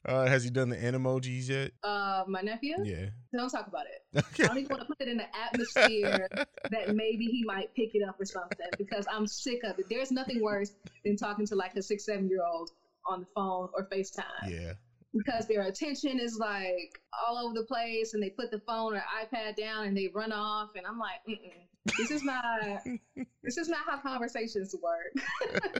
Uh, 0.06 0.24
has 0.26 0.42
he 0.42 0.48
done 0.50 0.70
the 0.70 0.76
animojis 0.76 1.48
yet? 1.50 1.72
uh 1.82 2.24
my 2.26 2.40
nephew? 2.40 2.74
Yeah. 2.82 3.06
don't 3.36 3.50
talk 3.50 3.66
about 3.66 3.84
it. 3.86 4.24
I 4.42 4.46
don't 4.46 4.56
even 4.56 4.70
want 4.70 4.80
to 4.82 4.86
put 4.86 5.00
it 5.00 5.08
in 5.08 5.18
the 5.18 5.26
atmosphere 5.36 6.26
that 6.70 6.94
maybe 6.94 7.26
he 7.26 7.44
might 7.44 7.74
pick 7.74 7.94
it 7.94 8.02
up 8.08 8.18
or 8.18 8.24
something 8.24 8.66
because 8.78 9.06
i'm 9.12 9.26
sick 9.26 9.60
of 9.64 9.78
it. 9.78 9.86
There's 9.90 10.10
nothing 10.10 10.40
worse 10.42 10.72
than 11.04 11.16
talking 11.16 11.46
to 11.46 11.54
like 11.54 11.74
a 11.76 11.82
six 11.82 12.06
seven 12.06 12.28
year 12.30 12.40
old 12.50 12.70
on 13.06 13.20
the 13.20 13.26
phone 13.34 13.68
or 13.74 13.88
facetime. 13.92 14.48
Yeah. 14.48 14.72
because 15.12 15.46
their 15.48 15.62
attention 15.62 16.18
is 16.18 16.38
like 16.38 16.98
all 17.28 17.36
over 17.36 17.52
the 17.54 17.64
place 17.66 18.14
and 18.14 18.22
they 18.22 18.30
put 18.30 18.50
the 18.50 18.60
phone 18.60 18.94
or 18.94 19.02
ipad 19.22 19.56
down 19.56 19.86
and 19.86 19.96
they 19.96 20.08
run 20.14 20.32
off 20.32 20.70
and 20.76 20.86
i'm 20.86 20.98
like 20.98 21.18
Mm-mm, 21.28 21.52
this 21.98 22.10
is 22.10 22.22
not 22.22 22.60
this 23.42 23.56
is 23.56 23.68
not 23.68 23.80
how 23.86 23.98
conversations 23.98 24.74
work 24.82 25.12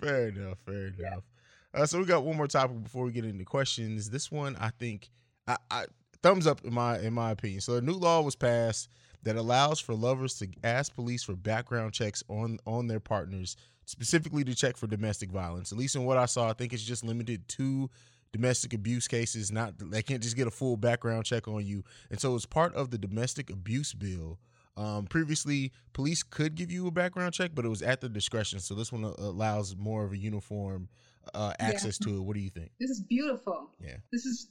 Fair 0.00 0.28
enough. 0.28 0.58
Fair 0.66 0.86
enough. 0.98 1.24
Uh, 1.72 1.86
so 1.86 1.98
we 1.98 2.04
got 2.04 2.24
one 2.24 2.36
more 2.36 2.46
topic 2.46 2.82
before 2.82 3.04
we 3.04 3.12
get 3.12 3.24
into 3.24 3.44
questions. 3.44 4.10
This 4.10 4.30
one, 4.30 4.56
I 4.56 4.70
think, 4.70 5.10
I, 5.46 5.56
I 5.70 5.84
thumbs 6.22 6.46
up 6.46 6.64
in 6.64 6.72
my 6.72 6.98
in 7.00 7.12
my 7.12 7.32
opinion. 7.32 7.60
So 7.60 7.74
a 7.74 7.80
new 7.80 7.94
law 7.94 8.20
was 8.22 8.36
passed 8.36 8.88
that 9.24 9.36
allows 9.36 9.80
for 9.80 9.94
lovers 9.94 10.38
to 10.38 10.48
ask 10.62 10.94
police 10.94 11.22
for 11.22 11.34
background 11.34 11.92
checks 11.92 12.22
on 12.28 12.58
on 12.66 12.86
their 12.86 13.00
partners, 13.00 13.56
specifically 13.86 14.44
to 14.44 14.54
check 14.54 14.76
for 14.76 14.86
domestic 14.86 15.30
violence. 15.30 15.72
At 15.72 15.78
least 15.78 15.96
in 15.96 16.04
what 16.04 16.16
I 16.16 16.26
saw, 16.26 16.48
I 16.48 16.52
think 16.52 16.72
it's 16.72 16.82
just 16.82 17.04
limited 17.04 17.48
to 17.48 17.90
domestic 18.34 18.74
abuse 18.74 19.06
cases. 19.06 19.52
Not 19.52 19.74
they 19.78 20.02
can't 20.02 20.20
just 20.20 20.36
get 20.36 20.48
a 20.48 20.50
full 20.50 20.76
background 20.76 21.24
check 21.24 21.46
on 21.46 21.64
you. 21.64 21.84
And 22.10 22.20
so 22.20 22.34
it's 22.34 22.44
part 22.44 22.74
of 22.74 22.90
the 22.90 22.98
domestic 22.98 23.48
abuse 23.48 23.94
bill. 23.94 24.40
Um, 24.76 25.06
previously, 25.06 25.70
police 25.92 26.24
could 26.24 26.56
give 26.56 26.72
you 26.72 26.88
a 26.88 26.90
background 26.90 27.32
check, 27.32 27.52
but 27.54 27.64
it 27.64 27.68
was 27.68 27.80
at 27.80 28.00
the 28.00 28.08
discretion. 28.08 28.58
So 28.58 28.74
this 28.74 28.90
one 28.90 29.04
allows 29.04 29.76
more 29.76 30.04
of 30.04 30.12
a 30.12 30.16
uniform 30.16 30.88
uh, 31.32 31.52
access 31.60 31.98
yeah. 32.00 32.08
to 32.08 32.16
it. 32.16 32.20
What 32.22 32.34
do 32.34 32.40
you 32.40 32.50
think? 32.50 32.72
This 32.80 32.90
is 32.90 33.02
beautiful. 33.02 33.70
Yeah. 33.80 33.98
This 34.10 34.26
is 34.26 34.48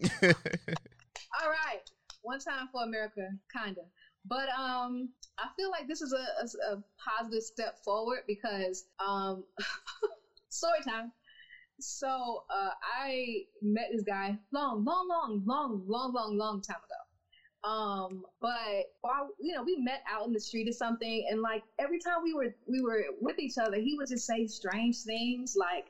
all 0.22 0.30
right. 1.50 1.82
One 2.22 2.38
time 2.38 2.68
for 2.72 2.82
America, 2.82 3.28
kinda. 3.54 3.82
But 4.24 4.48
um, 4.58 5.10
I 5.38 5.48
feel 5.54 5.70
like 5.70 5.86
this 5.86 6.00
is 6.00 6.14
a, 6.14 6.16
a, 6.16 6.74
a 6.76 6.82
positive 6.96 7.42
step 7.42 7.78
forward 7.84 8.20
because 8.26 8.86
um, 9.06 9.44
story 10.48 10.78
time. 10.86 11.12
So 11.80 12.44
uh, 12.50 12.70
I 13.00 13.44
met 13.60 13.88
this 13.92 14.02
guy 14.02 14.38
long, 14.52 14.84
long, 14.84 15.08
long, 15.08 15.42
long, 15.46 15.84
long, 15.86 16.12
long, 16.12 16.36
long 16.36 16.62
time 16.62 16.76
ago. 16.76 17.02
Um, 17.64 18.24
but 18.40 18.86
while 19.02 19.28
you 19.40 19.54
know, 19.54 19.62
we 19.62 19.76
met 19.76 20.02
out 20.10 20.26
in 20.26 20.32
the 20.32 20.40
street 20.40 20.68
or 20.68 20.72
something, 20.72 21.26
and 21.30 21.40
like 21.40 21.62
every 21.78 21.98
time 22.00 22.22
we 22.22 22.34
were 22.34 22.54
we 22.66 22.80
were 22.80 23.04
with 23.20 23.38
each 23.38 23.56
other, 23.58 23.76
he 23.76 23.94
would 23.96 24.08
just 24.08 24.26
say 24.26 24.46
strange 24.46 25.02
things 25.02 25.54
like, 25.56 25.86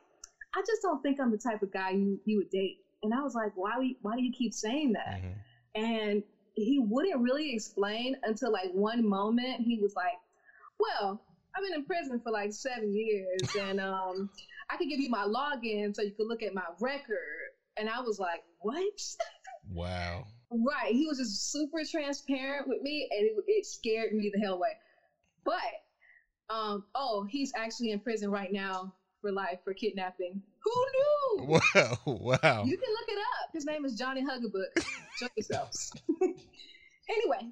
"I 0.54 0.60
just 0.66 0.82
don't 0.82 1.02
think 1.02 1.18
I'm 1.18 1.30
the 1.30 1.38
type 1.38 1.62
of 1.62 1.72
guy 1.72 1.90
you 1.90 2.20
you 2.26 2.38
would 2.38 2.50
date." 2.50 2.78
And 3.02 3.14
I 3.14 3.22
was 3.22 3.34
like, 3.34 3.52
"Why? 3.54 3.94
Why 4.02 4.16
do 4.16 4.22
you 4.22 4.32
keep 4.32 4.52
saying 4.52 4.92
that?" 4.92 5.22
Mm-hmm. 5.22 5.82
And 5.82 6.22
he 6.54 6.78
wouldn't 6.78 7.20
really 7.20 7.54
explain 7.54 8.16
until 8.24 8.52
like 8.52 8.70
one 8.72 9.08
moment 9.08 9.62
he 9.62 9.78
was 9.78 9.94
like, 9.96 10.18
"Well, 10.78 11.22
I've 11.56 11.62
been 11.62 11.74
in 11.74 11.84
prison 11.86 12.20
for 12.22 12.32
like 12.32 12.52
seven 12.52 12.94
years, 12.94 13.56
and 13.58 13.80
um, 13.80 14.28
I 14.72 14.76
could 14.76 14.88
give 14.88 15.00
you 15.00 15.10
my 15.10 15.24
login 15.24 15.94
so 15.94 16.02
you 16.02 16.12
could 16.12 16.26
look 16.26 16.42
at 16.42 16.54
my 16.54 16.66
record." 16.80 17.50
And 17.76 17.88
I 17.88 18.00
was 18.00 18.18
like, 18.18 18.42
"What?" 18.60 18.82
Wow. 19.68 20.26
Right. 20.50 20.92
He 20.92 21.06
was 21.06 21.18
just 21.18 21.50
super 21.50 21.82
transparent 21.90 22.68
with 22.68 22.82
me, 22.82 23.08
and 23.10 23.26
it, 23.26 23.32
it 23.46 23.66
scared 23.66 24.12
me 24.12 24.30
the 24.32 24.40
hell 24.40 24.54
away. 24.54 24.76
But, 25.44 26.54
um, 26.54 26.84
oh, 26.94 27.26
he's 27.28 27.52
actually 27.56 27.90
in 27.90 28.00
prison 28.00 28.30
right 28.30 28.52
now 28.52 28.94
for 29.20 29.32
life 29.32 29.58
for 29.64 29.72
kidnapping. 29.72 30.42
Who 30.64 30.70
knew? 30.70 31.02
Wow. 31.74 31.98
Wow. 32.06 32.64
You 32.64 32.76
can 32.76 32.90
look 32.92 33.08
it 33.08 33.18
up. 33.18 33.50
His 33.54 33.64
name 33.64 33.84
is 33.84 33.94
Johnny 33.94 34.22
Hugabook. 34.22 34.84
Show 35.18 35.26
yourselves. 35.36 35.90
anyway. 37.10 37.50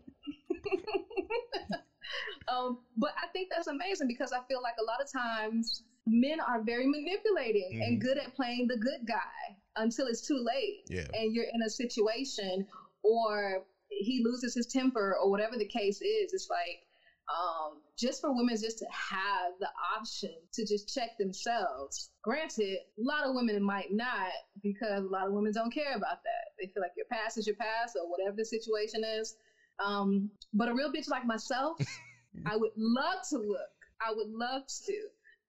um, 2.48 2.78
but 2.96 3.10
I 3.22 3.26
think 3.28 3.48
that's 3.50 3.68
amazing 3.68 4.06
because 4.06 4.32
I 4.32 4.40
feel 4.48 4.60
like 4.62 4.74
a 4.78 4.84
lot 4.84 5.00
of 5.00 5.10
times 5.10 5.82
men 6.06 6.38
are 6.40 6.62
very 6.62 6.86
manipulating 6.86 7.70
mm-hmm. 7.74 7.82
and 7.82 8.00
good 8.00 8.18
at 8.18 8.34
playing 8.34 8.66
the 8.68 8.76
good 8.76 9.06
guy 9.06 9.56
until 9.76 10.06
it's 10.06 10.26
too 10.26 10.44
late. 10.44 10.82
Yeah. 10.88 11.06
And 11.14 11.34
you're 11.34 11.46
in 11.52 11.62
a 11.62 11.70
situation 11.70 12.66
or 13.02 13.64
he 13.88 14.22
loses 14.24 14.54
his 14.54 14.66
temper 14.66 15.16
or 15.20 15.30
whatever 15.30 15.56
the 15.56 15.66
case 15.66 16.00
is. 16.00 16.32
It's 16.32 16.48
like, 16.50 16.82
um, 17.30 17.80
just 17.96 18.20
for 18.20 18.34
women 18.34 18.56
just 18.60 18.78
to 18.78 18.86
have 18.86 19.52
the 19.60 19.68
option 19.96 20.30
to 20.52 20.66
just 20.66 20.92
check 20.92 21.10
themselves. 21.18 22.10
Granted, 22.22 22.78
a 22.98 23.02
lot 23.02 23.24
of 23.24 23.34
women 23.34 23.62
might 23.62 23.92
not 23.92 24.32
because 24.62 25.04
a 25.04 25.08
lot 25.08 25.28
of 25.28 25.32
women 25.32 25.52
don't 25.52 25.72
care 25.72 25.94
about 25.94 26.22
that. 26.24 26.44
They 26.58 26.66
feel 26.72 26.82
like 26.82 26.92
your 26.96 27.06
past 27.10 27.38
is 27.38 27.46
your 27.46 27.56
past 27.56 27.96
or 28.00 28.10
whatever 28.10 28.36
the 28.36 28.44
situation 28.44 29.02
is. 29.04 29.36
Um, 29.84 30.30
but 30.52 30.68
a 30.68 30.74
real 30.74 30.92
bitch 30.92 31.08
like 31.08 31.24
myself, 31.24 31.78
I 32.46 32.56
would 32.56 32.72
love 32.76 33.20
to 33.30 33.38
look. 33.38 33.70
I 34.00 34.12
would 34.12 34.30
love 34.30 34.62
to. 34.86 34.94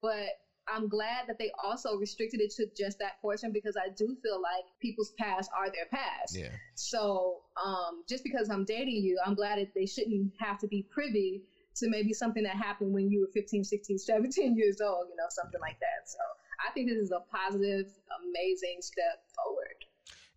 But 0.02 0.40
I'm 0.68 0.88
glad 0.88 1.28
that 1.28 1.38
they 1.38 1.52
also 1.64 1.96
restricted 1.96 2.40
it 2.40 2.52
to 2.56 2.68
just 2.78 3.00
that 3.00 3.22
portion 3.22 3.52
because 3.52 3.76
I 3.76 3.90
do 3.90 4.16
feel 4.22 4.42
like 4.42 4.64
people's 4.82 5.14
past 5.18 5.50
are 5.58 5.70
their 5.72 5.86
past. 5.92 6.38
Yeah. 6.38 6.50
So 6.76 7.42
um, 7.64 8.04
just 8.08 8.24
because 8.24 8.50
I'm 8.50 8.66
dating 8.66 9.04
you, 9.04 9.20
I'm 9.26 9.36
glad 9.36 9.60
that 9.60 9.74
they 9.76 9.86
shouldn't 9.86 10.32
have 10.40 10.60
to 10.60 10.68
be 10.68 10.88
privy 10.90 11.44
to 11.76 11.90
maybe 11.90 12.14
something 12.14 12.44
that 12.44 12.56
happened 12.56 12.94
when 12.94 13.10
you 13.10 13.22
were 13.22 13.30
15, 13.34 13.64
16, 13.64 13.98
17 14.00 14.58
years 14.58 14.82
old, 14.82 15.08
you 15.10 15.16
know, 15.16 15.26
something 15.30 15.62
like 15.62 15.80
that. 15.80 16.10
So 16.10 16.20
I 16.68 16.72
think 16.74 16.90
this 16.90 16.98
is 16.98 17.12
a 17.12 17.22
positive, 17.36 17.88
amazing 18.24 18.78
step 18.82 19.24
forward. 19.36 19.86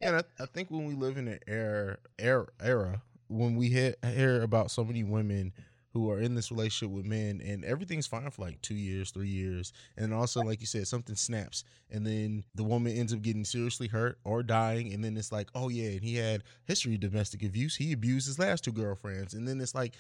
And 0.00 0.16
I, 0.16 0.42
I 0.42 0.46
think 0.46 0.70
when 0.70 0.87
we 0.87 0.94
live 0.94 1.16
in 1.16 1.29
an 1.29 1.40
era, 1.46 1.98
era, 2.18 2.46
era 2.62 3.03
when 3.29 3.57
we 3.57 3.68
hear, 3.68 3.94
hear 4.05 4.42
about 4.42 4.70
so 4.70 4.85
many 4.85 5.03
women 5.03 5.53
who 5.94 6.11
are 6.11 6.20
in 6.20 6.35
this 6.35 6.50
relationship 6.50 6.92
with 6.94 7.07
men 7.07 7.40
and 7.42 7.64
everything's 7.64 8.07
fine 8.07 8.28
for 8.30 8.42
like 8.42 8.61
two 8.61 8.74
years, 8.74 9.12
three 9.12 9.28
years. 9.28 9.72
And 9.96 10.12
also, 10.12 10.40
like 10.42 10.61
you 10.61 10.66
said, 10.66 10.88
something 10.88 11.14
snaps 11.14 11.62
and 11.88 12.04
then 12.04 12.42
the 12.57 12.64
woman 12.64 12.92
ends 12.92 13.14
up 13.14 13.22
getting 13.22 13.44
seriously 13.44 13.87
hurt 13.87 14.18
or 14.24 14.42
dying. 14.42 14.92
And 14.92 15.04
then 15.04 15.16
it's 15.16 15.30
like, 15.30 15.48
oh, 15.54 15.68
yeah, 15.68 15.90
and 15.90 16.02
he 16.02 16.16
had 16.16 16.42
history 16.64 16.94
of 16.94 17.00
domestic 17.00 17.44
abuse. 17.44 17.76
He 17.76 17.92
abused 17.92 18.26
his 18.26 18.40
last 18.40 18.64
two 18.64 18.72
girlfriends. 18.72 19.35
And 19.35 19.46
then 19.46 19.61
it's 19.61 19.74
like, 19.74 19.94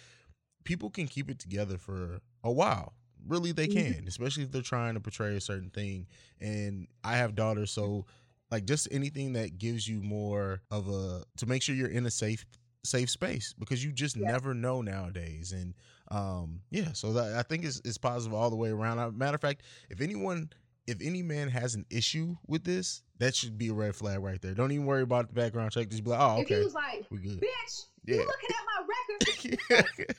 people 0.64 0.90
can 0.90 1.06
keep 1.06 1.30
it 1.30 1.38
together 1.38 1.78
for 1.78 2.18
a 2.42 2.50
while. 2.50 2.94
Really, 3.26 3.52
they 3.52 3.68
mm-hmm. 3.68 3.94
can, 3.94 4.08
especially 4.08 4.42
if 4.42 4.50
they're 4.50 4.62
trying 4.62 4.94
to 4.94 5.00
portray 5.00 5.36
a 5.36 5.40
certain 5.40 5.70
thing. 5.70 6.08
And 6.40 6.88
I 7.04 7.16
have 7.16 7.36
daughters, 7.36 7.70
so 7.70 8.04
like 8.50 8.66
just 8.66 8.88
anything 8.90 9.32
that 9.34 9.58
gives 9.58 9.88
you 9.88 10.00
more 10.02 10.60
of 10.70 10.88
a 10.88 11.24
to 11.38 11.46
make 11.46 11.62
sure 11.62 11.74
you're 11.74 11.88
in 11.88 12.06
a 12.06 12.10
safe 12.10 12.44
safe 12.84 13.10
space 13.10 13.54
because 13.58 13.84
you 13.84 13.92
just 13.92 14.16
yeah. 14.16 14.30
never 14.30 14.54
know 14.54 14.82
nowadays. 14.82 15.52
And 15.52 15.74
um, 16.10 16.60
yeah, 16.70 16.92
so 16.92 17.12
that 17.14 17.36
I 17.36 17.42
think 17.42 17.64
it's, 17.64 17.80
it's 17.84 17.98
positive 17.98 18.34
all 18.34 18.50
the 18.50 18.56
way 18.56 18.70
around. 18.70 19.16
Matter 19.16 19.34
of 19.34 19.40
fact, 19.40 19.62
if 19.90 20.00
anyone 20.00 20.50
if 20.86 21.00
any 21.00 21.22
man 21.22 21.48
has 21.48 21.74
an 21.74 21.86
issue 21.90 22.36
with 22.46 22.64
this, 22.64 23.02
that 23.18 23.34
should 23.34 23.56
be 23.56 23.68
a 23.68 23.74
red 23.74 23.96
flag 23.96 24.22
right 24.22 24.40
there. 24.40 24.54
Don't 24.54 24.72
even 24.72 24.86
worry 24.86 25.02
about 25.02 25.28
the 25.28 25.34
background 25.34 25.72
check. 25.72 25.88
Just 25.88 26.04
be 26.04 26.10
like, 26.10 26.20
oh, 26.20 26.40
okay. 26.40 26.54
If 26.54 26.58
he 26.58 26.64
was 26.64 26.74
like, 26.74 27.06
we 27.10 27.18
good. 27.18 27.40
bitch, 27.40 27.86
yeah. 28.04 28.16
you 28.16 28.26
looking 28.26 28.50
at 28.50 28.66
my 28.66 29.80
record. 29.80 30.16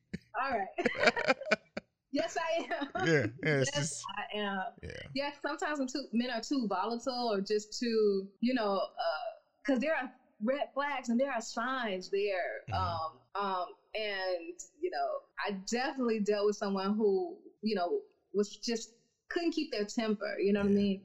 All 0.42 0.58
right. 0.58 1.36
yes, 2.12 2.36
I 2.36 2.62
am. 2.62 3.06
Yeah, 3.06 3.26
yeah 3.44 3.56
yes, 3.58 3.70
just, 3.74 4.02
I 4.16 4.38
am. 4.38 4.62
Yeah. 4.82 4.90
Yeah, 5.14 5.30
sometimes 5.42 5.92
too, 5.92 6.06
men 6.12 6.30
are 6.30 6.40
too 6.40 6.66
volatile 6.68 7.32
or 7.32 7.40
just 7.40 7.78
too, 7.78 8.26
you 8.40 8.54
know, 8.54 8.80
because 9.62 9.78
uh, 9.78 9.80
there 9.80 9.94
are 9.94 10.10
red 10.42 10.68
flags 10.74 11.08
and 11.08 11.18
there 11.18 11.32
are 11.32 11.40
signs 11.40 12.10
there. 12.10 12.62
Mm-hmm. 12.70 12.74
Um, 12.74 13.44
um, 13.44 13.66
and 13.94 14.58
you 14.80 14.90
know, 14.90 15.20
I 15.46 15.56
definitely 15.70 16.20
dealt 16.20 16.46
with 16.46 16.56
someone 16.56 16.94
who, 16.94 17.36
you 17.62 17.74
know, 17.74 18.00
was 18.32 18.56
just 18.56 18.94
couldn't 19.28 19.52
keep 19.52 19.72
their 19.72 19.84
temper. 19.84 20.38
You 20.38 20.52
know 20.52 20.60
yeah. 20.60 20.66
what 20.66 20.72
I 20.72 20.74
mean? 20.74 21.00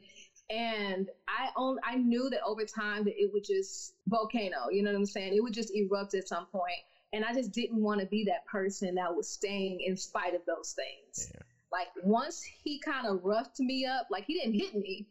And 0.50 1.10
I 1.28 1.50
own, 1.56 1.78
I 1.84 1.96
knew 1.96 2.30
that 2.30 2.42
over 2.46 2.66
time 2.66 3.04
that 3.06 3.20
it 3.20 3.32
would 3.34 3.44
just 3.44 3.96
volcano. 4.08 4.70
You 4.72 4.84
know 4.84 4.92
what 4.92 4.98
I'm 4.98 5.06
saying? 5.06 5.34
It 5.34 5.42
would 5.42 5.54
just 5.54 5.74
erupt 5.76 6.14
at 6.14 6.28
some 6.28 6.46
point. 6.48 6.78
And 7.14 7.24
I 7.24 7.34
just 7.34 7.52
didn't 7.52 7.82
want 7.82 8.02
to 8.02 8.08
be 8.08 8.26
that 8.26 8.46
person 8.46 8.96
that 8.96 9.16
was 9.16 9.30
staying 9.30 9.80
in 9.82 9.98
spite 9.98 10.36
of 10.36 10.42
those 10.46 10.76
things. 10.76 11.32
Yeah. 11.34 11.42
Like 11.72 11.88
once 12.04 12.44
he 12.64 12.80
kind 12.80 13.08
of 13.08 13.24
roughed 13.24 13.60
me 13.60 13.86
up, 13.86 14.08
like 14.12 14.26
he 14.26 14.36
didn't 14.36 14.54
hit 14.54 14.76
me, 14.76 15.08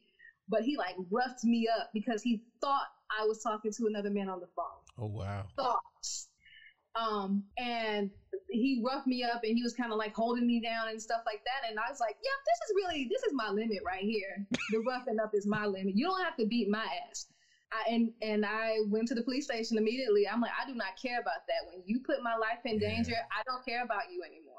but 0.49 0.63
he 0.63 0.77
like 0.77 0.95
roughed 1.11 1.45
me 1.45 1.69
up 1.81 1.91
because 1.93 2.23
he 2.23 2.43
thought 2.61 2.87
I 3.19 3.27
was 3.27 3.43
talking 3.43 3.73
to 3.73 3.87
another 3.87 4.11
man 4.11 4.29
on 4.29 4.41
the 4.41 4.49
phone. 4.55 4.83
Oh 4.99 5.07
wow. 5.07 5.45
Thoughts. 5.57 6.29
Um, 6.97 7.43
and 7.59 8.11
he 8.49 8.81
roughed 8.85 9.09
me 9.09 9.25
up 9.25 9.43
and 9.43 9.57
he 9.57 9.63
was 9.65 9.75
kind 9.75 9.91
of 9.91 9.99
like 9.99 10.15
holding 10.15 10.47
me 10.47 10.61
down 10.61 10.89
and 10.89 11.03
stuff 11.03 11.23
like 11.27 11.43
that. 11.45 11.69
And 11.69 11.79
I 11.79 11.91
was 11.91 11.99
like, 11.99 12.17
yep, 12.23 12.39
this 12.47 12.69
is 12.69 12.75
really, 12.77 13.09
this 13.11 13.23
is 13.25 13.33
my 13.35 13.51
limit 13.51 13.79
right 13.85 14.05
here. 14.05 14.47
The 14.71 14.79
roughing 14.87 15.19
up 15.19 15.33
is 15.35 15.45
my 15.45 15.67
limit. 15.67 15.97
You 15.97 16.07
don't 16.07 16.23
have 16.23 16.37
to 16.37 16.47
beat 16.47 16.69
my 16.69 16.87
ass. 17.11 17.27
I, 17.73 17.93
and 17.93 18.13
and 18.23 18.47
I 18.47 18.77
went 18.89 19.09
to 19.09 19.15
the 19.15 19.23
police 19.23 19.47
station 19.47 19.77
immediately. 19.79 20.29
I'm 20.29 20.41
like, 20.41 20.53
I 20.53 20.71
do 20.71 20.77
not 20.77 20.97
care 21.01 21.21
about 21.21 21.47
that. 21.49 21.67
When 21.67 21.83
you 21.85 21.99
put 22.07 22.23
my 22.23 22.37
life 22.37 22.61
in 22.65 22.79
yeah. 22.79 22.89
danger, 22.89 23.17
I 23.33 23.43
don't 23.47 23.65
care 23.65 23.83
about 23.83 24.13
you 24.13 24.23
anymore. 24.23 24.55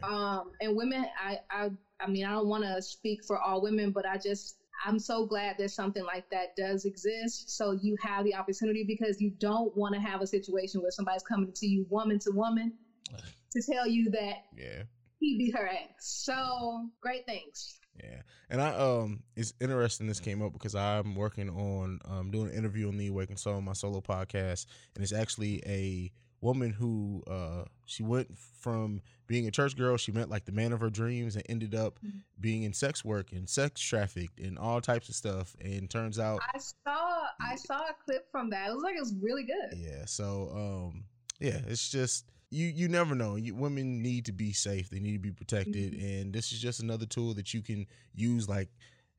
Yeah. 0.00 0.08
Um, 0.08 0.52
and 0.62 0.74
women, 0.74 1.04
I, 1.22 1.40
I, 1.50 1.70
I 2.00 2.06
mean, 2.06 2.24
I 2.24 2.32
don't 2.32 2.48
want 2.48 2.64
to 2.64 2.80
speak 2.80 3.24
for 3.24 3.38
all 3.38 3.60
women, 3.60 3.90
but 3.90 4.06
I 4.06 4.16
just, 4.16 4.56
I'm 4.84 4.98
so 4.98 5.26
glad 5.26 5.56
that 5.58 5.70
something 5.70 6.04
like 6.04 6.28
that 6.30 6.56
does 6.56 6.84
exist. 6.84 7.56
So 7.56 7.72
you 7.72 7.96
have 8.02 8.24
the 8.24 8.34
opportunity 8.34 8.84
because 8.84 9.20
you 9.20 9.30
don't 9.38 9.76
want 9.76 9.94
to 9.94 10.00
have 10.00 10.20
a 10.20 10.26
situation 10.26 10.82
where 10.82 10.90
somebody's 10.90 11.22
coming 11.22 11.52
to 11.54 11.66
you 11.66 11.86
woman 11.88 12.18
to 12.20 12.30
woman 12.30 12.72
to 13.52 13.62
tell 13.72 13.86
you 13.86 14.10
that 14.10 14.44
yeah 14.56 14.82
he 15.18 15.38
beat 15.38 15.56
her 15.56 15.66
ass. 15.66 15.88
So 15.98 16.90
great 17.00 17.26
things. 17.26 17.78
Yeah, 18.02 18.20
and 18.50 18.60
I 18.60 18.74
um, 18.74 19.22
it's 19.36 19.54
interesting 19.60 20.06
this 20.06 20.20
came 20.20 20.42
up 20.42 20.52
because 20.52 20.74
I'm 20.74 21.14
working 21.14 21.48
on 21.48 21.98
um 22.04 22.30
doing 22.30 22.48
an 22.48 22.54
interview 22.54 22.88
on 22.88 22.98
the 22.98 23.08
Awakened 23.08 23.38
Soul, 23.38 23.60
my 23.62 23.72
solo 23.72 24.00
podcast, 24.00 24.66
and 24.94 25.02
it's 25.02 25.14
actually 25.14 25.62
a 25.66 26.12
woman 26.40 26.70
who 26.70 27.22
uh 27.28 27.64
she 27.86 28.02
went 28.02 28.36
from 28.60 29.00
being 29.26 29.46
a 29.46 29.50
church 29.50 29.76
girl 29.76 29.96
she 29.96 30.12
met 30.12 30.28
like 30.28 30.44
the 30.44 30.52
man 30.52 30.72
of 30.72 30.80
her 30.80 30.90
dreams 30.90 31.34
and 31.34 31.44
ended 31.48 31.74
up 31.74 31.98
mm-hmm. 32.04 32.18
being 32.40 32.62
in 32.62 32.72
sex 32.72 33.04
work 33.04 33.32
and 33.32 33.48
sex 33.48 33.80
trafficked 33.80 34.38
and 34.38 34.58
all 34.58 34.80
types 34.80 35.08
of 35.08 35.14
stuff 35.14 35.56
and 35.60 35.88
turns 35.88 36.18
out 36.18 36.40
i 36.54 36.58
saw 36.58 37.06
I 37.40 37.56
saw 37.56 37.80
a 37.80 37.94
clip 38.04 38.30
from 38.30 38.50
that. 38.50 38.70
It 38.70 38.74
was 38.74 38.82
like 38.82 38.96
it 38.96 39.00
was 39.00 39.14
really 39.20 39.44
good. 39.44 39.78
Yeah. 39.78 40.04
So 40.06 40.50
um 40.54 41.04
yeah, 41.40 41.60
it's 41.66 41.90
just 41.90 42.26
you 42.50 42.66
you 42.66 42.88
never 42.88 43.14
know. 43.14 43.36
You, 43.36 43.54
women 43.54 44.02
need 44.02 44.26
to 44.26 44.32
be 44.32 44.52
safe. 44.52 44.88
They 44.88 45.00
need 45.00 45.14
to 45.14 45.18
be 45.18 45.32
protected, 45.32 45.92
Mhm. 45.92 46.20
and 46.20 46.32
this 46.32 46.52
is 46.52 46.60
just 46.60 46.80
another 46.80 47.06
tool 47.06 47.34
that 47.34 47.52
you 47.52 47.60
can 47.60 47.86
use. 48.14 48.48
Like, 48.48 48.68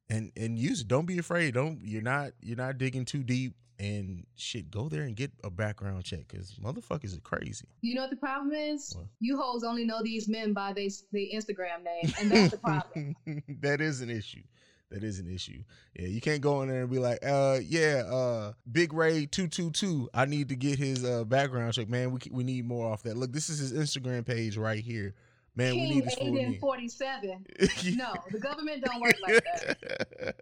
and 0.09 0.31
and 0.37 0.57
use 0.57 0.81
it. 0.81 0.87
Don't 0.87 1.05
be 1.05 1.17
afraid. 1.17 1.53
Don't 1.53 1.79
you're 1.83 2.01
not 2.01 2.31
you're 2.41 2.57
not 2.57 2.77
digging 2.77 3.05
too 3.05 3.23
deep. 3.23 3.53
And 3.79 4.25
shit, 4.35 4.71
go 4.71 4.89
there 4.89 5.03
and 5.03 5.15
get 5.15 5.31
a 5.43 5.51
background 5.51 6.03
check 6.03 6.27
because 6.27 6.53
motherfuckers 6.53 7.15
are 7.15 7.21
crazy. 7.21 7.67
You 7.81 7.93
know 7.93 8.01
what 8.01 8.09
the 8.09 8.15
problem 8.15 8.51
is? 8.51 8.93
What? 8.95 9.05
You 9.19 9.37
hoes 9.39 9.63
only 9.63 9.85
know 9.85 10.01
these 10.01 10.27
men 10.27 10.53
by 10.53 10.73
they 10.73 10.89
the 11.11 11.31
Instagram 11.33 11.83
name, 11.83 12.11
and 12.19 12.31
that's 12.31 12.51
the 12.51 12.57
problem. 12.57 13.15
that 13.61 13.79
is 13.79 14.01
an 14.01 14.09
issue. 14.09 14.41
That 14.89 15.03
is 15.03 15.19
an 15.19 15.29
issue. 15.29 15.63
Yeah, 15.99 16.07
you 16.07 16.21
can't 16.21 16.41
go 16.41 16.61
in 16.61 16.69
there 16.69 16.81
and 16.81 16.89
be 16.89 16.97
like, 16.97 17.19
uh, 17.23 17.59
yeah, 17.63 18.03
uh, 18.09 18.53
Big 18.71 18.93
Ray 18.93 19.25
two 19.25 19.47
two 19.47 19.69
two. 19.69 20.09
I 20.13 20.25
need 20.25 20.49
to 20.49 20.55
get 20.55 20.79
his 20.79 21.03
uh 21.03 21.25
background 21.25 21.73
check, 21.73 21.89
man. 21.89 22.11
We 22.11 22.19
we 22.31 22.43
need 22.43 22.65
more 22.65 22.91
off 22.91 23.03
that. 23.03 23.17
Look, 23.17 23.33
this 23.33 23.49
is 23.49 23.59
his 23.59 23.73
Instagram 23.73 24.25
page 24.25 24.55
right 24.55 24.81
here, 24.81 25.13
man. 25.55 25.73
we 25.73 25.89
need 25.89 26.05
this 26.05 26.15
Aiden 26.15 26.59
forty 26.59 26.87
seven. 26.87 27.45
No, 27.95 28.13
the 28.31 28.39
government 28.39 28.85
don't 28.85 29.01
work 29.01 29.15
like 29.21 29.43
that. 29.43 30.35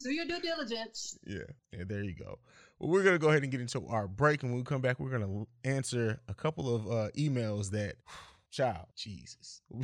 Do 0.00 0.10
your 0.12 0.26
due 0.26 0.40
diligence. 0.40 1.18
yeah, 1.26 1.38
yeah. 1.72 1.84
There 1.86 2.02
you 2.04 2.14
go. 2.14 2.38
Well, 2.78 2.88
we're 2.90 3.02
gonna 3.02 3.18
go 3.18 3.30
ahead 3.30 3.42
and 3.42 3.50
get 3.50 3.60
into 3.60 3.84
our 3.88 4.06
break, 4.06 4.42
and 4.42 4.52
when 4.52 4.60
we 4.60 4.64
come 4.64 4.80
back, 4.80 5.00
we're 5.00 5.10
gonna 5.10 5.44
answer 5.64 6.20
a 6.28 6.34
couple 6.34 6.72
of 6.74 6.86
uh 6.86 7.08
emails 7.18 7.70
that, 7.70 7.96
child, 8.50 8.86
Jesus. 8.96 9.62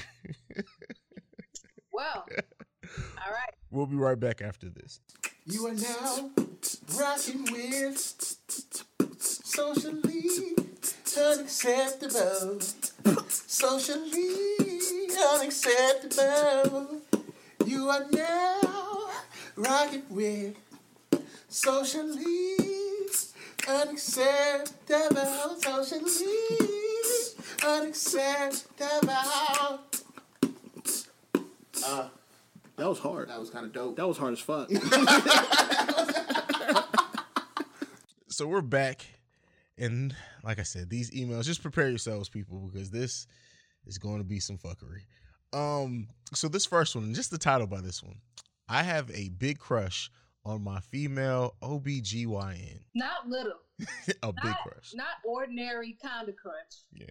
Well, 1.92 2.26
all 3.24 3.32
right. 3.32 3.54
we'll 3.70 3.86
be 3.86 3.94
right 3.94 4.18
back 4.18 4.42
after 4.42 4.68
this. 4.68 4.98
You 5.46 5.66
are 5.68 5.74
now 5.74 6.30
rocking 6.98 7.44
with 7.52 7.98
socially 9.20 10.56
unacceptable. 11.16 12.60
Socially 13.28 15.08
unacceptable. 15.34 17.00
You 17.64 17.88
are 17.90 18.06
now 18.10 18.60
rocking 19.56 20.02
with 20.10 20.54
socially 21.48 22.56
unacceptable. 23.68 25.56
Socially 25.60 26.26
unacceptable. 27.64 29.10
Uh, 31.86 32.08
That 32.76 32.88
was 32.88 32.98
hard. 32.98 33.28
that 33.28 33.38
was 33.38 33.50
kind 33.50 33.66
of 33.66 33.72
dope. 33.72 33.96
That 33.96 34.08
was 34.08 34.18
hard 34.18 34.32
as 34.32 34.40
fuck. 34.40 34.68
so 38.28 38.46
we're 38.48 38.62
back 38.62 39.06
and 39.78 40.14
like 40.42 40.58
i 40.58 40.62
said 40.64 40.90
these 40.90 41.10
emails 41.12 41.44
just 41.44 41.62
prepare 41.62 41.88
yourselves 41.88 42.28
people 42.28 42.68
because 42.72 42.90
this 42.90 43.26
is 43.86 43.96
going 43.98 44.18
to 44.18 44.24
be 44.24 44.40
some 44.40 44.58
fuckery 44.58 45.02
um 45.52 46.08
so 46.32 46.48
this 46.48 46.66
first 46.66 46.96
one 46.96 47.14
just 47.14 47.30
the 47.30 47.38
title 47.38 47.66
by 47.66 47.80
this 47.80 48.02
one 48.02 48.16
i 48.68 48.82
have 48.82 49.10
a 49.10 49.28
big 49.30 49.58
crush 49.58 50.10
on 50.44 50.62
my 50.62 50.80
female 50.80 51.54
obgyn 51.62 52.80
Not 52.94 53.26
little, 53.28 53.58
a 54.22 54.32
big 54.32 54.54
crush 54.62 54.92
not 54.94 55.16
ordinary 55.24 55.96
kind 56.02 56.28
of 56.28 56.36
crush. 56.36 56.82
yeah 56.92 57.06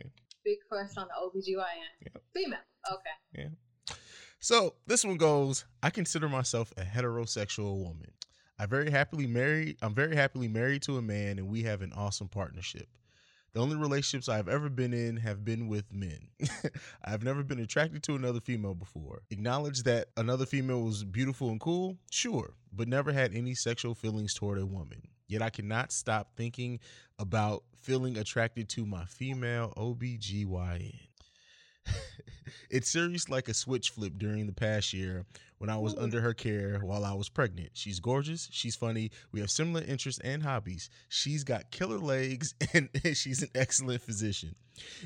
Big 0.46 0.58
crush 0.68 0.90
on 0.98 1.08
the 1.08 1.40
OBGYN. 1.40 1.64
Yep. 2.02 2.24
Female. 2.34 2.60
Okay. 2.92 3.42
Yeah. 3.88 3.96
So 4.42 4.76
this 4.86 5.06
one 5.06 5.16
goes 5.16 5.64
i 5.82 5.90
consider 5.90 6.28
myself 6.28 6.74
a 6.78 6.82
heterosexual 6.82 7.78
woman 7.78 8.12
i 8.60 8.66
very 8.66 8.92
happily 8.92 9.26
married 9.26 9.78
i'm 9.82 9.96
very 9.96 10.16
happily 10.18 10.48
married 10.50 10.82
to 10.84 10.98
a 10.98 11.02
man 11.02 11.40
and 11.40 11.48
we 11.48 11.64
have 11.64 11.82
an 11.82 11.94
awesome 11.94 12.28
partnership 12.28 12.88
the 13.54 13.60
only 13.62 13.76
relationships 13.76 14.30
i've 14.30 14.48
ever 14.48 14.70
been 14.70 14.94
in 14.94 15.18
have 15.18 15.46
been 15.46 15.68
with 15.68 15.92
men. 15.92 16.30
I've 17.04 17.24
never 17.24 17.44
been 17.44 17.60
attracted 17.60 18.04
to 18.04 18.16
another 18.16 18.40
female 18.40 18.76
before. 18.76 19.22
Acknowledge 19.30 19.84
that 19.84 20.08
another 20.18 20.46
female 20.46 20.82
was 20.82 21.04
beautiful 21.04 21.50
and 21.50 21.60
cool? 21.60 21.98
Sure 22.12 22.54
but 22.76 22.88
never 22.88 23.12
had 23.12 23.34
any 23.34 23.54
sexual 23.54 23.94
feelings 23.94 24.34
toward 24.34 24.58
a 24.60 24.66
woman. 24.66 25.08
Yet 25.28 25.42
i 25.42 25.50
cannot 25.50 25.92
stop 25.92 26.36
thinking 26.36 26.80
about 27.18 27.64
feeling 27.82 28.18
attracted 28.18 28.70
to 28.70 28.86
my 28.86 29.06
female 29.06 29.74
obgyn 29.78 31.00
it's 32.70 32.90
serious 32.90 33.30
like 33.30 33.48
a 33.50 33.54
switch 33.54 33.90
flip 33.92 34.14
during 34.18 34.48
the 34.48 34.54
past 34.54 34.94
year 34.94 35.26
when 35.58 35.70
I 35.70 35.78
was 35.78 35.96
under 35.96 36.20
her 36.20 36.34
care 36.34 36.80
while 36.80 37.06
I 37.06 37.14
was 37.14 37.30
pregnant. 37.30 37.70
She's 37.74 38.00
gorgeous. 38.00 38.50
She's 38.52 38.76
funny. 38.76 39.12
We 39.32 39.40
have 39.40 39.50
similar 39.50 39.84
interests 39.86 40.20
and 40.22 40.44
hobbies. 40.44 40.90
She's 41.08 41.44
got 41.44 41.72
killer 41.72 42.00
legs 42.00 42.54
and 42.74 42.90
she's 43.14 43.42
an 43.44 43.50
excellent 43.56 44.02
physician. 44.02 44.56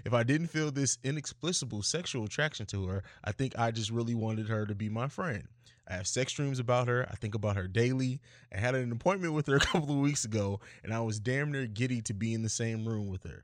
If 0.06 0.14
I 0.14 0.24
didn't 0.24 0.48
feel 0.48 0.72
this 0.72 0.98
inexplicable 1.04 1.84
sexual 1.84 2.26
attraction 2.26 2.66
to 2.68 2.88
her, 2.88 3.04
I 3.24 3.34
think 3.34 3.58
I 3.60 3.72
just 3.72 3.92
really 3.92 4.16
wanted 4.16 4.48
her 4.48 4.66
to 4.66 4.74
be 4.74 4.90
my 4.90 5.08
friend. 5.08 5.48
I 5.90 5.94
have 5.94 6.08
sex 6.08 6.34
dreams 6.34 6.60
about 6.60 6.88
her. 6.88 7.08
I 7.10 7.16
think 7.16 7.36
about 7.36 7.56
her 7.56 7.68
daily. 7.68 8.20
I 8.54 8.58
had 8.60 8.76
an 8.76 8.92
appointment 8.92 9.34
with 9.34 9.48
her 9.48 9.56
a 9.58 9.60
couple 9.60 9.92
of 9.92 10.02
weeks 10.02 10.26
ago, 10.26 10.60
and 10.84 10.94
I 10.94 11.00
was 11.02 11.20
damn 11.20 11.52
near 11.52 11.68
giddy 11.68 12.02
to 12.04 12.14
be 12.14 12.34
in 12.34 12.44
the 12.44 12.50
same 12.50 12.88
room 12.88 13.08
with 13.08 13.24
her. 13.24 13.44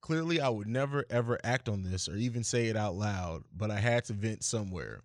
Clearly, 0.00 0.40
I 0.40 0.48
would 0.48 0.68
never 0.68 1.04
ever 1.10 1.38
act 1.42 1.68
on 1.68 1.82
this 1.82 2.08
or 2.08 2.16
even 2.16 2.44
say 2.44 2.66
it 2.66 2.76
out 2.76 2.94
loud, 2.94 3.44
but 3.56 3.70
I 3.70 3.78
had 3.78 4.04
to 4.06 4.12
vent 4.12 4.44
somewhere. 4.44 5.00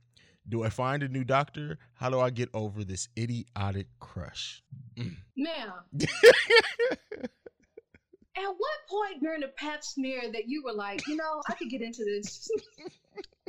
Do 0.48 0.64
I 0.64 0.70
find 0.70 1.04
a 1.04 1.08
new 1.08 1.24
doctor? 1.24 1.78
How 1.94 2.10
do 2.10 2.20
I 2.20 2.30
get 2.30 2.50
over 2.54 2.84
this 2.84 3.08
idiotic 3.18 3.88
crush? 4.00 4.64
Mm. 4.98 5.16
Now, 5.36 5.76
at 8.38 8.48
what 8.58 8.78
point 8.90 9.22
during 9.22 9.42
the 9.42 9.52
pap 9.58 9.84
smear 9.84 10.32
that 10.32 10.48
you 10.48 10.64
were 10.64 10.74
like, 10.74 11.08
you 11.08 11.16
know, 11.16 11.42
I 11.48 11.54
could 11.54 11.70
get 11.70 11.82
into 11.82 12.04
this. 12.04 12.50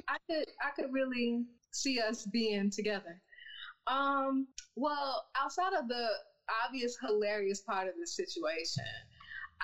I 0.09 0.17
could 0.29 0.47
I 0.61 0.71
could 0.77 0.93
really 0.93 1.45
see 1.71 2.01
us 2.01 2.27
being 2.27 2.71
together. 2.71 3.21
Um, 3.87 4.47
well, 4.77 5.27
outside 5.37 5.73
of 5.79 5.89
the 5.89 6.09
obvious 6.67 6.97
hilarious 7.01 7.61
part 7.61 7.89
of 7.89 7.95
the 7.99 8.07
situation, 8.07 8.85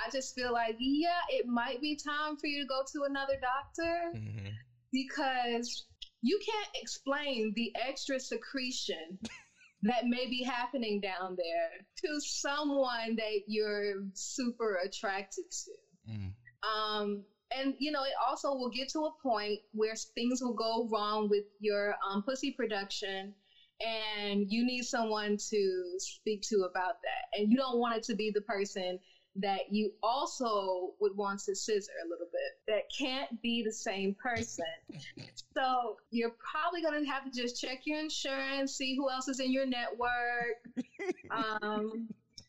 I 0.04 0.10
just 0.10 0.34
feel 0.34 0.52
like, 0.52 0.76
yeah, 0.78 1.20
it 1.30 1.46
might 1.46 1.80
be 1.80 1.96
time 1.96 2.36
for 2.36 2.46
you 2.46 2.62
to 2.62 2.66
go 2.66 2.82
to 2.92 3.04
another 3.04 3.38
doctor 3.40 4.12
Mhm. 4.14 4.52
because 4.92 5.86
you 6.22 6.38
can't 6.44 6.68
explain 6.74 7.52
the 7.54 7.72
extra 7.76 8.18
secretion 8.18 9.18
that 9.82 10.06
may 10.06 10.26
be 10.26 10.42
happening 10.42 11.00
down 11.00 11.36
there 11.36 11.86
to 12.04 12.20
someone 12.20 13.16
that 13.16 13.42
you're 13.46 14.04
super 14.14 14.80
attracted 14.84 15.44
to. 15.50 15.72
Mm. 16.10 16.34
Um, 16.62 17.24
and 17.56 17.74
you 17.78 17.90
know, 17.90 18.02
it 18.02 18.12
also 18.26 18.52
will 18.54 18.70
get 18.70 18.88
to 18.90 19.00
a 19.00 19.10
point 19.22 19.60
where 19.72 19.94
things 20.14 20.42
will 20.42 20.54
go 20.54 20.88
wrong 20.90 21.28
with 21.28 21.44
your 21.60 21.94
um, 22.06 22.22
pussy 22.22 22.50
production, 22.50 23.32
and 23.80 24.50
you 24.50 24.64
need 24.64 24.82
someone 24.82 25.36
to 25.50 25.94
speak 25.98 26.42
to 26.42 26.66
about 26.70 26.96
that. 27.02 27.38
And 27.38 27.50
you 27.50 27.56
don't 27.56 27.78
want 27.78 27.96
it 27.96 28.02
to 28.04 28.14
be 28.14 28.30
the 28.34 28.42
person 28.42 28.98
that 29.36 29.70
you 29.70 29.92
also 30.02 30.92
would 31.00 31.16
want 31.16 31.40
to 31.40 31.54
scissor 31.54 31.92
a 32.04 32.08
little 32.08 32.26
bit. 32.32 32.58
That 32.66 32.82
can't 32.96 33.40
be 33.42 33.62
the 33.62 33.72
same 33.72 34.14
person. 34.22 34.64
So 35.56 35.96
you're 36.12 36.36
probably 36.38 36.82
gonna 36.82 37.04
have 37.10 37.24
to 37.24 37.30
just 37.36 37.60
check 37.60 37.80
your 37.84 37.98
insurance, 37.98 38.76
see 38.76 38.94
who 38.94 39.10
else 39.10 39.26
is 39.26 39.40
in 39.40 39.52
your 39.52 39.66
network. 39.66 40.54
Um, 41.32 42.08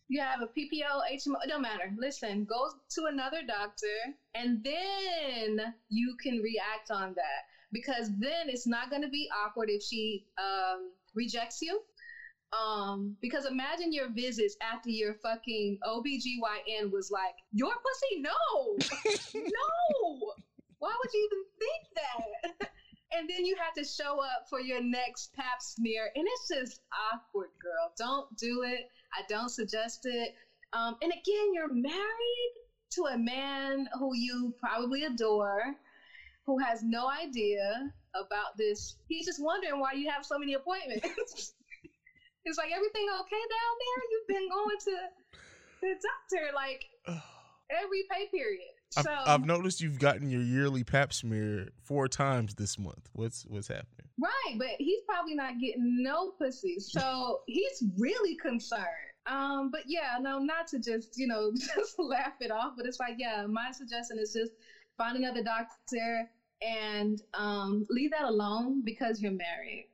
you 0.09 0.21
have 0.21 0.41
a 0.41 0.47
PPO, 0.47 1.01
HMO, 1.13 1.35
it 1.43 1.47
don't 1.47 1.61
matter. 1.61 1.91
Listen, 1.97 2.45
go 2.45 2.69
to 2.89 3.05
another 3.05 3.41
doctor 3.47 4.15
and 4.35 4.63
then 4.63 5.73
you 5.89 6.15
can 6.21 6.39
react 6.41 6.91
on 6.91 7.13
that 7.15 7.45
because 7.71 8.09
then 8.19 8.47
it's 8.47 8.67
not 8.67 8.89
going 8.89 9.03
to 9.03 9.09
be 9.09 9.29
awkward 9.45 9.69
if 9.69 9.81
she 9.83 10.25
um, 10.37 10.91
rejects 11.15 11.61
you. 11.61 11.81
Um, 12.51 13.15
because 13.21 13.45
imagine 13.45 13.91
your 13.91 14.09
visits 14.11 14.55
after 14.61 14.89
your 14.89 15.13
fucking 15.21 15.77
OBGYN 15.85 16.91
was 16.91 17.09
like, 17.11 17.35
Your 17.51 17.71
pussy? 17.71 18.21
No, 18.21 18.77
no. 19.35 20.33
Why 20.79 20.93
would 20.97 21.13
you 21.13 21.29
even 21.29 21.43
think 21.59 21.83
that? 21.95 22.69
and 23.11 23.29
then 23.29 23.45
you 23.45 23.55
have 23.55 23.73
to 23.73 23.83
show 23.83 24.19
up 24.19 24.45
for 24.49 24.59
your 24.59 24.81
next 24.81 25.33
pap 25.33 25.61
smear, 25.61 26.09
and 26.15 26.25
it's 26.27 26.47
just 26.47 26.79
awkward, 27.13 27.49
girl. 27.61 27.91
Don't 27.97 28.25
do 28.37 28.63
it. 28.63 28.85
I 29.13 29.21
don't 29.27 29.49
suggest 29.49 29.99
it. 30.03 30.31
Um, 30.73 30.95
and 31.01 31.11
again, 31.11 31.53
you're 31.53 31.71
married 31.71 32.53
to 32.91 33.03
a 33.13 33.17
man 33.17 33.87
who 33.99 34.15
you 34.15 34.53
probably 34.59 35.03
adore, 35.03 35.73
who 36.45 36.57
has 36.59 36.81
no 36.83 37.07
idea 37.09 37.91
about 38.15 38.57
this. 38.57 38.95
He's 39.07 39.25
just 39.25 39.41
wondering 39.41 39.79
why 39.79 39.93
you 39.93 40.09
have 40.09 40.25
so 40.25 40.37
many 40.37 40.53
appointments. 40.53 41.53
it's 42.45 42.57
like 42.57 42.71
everything 42.75 43.07
okay 43.21 43.43
down 43.49 43.73
there? 43.79 44.01
You've 44.11 44.27
been 44.27 44.49
going 44.49 44.77
to 44.85 44.95
the 45.81 45.93
doctor 45.95 46.53
like 46.55 46.85
every 47.71 48.03
pay 48.11 48.27
period. 48.31 48.73
I've, 48.97 49.03
So 49.03 49.11
I've 49.11 49.45
noticed 49.45 49.81
you've 49.81 49.99
gotten 49.99 50.29
your 50.29 50.41
yearly 50.41 50.83
pap 50.83 51.13
smear 51.13 51.67
four 51.83 52.07
times 52.07 52.55
this 52.55 52.79
month. 52.79 53.09
What's 53.13 53.45
what's 53.47 53.67
happening? 53.67 54.07
Right, 54.19 54.57
but 54.57 54.75
he's 54.79 55.01
probably 55.07 55.35
not 55.35 55.59
getting 55.59 56.03
no 56.03 56.31
pussy. 56.31 56.79
So 56.79 57.41
he's 57.47 57.83
really 57.97 58.35
concerned. 58.37 58.85
Um, 59.27 59.69
but 59.71 59.81
yeah, 59.85 60.17
no, 60.19 60.39
not 60.39 60.67
to 60.67 60.79
just 60.79 61.17
you 61.17 61.27
know 61.27 61.51
just 61.75 61.99
laugh 61.99 62.33
it 62.41 62.51
off, 62.51 62.73
but 62.77 62.85
it's 62.85 62.99
like 62.99 63.15
yeah, 63.17 63.45
my 63.47 63.71
suggestion 63.71 64.17
is 64.19 64.33
just 64.33 64.51
find 64.97 65.17
another 65.17 65.43
doctor 65.43 66.29
and 66.61 67.21
um, 67.35 67.85
leave 67.89 68.11
that 68.11 68.25
alone 68.25 68.81
because 68.83 69.21
you're 69.21 69.31
married. 69.31 69.87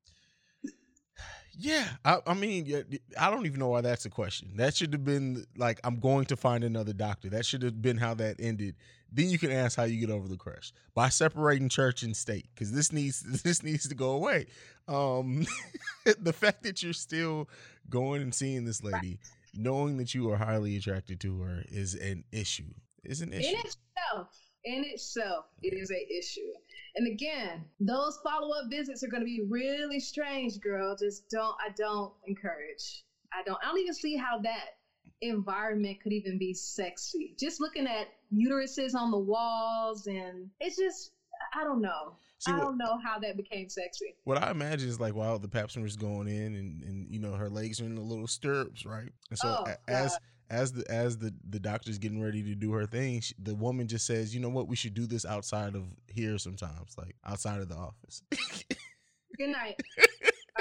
Yeah, 1.57 1.87
I, 2.03 2.19
I 2.27 2.33
mean, 2.33 2.85
I 3.19 3.29
don't 3.29 3.45
even 3.45 3.59
know 3.59 3.69
why 3.69 3.81
that's 3.81 4.05
a 4.05 4.09
question. 4.09 4.51
That 4.55 4.75
should 4.75 4.93
have 4.93 5.05
been 5.05 5.45
like, 5.57 5.79
I'm 5.83 5.99
going 5.99 6.25
to 6.25 6.35
find 6.35 6.63
another 6.63 6.93
doctor. 6.93 7.29
That 7.29 7.45
should 7.45 7.61
have 7.63 7.81
been 7.81 7.97
how 7.97 8.13
that 8.15 8.37
ended. 8.39 8.75
Then 9.11 9.29
you 9.29 9.37
can 9.37 9.51
ask 9.51 9.77
how 9.77 9.83
you 9.83 9.99
get 9.99 10.09
over 10.09 10.27
the 10.27 10.35
crush 10.35 10.73
by 10.93 11.09
separating 11.09 11.69
church 11.69 12.03
and 12.03 12.15
state, 12.15 12.47
because 12.53 12.71
this 12.71 12.91
needs 12.91 13.21
this 13.43 13.63
needs 13.63 13.87
to 13.87 13.95
go 13.95 14.11
away. 14.11 14.47
Um, 14.87 15.45
the 16.19 16.33
fact 16.33 16.63
that 16.63 16.83
you're 16.83 16.93
still 16.93 17.49
going 17.89 18.21
and 18.21 18.33
seeing 18.33 18.65
this 18.65 18.83
lady, 18.83 19.19
knowing 19.53 19.97
that 19.97 20.13
you 20.13 20.29
are 20.31 20.37
highly 20.37 20.75
attracted 20.75 21.19
to 21.21 21.39
her, 21.41 21.63
is 21.69 21.93
an 21.95 22.25
issue. 22.31 22.73
Is 23.03 23.21
an 23.21 23.31
issue. 23.31 23.55
In 23.55 23.59
itself, 23.59 24.35
in 24.65 24.83
itself, 24.85 25.45
it 25.63 25.73
is 25.73 25.91
a 25.91 26.13
issue. 26.13 26.51
And 26.95 27.07
again, 27.07 27.63
those 27.79 28.19
follow 28.23 28.53
up 28.55 28.69
visits 28.69 29.03
are 29.03 29.07
going 29.07 29.21
to 29.21 29.25
be 29.25 29.43
really 29.47 29.99
strange, 29.99 30.59
girl. 30.59 30.95
Just 30.99 31.29
don't, 31.29 31.55
I 31.65 31.69
don't 31.77 32.13
encourage. 32.27 33.03
I 33.33 33.43
don't, 33.45 33.57
I 33.63 33.67
don't 33.67 33.79
even 33.79 33.93
see 33.93 34.15
how 34.15 34.39
that 34.39 34.77
environment 35.21 35.97
could 36.01 36.13
even 36.13 36.37
be 36.37 36.53
sexy. 36.53 37.35
Just 37.39 37.59
looking 37.61 37.87
at 37.87 38.07
uteruses 38.33 38.95
on 38.95 39.11
the 39.11 39.17
walls 39.19 40.07
and 40.07 40.49
it's 40.59 40.77
just, 40.77 41.11
I 41.53 41.63
don't 41.63 41.81
know. 41.81 42.15
See, 42.39 42.51
I 42.51 42.55
what- 42.57 42.63
don't 42.63 42.77
know 42.77 42.97
how 43.03 43.19
that 43.19 43.37
became 43.37 43.69
sexy. 43.69 44.15
What 44.25 44.41
I 44.41 44.51
imagine 44.51 44.89
is 44.89 44.99
like 44.99 45.15
while 45.15 45.39
the 45.39 45.47
pap 45.47 45.71
smear's 45.71 45.95
going 45.95 46.27
in, 46.27 46.55
and 46.55 46.83
and 46.83 47.07
you 47.09 47.19
know 47.19 47.31
her 47.33 47.49
legs 47.49 47.79
are 47.81 47.85
in 47.85 47.95
the 47.95 48.01
little 48.01 48.27
stirrups, 48.27 48.85
right? 48.85 49.09
And 49.29 49.39
so 49.39 49.63
Oh, 49.65 49.71
a- 49.71 49.89
as 49.89 50.17
as 50.49 50.71
the 50.73 50.89
as 50.91 51.17
the 51.17 51.33
the 51.49 51.59
doctor's 51.59 51.97
getting 51.97 52.21
ready 52.21 52.43
to 52.43 52.55
do 52.55 52.71
her 52.73 52.85
thing, 52.85 53.21
she, 53.21 53.33
the 53.39 53.55
woman 53.55 53.87
just 53.87 54.05
says, 54.05 54.33
"You 54.33 54.41
know 54.41 54.49
what? 54.49 54.67
We 54.67 54.75
should 54.75 54.93
do 54.93 55.05
this 55.05 55.25
outside 55.25 55.75
of 55.75 55.85
here 56.07 56.37
sometimes, 56.37 56.95
like 56.97 57.15
outside 57.25 57.61
of 57.61 57.69
the 57.69 57.75
office." 57.75 58.21
Good 59.37 59.49
night. 59.49 59.75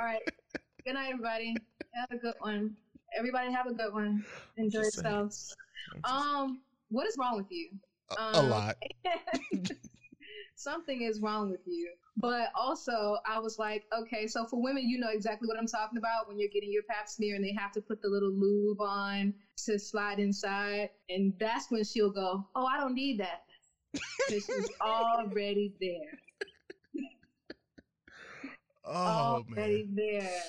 All 0.01 0.07
right. 0.07 0.23
Good 0.85 0.94
night, 0.94 1.11
everybody. 1.12 1.55
Have 1.94 2.11
a 2.11 2.16
good 2.16 2.35
one. 2.40 2.77
Everybody 3.16 3.53
have 3.53 3.66
a 3.66 3.73
good 3.73 3.92
one. 3.92 4.25
Enjoy 4.57 4.81
yourselves. 4.81 5.55
Um, 6.03 6.61
what 6.90 7.07
is 7.07 7.16
wrong 7.16 7.37
with 7.37 7.47
you? 7.51 7.70
a, 8.18 8.20
a 8.20 8.38
um, 8.38 8.51
lot. 8.51 8.77
Something 10.57 11.03
is 11.03 11.20
wrong 11.20 11.51
with 11.51 11.61
you. 11.66 11.92
But 12.16 12.50
also, 12.55 13.18
I 13.27 13.40
was 13.40 13.59
like, 13.59 13.85
okay, 13.96 14.29
so 14.29 14.46
for 14.46 14.62
women, 14.62 14.88
you 14.88 14.98
know 14.98 15.11
exactly 15.11 15.48
what 15.48 15.59
I'm 15.59 15.66
talking 15.66 15.98
about 15.98 16.29
when 16.29 16.38
you're 16.38 16.48
getting 16.48 16.70
your 16.70 16.85
pap 16.85 17.09
smear 17.09 17.35
and 17.35 17.44
they 17.44 17.53
have 17.53 17.72
to 17.72 17.81
put 17.81 18.00
the 18.03 18.09
little 18.09 18.31
lube 18.31 18.81
on 18.81 19.35
to 19.64 19.79
slide 19.79 20.20
inside. 20.20 20.90
And 21.09 21.33
that's 21.40 21.70
when 21.70 21.83
she'll 21.83 22.12
go, 22.12 22.46
oh, 22.55 22.66
I 22.66 22.79
don't 22.79 22.94
need 22.94 23.20
that. 23.20 23.42
Because 24.29 24.46
she's 24.46 24.70
already 24.81 25.74
there. 25.81 26.18
Oh 28.87 29.44
already 29.48 29.88
man. 29.88 29.94
there. 29.94 30.40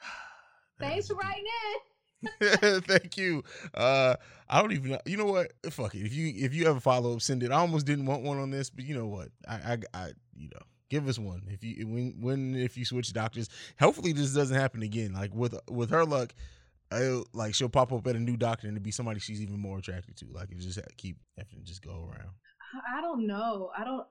Thanks 0.78 1.08
for 1.08 1.14
writing 1.14 1.44
in. 1.44 2.80
Thank 2.82 3.16
you. 3.16 3.42
Uh, 3.74 4.16
I 4.48 4.60
don't 4.60 4.72
even 4.72 4.92
know. 4.92 5.00
You 5.06 5.16
know 5.16 5.26
what? 5.26 5.52
Fuck 5.70 5.94
it. 5.94 6.04
If 6.06 6.14
you 6.14 6.32
if 6.36 6.54
you 6.54 6.66
have 6.66 6.76
a 6.76 6.80
follow 6.80 7.14
up, 7.14 7.22
send 7.22 7.42
it. 7.42 7.50
I 7.50 7.56
almost 7.56 7.86
didn't 7.86 8.06
want 8.06 8.22
one 8.22 8.38
on 8.38 8.50
this, 8.50 8.70
but 8.70 8.84
you 8.84 8.94
know 8.94 9.06
what? 9.06 9.28
I 9.48 9.54
I, 9.54 9.78
I 9.92 10.06
you 10.36 10.48
know 10.48 10.60
give 10.90 11.08
us 11.08 11.18
one 11.18 11.42
if 11.48 11.62
you 11.62 11.86
when 11.86 12.14
when 12.20 12.54
if 12.54 12.76
you 12.76 12.84
switch 12.84 13.12
doctors. 13.12 13.48
Hopefully 13.78 14.12
this 14.12 14.34
doesn't 14.34 14.56
happen 14.56 14.82
again. 14.82 15.12
Like 15.12 15.34
with 15.34 15.54
with 15.68 15.90
her 15.90 16.04
luck, 16.04 16.34
I, 16.90 17.22
like 17.32 17.54
she'll 17.54 17.68
pop 17.68 17.92
up 17.92 18.06
at 18.06 18.16
a 18.16 18.20
new 18.20 18.36
doctor 18.36 18.66
and 18.68 18.76
it'll 18.76 18.84
be 18.84 18.90
somebody 18.90 19.20
she's 19.20 19.40
even 19.40 19.58
more 19.58 19.78
attracted 19.78 20.16
to. 20.18 20.26
Like 20.32 20.50
it 20.50 20.58
just 20.58 20.78
keep 20.96 21.16
having 21.36 21.58
to 21.58 21.64
just 21.64 21.82
go 21.82 22.08
around. 22.10 22.30
I 22.96 23.00
don't 23.00 23.26
know. 23.26 23.70
I 23.76 23.84
don't. 23.84 24.06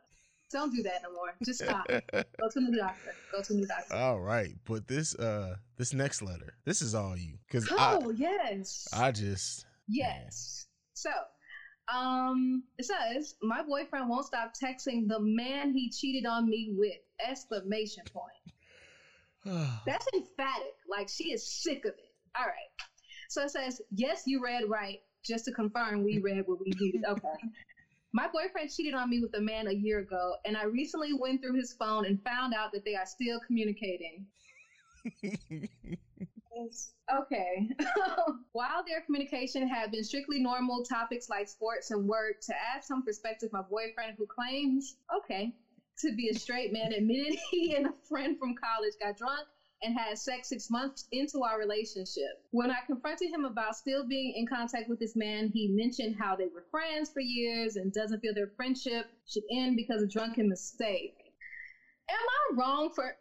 Don't 0.51 0.71
do 0.71 0.83
that 0.83 1.01
no 1.01 1.11
more. 1.13 1.33
Just 1.43 1.63
stop. 1.63 1.87
Go 1.87 2.49
to 2.51 2.61
new 2.61 2.77
doctor. 2.77 3.15
Go 3.31 3.41
to 3.41 3.53
new 3.55 3.65
doctor. 3.65 3.95
All 3.95 4.19
right, 4.19 4.51
but 4.65 4.87
this 4.87 5.15
uh 5.15 5.55
this 5.79 5.93
next 5.93 6.21
letter, 6.21 6.53
this 6.63 6.83
is 6.83 6.93
all 6.93 7.17
you 7.17 7.39
because 7.47 7.67
I 7.71 7.97
Oh 7.99 8.11
yes. 8.11 8.87
I 8.93 9.11
just 9.11 9.65
Yes. 9.87 10.67
So, 10.93 11.09
um, 11.91 12.63
it 12.77 12.85
says 12.85 13.35
my 13.41 13.63
boyfriend 13.63 14.09
won't 14.09 14.25
stop 14.25 14.53
texting 14.53 15.07
the 15.07 15.19
man 15.19 15.73
he 15.73 15.89
cheated 15.89 16.25
on 16.25 16.49
me 16.49 16.73
with! 16.77 16.97
Exclamation 17.25 18.03
point. 18.13 18.53
That's 19.85 20.07
emphatic. 20.13 20.73
Like 20.89 21.09
she 21.09 21.31
is 21.31 21.45
sick 21.45 21.85
of 21.85 21.91
it. 21.91 22.13
All 22.37 22.45
right. 22.45 22.87
So 23.29 23.43
it 23.43 23.51
says, 23.51 23.81
yes, 23.91 24.23
you 24.25 24.41
read 24.43 24.63
right. 24.67 24.99
Just 25.25 25.45
to 25.45 25.51
confirm, 25.51 26.03
we 26.03 26.19
read 26.19 26.43
what 26.45 26.59
we 26.59 26.71
needed. 26.79 27.03
Okay. 27.09 27.49
My 28.15 28.27
boyfriend 28.31 28.69
cheated 28.69 28.93
on 28.93 29.09
me 29.09 29.21
with 29.21 29.33
a 29.35 29.41
man 29.41 29.67
a 29.67 29.71
year 29.71 29.97
ago, 29.97 30.35
and 30.45 30.55
I 30.55 30.65
recently 30.65 31.13
went 31.13 31.41
through 31.41 31.55
his 31.55 31.73
phone 31.73 32.05
and 32.05 32.21
found 32.23 32.53
out 32.53 32.71
that 32.73 32.85
they 32.85 32.93
are 32.93 33.07
still 33.07 33.39
communicating. 33.47 34.27
Okay. 37.13 37.69
While 38.53 38.83
their 38.85 39.01
communication 39.01 39.67
had 39.67 39.91
been 39.91 40.03
strictly 40.03 40.39
normal 40.39 40.83
topics 40.83 41.29
like 41.29 41.47
sports 41.47 41.91
and 41.91 42.07
work, 42.07 42.39
to 42.41 42.53
add 42.53 42.83
some 42.83 43.03
perspective, 43.03 43.49
my 43.51 43.61
boyfriend, 43.61 44.15
who 44.17 44.25
claims, 44.25 44.95
okay, 45.15 45.51
to 45.99 46.13
be 46.15 46.29
a 46.29 46.33
straight 46.33 46.71
man, 46.71 46.91
admitted 46.91 47.37
he 47.51 47.75
and 47.75 47.87
a 47.87 47.93
friend 48.07 48.37
from 48.39 48.55
college 48.55 48.93
got 48.99 49.17
drunk 49.17 49.45
and 49.81 49.97
had 49.97 50.17
sex 50.17 50.47
six 50.47 50.69
months 50.69 51.05
into 51.11 51.43
our 51.43 51.59
relationship. 51.59 52.39
When 52.51 52.71
I 52.71 52.77
confronted 52.87 53.29
him 53.29 53.43
about 53.43 53.75
still 53.75 54.07
being 54.07 54.33
in 54.35 54.45
contact 54.45 54.87
with 54.87 54.99
this 54.99 55.15
man, 55.15 55.51
he 55.53 55.67
mentioned 55.67 56.15
how 56.17 56.35
they 56.35 56.47
were 56.47 56.63
friends 56.71 57.09
for 57.11 57.19
years 57.19 57.75
and 57.75 57.91
doesn't 57.91 58.21
feel 58.21 58.33
their 58.33 58.51
friendship 58.55 59.07
should 59.27 59.43
end 59.51 59.75
because 59.75 60.01
of 60.01 60.09
drunken 60.09 60.47
mistake. 60.47 61.33
Am 62.09 62.15
I 62.15 62.55
wrong 62.55 62.91
for 62.95 63.13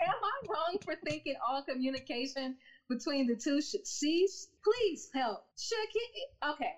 I 0.00 0.34
wrong 0.48 0.78
for 0.84 0.94
thinking 1.08 1.34
all 1.46 1.62
communication 1.62 2.56
between 2.88 3.26
the 3.26 3.36
two 3.36 3.60
should 3.60 3.86
cease? 3.86 4.48
Please 4.62 5.08
help. 5.14 5.44
Should? 5.58 6.50
Okay. 6.50 6.72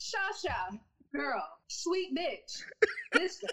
Shasha, 0.00 0.78
girl, 1.14 1.46
sweet 1.68 2.16
bitch. 2.16 2.62
Listen. 3.14 3.48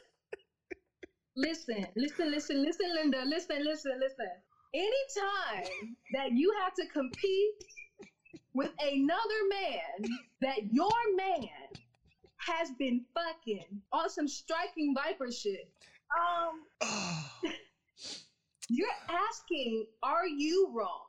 Listen, 1.36 1.86
listen, 1.96 2.32
listen, 2.32 2.64
listen, 2.64 2.96
Linda. 2.96 3.24
Listen, 3.26 3.64
listen, 3.64 4.00
listen. 4.00 4.32
Anytime 4.74 5.96
that 6.14 6.32
you 6.32 6.52
have 6.64 6.74
to 6.74 6.88
compete 6.88 7.54
with 8.54 8.72
another 8.82 9.42
man 9.50 10.10
that 10.42 10.58
your 10.72 10.90
man 11.16 11.48
has 12.38 12.72
been 12.80 13.06
fucking 13.14 13.82
on 13.94 14.10
some 14.10 14.28
striking 14.28 14.96
viper 14.96 15.32
shit, 15.32 15.72
um, 16.16 16.64
you're 18.70 18.88
asking, 19.10 19.86
are 20.04 20.28
you 20.28 20.72
wrong 20.76 21.06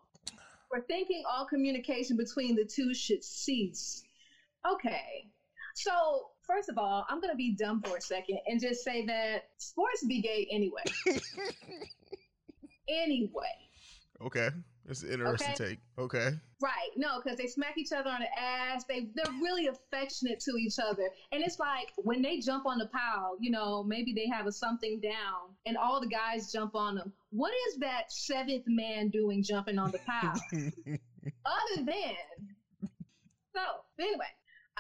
for 0.71 0.81
thinking 0.83 1.23
all 1.31 1.47
communication 1.47 2.17
between 2.17 2.55
the 2.55 2.65
two 2.65 2.95
should 2.95 3.25
cease? 3.25 4.03
Okay. 4.71 5.31
So, 5.75 5.93
first 6.47 6.69
of 6.69 6.79
all, 6.79 7.07
I'm 7.09 7.21
going 7.21 7.33
to 7.33 7.37
be 7.37 7.55
dumb 7.55 7.83
for 7.83 7.97
a 7.97 8.01
second 8.01 8.39
and 8.47 8.61
just 8.61 8.83
say 8.83 9.07
that 9.07 9.51
sports 9.59 10.05
be 10.07 10.21
gay 10.21 10.49
anyway. 10.51 10.83
anyway. 12.89 13.55
okay, 14.21 14.49
it's 14.89 15.03
an 15.03 15.13
interesting 15.13 15.53
Okay. 15.55 15.69
take. 15.69 15.79
Okay. 15.99 16.31
Right. 16.61 16.91
No, 16.97 17.21
because 17.23 17.39
they 17.39 17.47
smack 17.47 17.77
each 17.77 17.93
other 17.93 18.11
on 18.11 18.21
the 18.21 18.41
ass. 18.41 18.85
They 18.89 19.09
they're 19.15 19.33
really 19.41 19.67
affectionate 19.67 20.41
to 20.41 20.57
each 20.57 20.79
other. 20.79 21.11
And 21.33 21.43
it's 21.43 21.59
like 21.59 21.93
when 21.97 22.23
they 22.23 22.41
jump 22.41 22.67
on 22.67 22.79
the 22.79 22.87
pile, 22.87 23.37
you 23.41 23.51
know, 23.51 23.85
maybe 23.85 24.13
they 24.13 24.29
have 24.29 24.47
a 24.47 24.53
something 24.53 25.01
down 25.01 25.55
and 25.67 25.77
all 25.77 26.01
the 26.01 26.09
guys 26.09 26.51
jump 26.51 26.75
on 26.75 26.97
them. 26.97 27.13
What 27.31 27.53
is 27.69 27.79
that 27.79 28.11
seventh 28.11 28.65
man 28.67 29.11
doing 29.11 29.43
jumping 29.43 29.79
on 29.79 29.93
the 29.93 29.99
pile? 29.99 30.41
Other 31.45 31.85
than 31.85 32.17
so 33.55 33.61
anyway. 33.99 34.27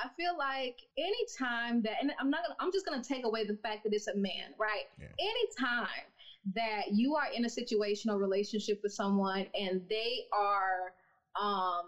I 0.01 0.09
feel 0.17 0.39
like 0.39 0.79
anytime 0.97 1.83
that, 1.83 1.95
and 2.01 2.13
I'm 2.21 2.31
not 2.31 2.43
gonna, 2.45 2.55
I'm 2.61 2.71
just 2.71 2.87
gonna 2.87 3.03
take 3.03 3.25
away 3.27 3.45
the 3.45 3.57
fact 3.57 3.83
that 3.83 3.93
it's 3.93 4.07
a 4.07 4.15
man, 4.15 4.55
right? 4.57 4.87
Yeah. 5.01 5.09
Anytime 5.19 6.07
that 6.55 6.93
you 6.93 7.15
are 7.15 7.27
in 7.35 7.45
a 7.45 7.49
situation 7.49 8.11
or 8.11 8.19
relationship 8.19 8.81
with 8.83 8.93
someone 8.93 9.47
and 9.59 9.81
they 9.89 10.23
are 10.33 10.93
um, 11.41 11.83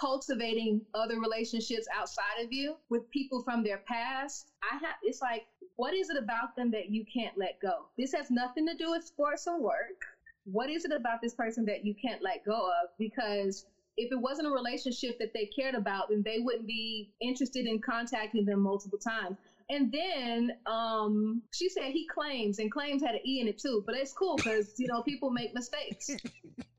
cultivating 0.00 0.82
other 0.94 1.18
relationships 1.18 1.86
outside 1.94 2.42
of 2.42 2.52
you 2.52 2.76
with 2.90 3.08
people 3.10 3.42
from 3.42 3.62
their 3.62 3.78
past, 3.88 4.46
I 4.62 4.76
have, 4.76 4.96
it's 5.02 5.20
like, 5.20 5.42
what 5.76 5.94
is 5.94 6.10
it 6.10 6.16
about 6.16 6.56
them 6.56 6.70
that 6.72 6.90
you 6.90 7.04
can't 7.12 7.36
let 7.36 7.60
go? 7.60 7.86
This 7.96 8.12
has 8.12 8.30
nothing 8.30 8.66
to 8.66 8.74
do 8.74 8.90
with 8.90 9.04
sports 9.04 9.46
or 9.46 9.60
work. 9.60 10.04
What 10.44 10.70
is 10.70 10.84
it 10.84 10.92
about 10.92 11.20
this 11.22 11.34
person 11.34 11.64
that 11.66 11.84
you 11.84 11.94
can't 11.94 12.22
let 12.22 12.44
go 12.44 12.66
of? 12.66 12.88
Because 12.98 13.64
if 13.96 14.12
it 14.12 14.20
wasn't 14.20 14.48
a 14.48 14.50
relationship 14.50 15.18
that 15.18 15.32
they 15.34 15.44
cared 15.46 15.74
about, 15.74 16.08
then 16.08 16.22
they 16.24 16.38
wouldn't 16.38 16.66
be 16.66 17.10
interested 17.20 17.66
in 17.66 17.80
contacting 17.80 18.44
them 18.44 18.60
multiple 18.60 18.98
times. 18.98 19.36
And 19.70 19.92
then 19.92 20.50
um, 20.66 21.42
she 21.52 21.68
said 21.68 21.92
he 21.92 22.06
claims, 22.08 22.58
and 22.58 22.70
claims 22.70 23.02
had 23.02 23.14
an 23.14 23.20
E 23.26 23.40
in 23.40 23.48
it 23.48 23.58
too, 23.58 23.82
but 23.86 23.94
it's 23.94 24.12
cool 24.12 24.36
because, 24.36 24.74
you 24.78 24.86
know, 24.88 25.02
people 25.02 25.30
make 25.30 25.54
mistakes. 25.54 26.10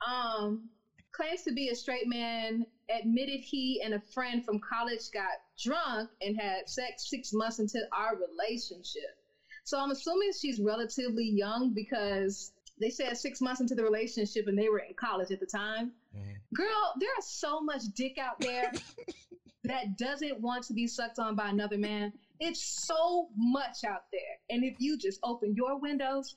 Um, 0.08 0.70
claims 1.12 1.44
to 1.44 1.52
be 1.52 1.68
a 1.68 1.76
straight 1.76 2.08
man, 2.08 2.66
admitted 2.90 3.42
he 3.42 3.82
and 3.84 3.94
a 3.94 4.00
friend 4.14 4.46
from 4.46 4.60
college 4.60 5.12
got 5.14 5.26
drunk 5.62 6.10
and 6.22 6.40
had 6.40 6.70
sex 6.70 7.10
six 7.10 7.34
months 7.34 7.60
into 7.60 7.80
our 7.92 8.16
relationship. 8.16 9.12
So 9.66 9.78
I'm 9.78 9.92
assuming 9.92 10.32
she's 10.40 10.60
relatively 10.60 11.26
young 11.26 11.74
because 11.74 12.54
they 12.80 12.90
said 12.90 13.18
six 13.18 13.42
months 13.42 13.60
into 13.60 13.76
the 13.76 13.84
relationship 13.84 14.48
and 14.48 14.58
they 14.58 14.70
were 14.70 14.80
in 14.80 14.94
college 14.98 15.32
at 15.32 15.42
the 15.42 15.46
time. 15.46 15.92
Mhm. 16.16 16.36
Girl, 16.56 16.94
there's 17.00 17.26
so 17.26 17.60
much 17.62 17.82
dick 17.94 18.18
out 18.18 18.40
there 18.40 18.72
that 19.66 19.98
doesn't 19.98 20.40
want 20.40 20.64
to 20.64 20.74
be 20.74 20.88
sucked 20.88 21.20
on 21.20 21.36
by 21.36 21.50
another 21.50 21.78
man. 21.78 22.14
It's 22.40 22.86
so 22.88 23.28
much 23.36 23.84
out 23.86 24.04
there. 24.12 24.38
And 24.50 24.64
if 24.64 24.76
you 24.80 24.98
just 24.98 25.20
open 25.24 25.54
your 25.56 25.80
windows 25.80 26.36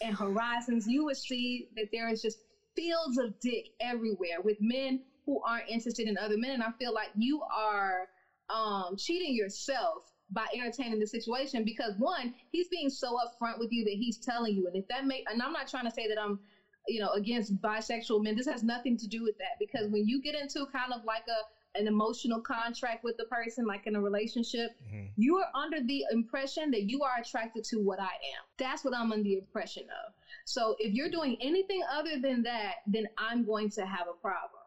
and 0.00 0.14
horizons, 0.14 0.86
you 0.86 1.04
would 1.04 1.16
see 1.16 1.66
that 1.76 1.86
there 1.92 2.08
is 2.08 2.22
just 2.22 2.38
fields 2.76 3.18
of 3.18 3.38
dick 3.40 3.66
everywhere 3.80 4.40
with 4.42 4.56
men 4.60 5.00
who 5.26 5.40
aren't 5.46 5.68
interested 5.68 6.06
in 6.06 6.16
other 6.16 6.36
men. 6.36 6.52
And 6.52 6.62
I 6.62 6.70
feel 6.78 6.94
like 6.94 7.10
you 7.16 7.42
are 7.54 8.08
um, 8.48 8.96
cheating 8.96 9.34
yourself 9.34 10.04
by 10.32 10.46
entertaining 10.54 10.98
the 11.00 11.06
situation 11.06 11.64
because 11.64 11.94
one, 11.98 12.32
he's 12.52 12.68
being 12.68 12.88
so 12.88 13.16
upfront 13.16 13.58
with 13.58 13.72
you 13.72 13.84
that 13.84 13.94
he's 13.94 14.16
telling 14.16 14.54
you. 14.54 14.66
And 14.66 14.76
if 14.76 14.86
that 14.88 15.04
make, 15.04 15.24
and 15.28 15.42
I'm 15.42 15.52
not 15.52 15.68
trying 15.68 15.84
to 15.84 15.90
say 15.90 16.06
that 16.06 16.18
I'm, 16.20 16.38
you 16.86 17.00
know, 17.00 17.10
against 17.10 17.60
bisexual 17.60 18.22
men. 18.22 18.36
This 18.36 18.46
has 18.46 18.62
nothing 18.62 18.96
to 18.98 19.06
do 19.06 19.22
with 19.22 19.36
that 19.38 19.58
because 19.58 19.88
when 19.88 20.06
you 20.06 20.20
get 20.20 20.34
into 20.34 20.66
kind 20.72 20.92
of 20.92 21.04
like 21.04 21.24
a 21.28 21.42
an 21.74 21.86
emotional 21.86 22.40
contract 22.40 23.04
with 23.04 23.16
the 23.16 23.24
person, 23.26 23.64
like 23.66 23.86
in 23.86 23.94
a 23.96 24.00
relationship, 24.00 24.72
Mhm. 24.82 25.12
you 25.16 25.36
are 25.36 25.50
under 25.54 25.80
the 25.80 26.04
impression 26.10 26.70
that 26.72 26.82
you 26.90 27.02
are 27.02 27.18
attracted 27.20 27.64
to 27.64 27.76
what 27.80 28.00
I 28.00 28.12
am. 28.12 28.44
That's 28.56 28.84
what 28.84 28.94
I'm 28.94 29.12
under 29.12 29.22
the 29.22 29.38
impression 29.38 29.84
of. 30.04 30.12
So 30.44 30.76
if 30.78 30.92
you're 30.92 31.10
doing 31.10 31.36
anything 31.40 31.82
other 31.90 32.18
than 32.18 32.42
that, 32.42 32.76
then 32.86 33.06
I'm 33.18 33.44
going 33.44 33.70
to 33.70 33.86
have 33.86 34.08
a 34.08 34.14
problem. 34.14 34.62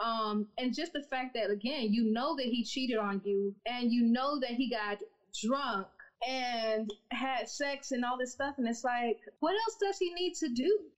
Um, 0.00 0.48
and 0.58 0.74
just 0.74 0.92
the 0.92 1.02
fact 1.02 1.34
that 1.34 1.50
again, 1.50 1.92
you 1.92 2.04
know 2.12 2.36
that 2.36 2.46
he 2.46 2.64
cheated 2.64 2.98
on 2.98 3.20
you, 3.24 3.54
and 3.66 3.92
you 3.92 4.02
know 4.02 4.38
that 4.40 4.50
he 4.50 4.68
got 4.68 4.98
drunk 5.40 5.88
and 6.26 6.92
had 7.10 7.48
sex 7.48 7.92
and 7.92 8.04
all 8.04 8.16
this 8.18 8.32
stuff, 8.32 8.54
and 8.58 8.66
it's 8.66 8.84
like, 8.84 9.20
what 9.40 9.52
else 9.52 9.76
does 9.80 9.98
he 9.98 10.12
need 10.14 10.34
to 10.34 10.48
do? 10.48 10.90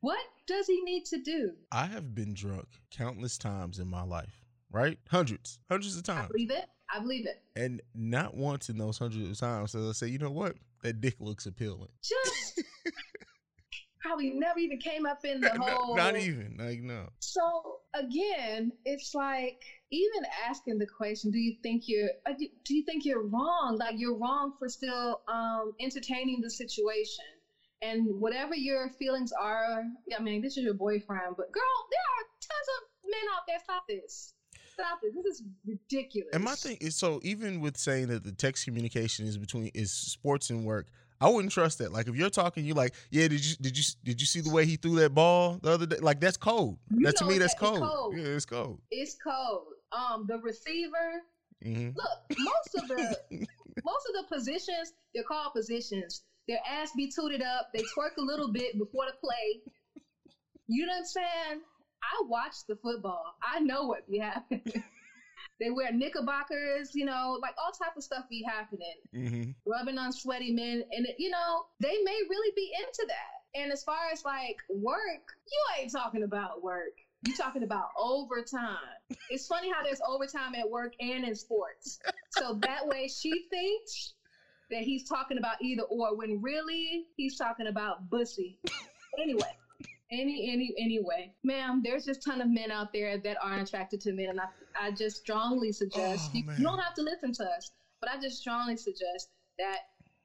What 0.00 0.18
does 0.46 0.66
he 0.66 0.80
need 0.82 1.04
to 1.06 1.18
do? 1.22 1.52
I 1.70 1.86
have 1.86 2.14
been 2.14 2.34
drunk 2.34 2.66
countless 2.90 3.38
times 3.38 3.78
in 3.78 3.88
my 3.88 4.02
life, 4.02 4.41
right? 4.72 4.98
Hundreds, 5.10 5.58
hundreds 5.70 5.96
of 5.96 6.02
times. 6.02 6.24
I 6.24 6.32
believe 6.32 6.50
it. 6.50 6.66
I 6.94 7.00
believe 7.00 7.26
it. 7.26 7.42
And 7.56 7.80
not 7.94 8.36
once 8.36 8.68
in 8.68 8.78
those 8.78 8.98
hundreds 8.98 9.30
of 9.30 9.38
times 9.38 9.72
so 9.72 9.88
I 9.88 9.92
say, 9.92 10.08
you 10.08 10.18
know 10.18 10.30
what? 10.30 10.56
That 10.82 11.00
dick 11.00 11.16
looks 11.20 11.46
appealing. 11.46 11.88
Just 12.02 12.62
probably 14.02 14.30
never 14.30 14.58
even 14.58 14.78
came 14.78 15.06
up 15.06 15.24
in 15.24 15.40
the 15.40 15.48
not, 15.54 15.68
whole. 15.68 15.96
not 15.96 16.16
even. 16.16 16.56
Like, 16.58 16.80
no. 16.82 17.08
So 17.20 17.78
again, 17.94 18.72
it's 18.84 19.14
like 19.14 19.62
even 19.90 20.22
asking 20.48 20.78
the 20.78 20.86
question, 20.86 21.30
do 21.30 21.38
you 21.38 21.56
think 21.62 21.84
you're 21.86 22.10
uh, 22.26 22.32
do 22.38 22.46
do 22.64 22.74
you 22.74 22.84
think 22.84 23.04
you're 23.04 23.26
wrong? 23.26 23.76
Like 23.78 23.94
you're 23.96 24.18
wrong 24.18 24.54
for 24.58 24.68
still 24.68 25.22
um 25.28 25.72
entertaining 25.80 26.40
the 26.40 26.50
situation. 26.50 27.24
And 27.80 28.20
whatever 28.20 28.54
your 28.54 28.90
feelings 28.90 29.32
are, 29.32 29.82
I 30.16 30.22
mean, 30.22 30.40
this 30.40 30.56
is 30.56 30.62
your 30.62 30.74
boyfriend, 30.74 31.34
but 31.36 31.50
girl, 31.50 31.74
there 31.90 32.08
are 32.14 32.24
tons 32.40 32.68
of 32.76 33.10
men 33.10 33.20
out 33.34 33.42
there. 33.48 33.58
Stop 33.64 33.84
this. 33.88 34.34
Stop 34.72 35.00
this. 35.02 35.14
This 35.14 35.26
is 35.26 35.42
ridiculous. 35.66 36.30
And 36.32 36.42
my 36.44 36.54
thing 36.54 36.78
is, 36.80 36.96
so 36.96 37.20
even 37.22 37.60
with 37.60 37.76
saying 37.76 38.06
that 38.08 38.24
the 38.24 38.32
text 38.32 38.64
communication 38.64 39.26
is 39.26 39.36
between 39.38 39.70
is 39.74 39.92
sports 39.92 40.50
and 40.50 40.64
work, 40.64 40.86
I 41.20 41.28
wouldn't 41.28 41.52
trust 41.52 41.78
that. 41.78 41.92
Like 41.92 42.08
if 42.08 42.16
you're 42.16 42.30
talking, 42.30 42.64
you're 42.64 42.74
like, 42.76 42.94
yeah, 43.10 43.28
did 43.28 43.44
you 43.44 43.54
did 43.60 43.76
you 43.78 43.84
did 44.02 44.20
you 44.20 44.26
see 44.26 44.40
the 44.40 44.50
way 44.50 44.64
he 44.66 44.76
threw 44.76 44.96
that 44.96 45.14
ball 45.14 45.58
the 45.62 45.70
other 45.70 45.86
day? 45.86 45.98
Like 46.00 46.20
that's 46.20 46.36
cold. 46.36 46.78
You 46.90 47.06
that 47.06 47.16
to 47.18 47.24
me, 47.26 47.38
that's 47.38 47.54
that- 47.54 47.60
cold. 47.60 47.80
cold. 47.82 48.16
Yeah, 48.16 48.24
it's 48.24 48.44
cold. 48.44 48.80
It's 48.90 49.16
cold. 49.22 49.66
Um, 49.92 50.24
the 50.26 50.38
receiver, 50.38 51.22
hmm 51.62 51.90
look, 51.94 52.38
most 52.38 52.82
of 52.82 52.88
the 52.88 52.96
most 53.84 54.06
of 54.08 54.14
the 54.14 54.24
positions, 54.34 54.94
they're 55.14 55.22
called 55.24 55.52
positions. 55.54 56.22
Their 56.48 56.58
ass 56.68 56.90
be 56.96 57.08
tooted 57.14 57.40
up. 57.42 57.68
They 57.72 57.82
twerk 57.96 58.16
a 58.18 58.22
little 58.22 58.50
bit 58.50 58.76
before 58.78 59.04
the 59.06 59.12
play. 59.22 59.60
You 60.66 60.86
know 60.86 60.92
what 60.92 60.98
I'm 61.00 61.04
saying? 61.04 61.60
I 62.02 62.22
watch 62.26 62.54
the 62.68 62.76
football. 62.76 63.34
I 63.42 63.60
know 63.60 63.86
what 63.86 64.08
be 64.08 64.18
happening. 64.18 64.62
they 65.60 65.70
wear 65.70 65.92
knickerbockers, 65.92 66.90
you 66.94 67.04
know, 67.04 67.38
like 67.40 67.54
all 67.62 67.72
type 67.72 67.96
of 67.96 68.02
stuff 68.02 68.24
be 68.28 68.44
happening. 68.46 68.94
hmm 69.12 69.50
Rubbing 69.66 69.98
on 69.98 70.12
sweaty 70.12 70.52
men, 70.52 70.82
and 70.90 71.06
you 71.18 71.30
know 71.30 71.64
they 71.80 71.96
may 72.04 72.18
really 72.28 72.52
be 72.56 72.72
into 72.78 73.06
that. 73.08 73.60
And 73.60 73.70
as 73.70 73.82
far 73.82 73.98
as 74.12 74.24
like 74.24 74.56
work, 74.68 75.22
you 75.46 75.80
ain't 75.80 75.92
talking 75.92 76.22
about 76.22 76.62
work. 76.62 76.92
You 77.24 77.36
talking 77.36 77.62
about 77.62 77.88
overtime. 77.96 78.76
It's 79.30 79.46
funny 79.46 79.70
how 79.70 79.84
there's 79.84 80.00
overtime 80.06 80.54
at 80.56 80.68
work 80.68 80.92
and 81.00 81.24
in 81.24 81.36
sports. 81.36 82.00
So 82.30 82.58
that 82.62 82.86
way 82.86 83.08
she 83.08 83.30
thinks 83.48 84.14
that 84.70 84.82
he's 84.82 85.08
talking 85.08 85.38
about 85.38 85.62
either 85.62 85.82
or 85.82 86.16
when 86.16 86.40
really 86.42 87.04
he's 87.16 87.36
talking 87.36 87.68
about 87.68 88.10
bussy. 88.10 88.58
Anyway, 89.20 89.56
any 90.12 90.50
any 90.52 90.74
anyway, 90.78 91.32
ma'am, 91.42 91.80
there's 91.84 92.04
just 92.04 92.22
ton 92.22 92.40
of 92.40 92.48
men 92.48 92.70
out 92.70 92.92
there 92.92 93.18
that 93.18 93.36
aren't 93.42 93.66
attracted 93.66 94.00
to 94.02 94.12
men, 94.12 94.28
and 94.30 94.40
I 94.40 94.44
I 94.78 94.90
just 94.92 95.16
strongly 95.22 95.72
suggest 95.72 96.30
Oh, 96.34 96.38
you, 96.38 96.44
you 96.58 96.64
don't 96.64 96.78
have 96.78 96.94
to 96.94 97.02
listen 97.02 97.32
to 97.32 97.44
us, 97.44 97.70
but 98.00 98.10
I 98.10 98.20
just 98.20 98.38
strongly 98.40 98.76
suggest 98.76 99.28
that. 99.58 99.78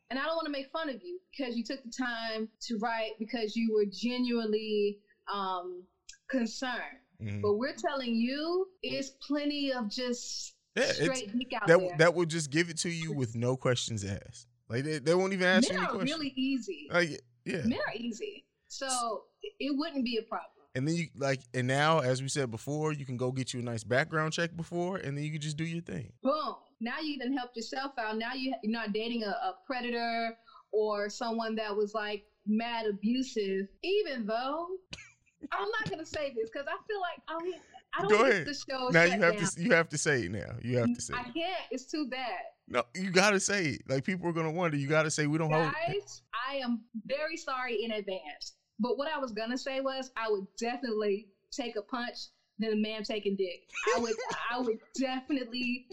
And 0.09 0.17
I 0.17 0.23
don't 0.23 0.35
want 0.35 0.45
to 0.45 0.51
make 0.51 0.69
fun 0.71 0.87
of 0.89 1.01
you 1.03 1.19
because 1.35 1.57
you 1.57 1.63
took 1.65 1.83
the 1.83 1.91
time 1.91 2.47
to 2.61 2.77
write 2.77 3.11
because 3.19 3.57
you 3.57 3.73
were 3.73 3.83
genuinely 3.91 4.99
um, 5.33 5.83
concerned. 6.29 6.99
hmm 7.19 7.41
But 7.41 7.55
we're 7.55 7.75
telling 7.75 8.15
you, 8.15 8.67
it's 8.81 9.09
plenty 9.27 9.73
of 9.73 9.89
just 9.89 10.55
Yeah, 10.77 10.93
straight 10.93 11.37
dick 11.37 11.51
out 11.61 11.67
that 11.67 11.79
there. 11.79 11.97
that 11.97 12.13
would 12.13 12.29
just 12.29 12.51
give 12.51 12.69
it 12.69 12.77
to 12.79 12.89
you 12.89 13.11
with 13.11 13.35
no 13.35 13.57
questions 13.57 14.05
asked. 14.05 14.47
Like 14.69 14.85
they, 14.85 14.99
they 14.99 15.13
won't 15.13 15.33
even 15.33 15.47
ask 15.47 15.67
you 15.69 15.73
Men 15.75 15.79
any 15.79 15.87
are 15.87 15.91
questions. 15.97 16.19
really 16.19 16.33
easy. 16.37 16.87
like 16.89 17.09
yeah. 17.45 17.63
Men 17.65 17.79
are 17.87 17.95
easy, 17.95 18.45
so 18.69 19.23
it 19.59 19.77
wouldn't 19.77 20.05
be 20.05 20.17
a 20.17 20.23
problem. 20.23 20.51
And 20.75 20.87
then 20.87 20.95
you 20.95 21.07
like, 21.15 21.41
and 21.55 21.65
now, 21.67 21.99
as 21.99 22.21
we 22.21 22.27
said 22.27 22.51
before, 22.51 22.93
you 22.93 23.05
can 23.05 23.17
go 23.17 23.31
get 23.31 23.53
you 23.53 23.59
a 23.61 23.63
nice 23.63 23.83
background 23.83 24.33
check 24.33 24.55
before, 24.55 24.97
and 24.97 25.17
then 25.17 25.23
you 25.23 25.31
can 25.31 25.41
just 25.41 25.57
do 25.57 25.63
your 25.63 25.81
thing. 25.81 26.11
Boom. 26.21 26.55
Now 26.79 26.99
you 27.01 27.17
done 27.17 27.33
helped 27.35 27.55
yourself 27.57 27.93
out. 27.99 28.17
Now 28.17 28.33
you, 28.33 28.53
you're 28.61 28.71
not 28.71 28.93
dating 28.93 29.23
a, 29.23 29.29
a 29.29 29.55
predator 29.65 30.37
or 30.71 31.09
someone 31.09 31.55
that 31.55 31.75
was 31.75 31.93
like 31.95 32.25
mad 32.45 32.85
abusive. 32.85 33.67
Even 33.81 34.27
though 34.27 34.67
I'm 35.51 35.67
not 35.79 35.89
gonna 35.89 36.05
say 36.05 36.33
this 36.35 36.49
because 36.51 36.67
I 36.67 36.77
feel 36.87 36.99
like 37.01 37.21
I 37.27 37.43
mean 37.43 37.59
I 37.97 38.01
don't 38.01 38.11
Go 38.11 38.25
ahead. 38.25 38.45
the 38.45 38.53
show. 38.53 38.89
now 38.89 39.03
you 39.03 39.11
have 39.21 39.37
down. 39.37 39.45
to, 39.45 39.61
you 39.61 39.71
have 39.71 39.89
to 39.89 39.97
say 39.97 40.23
it. 40.25 40.31
Now 40.31 40.55
you 40.61 40.77
have 40.77 40.93
to 40.93 41.01
say. 41.01 41.13
I 41.15 41.21
It. 41.21 41.33
can't. 41.33 41.61
It's 41.71 41.85
too 41.89 42.07
bad. 42.11 42.39
No, 42.67 42.83
you 42.93 43.09
gotta 43.09 43.39
say 43.39 43.65
it. 43.65 43.81
Like 43.89 44.03
people 44.03 44.27
are 44.29 44.33
gonna 44.33 44.51
wonder. 44.51 44.77
You 44.77 44.87
gotta 44.87 45.09
say 45.09 45.25
we 45.25 45.39
don't 45.39 45.51
hold. 45.51 45.71
Guys, 45.87 46.21
I 46.47 46.57
am 46.57 46.81
very 47.05 47.37
sorry 47.37 47.83
in 47.83 47.91
advance. 47.91 48.53
But 48.79 48.97
what 48.97 49.07
I 49.07 49.17
was 49.17 49.31
gonna 49.31 49.57
say 49.57 49.79
was 49.79 50.09
I 50.15 50.29
would 50.29 50.45
definitely 50.59 51.27
take 51.51 51.75
a 51.75 51.81
punch 51.81 52.17
than 52.59 52.71
a 52.71 52.75
man 52.75 53.03
taking 53.03 53.35
dick. 53.35 53.61
I 53.95 53.99
would 53.99 54.15
I 54.51 54.59
would 54.59 54.77
definitely 54.99 55.85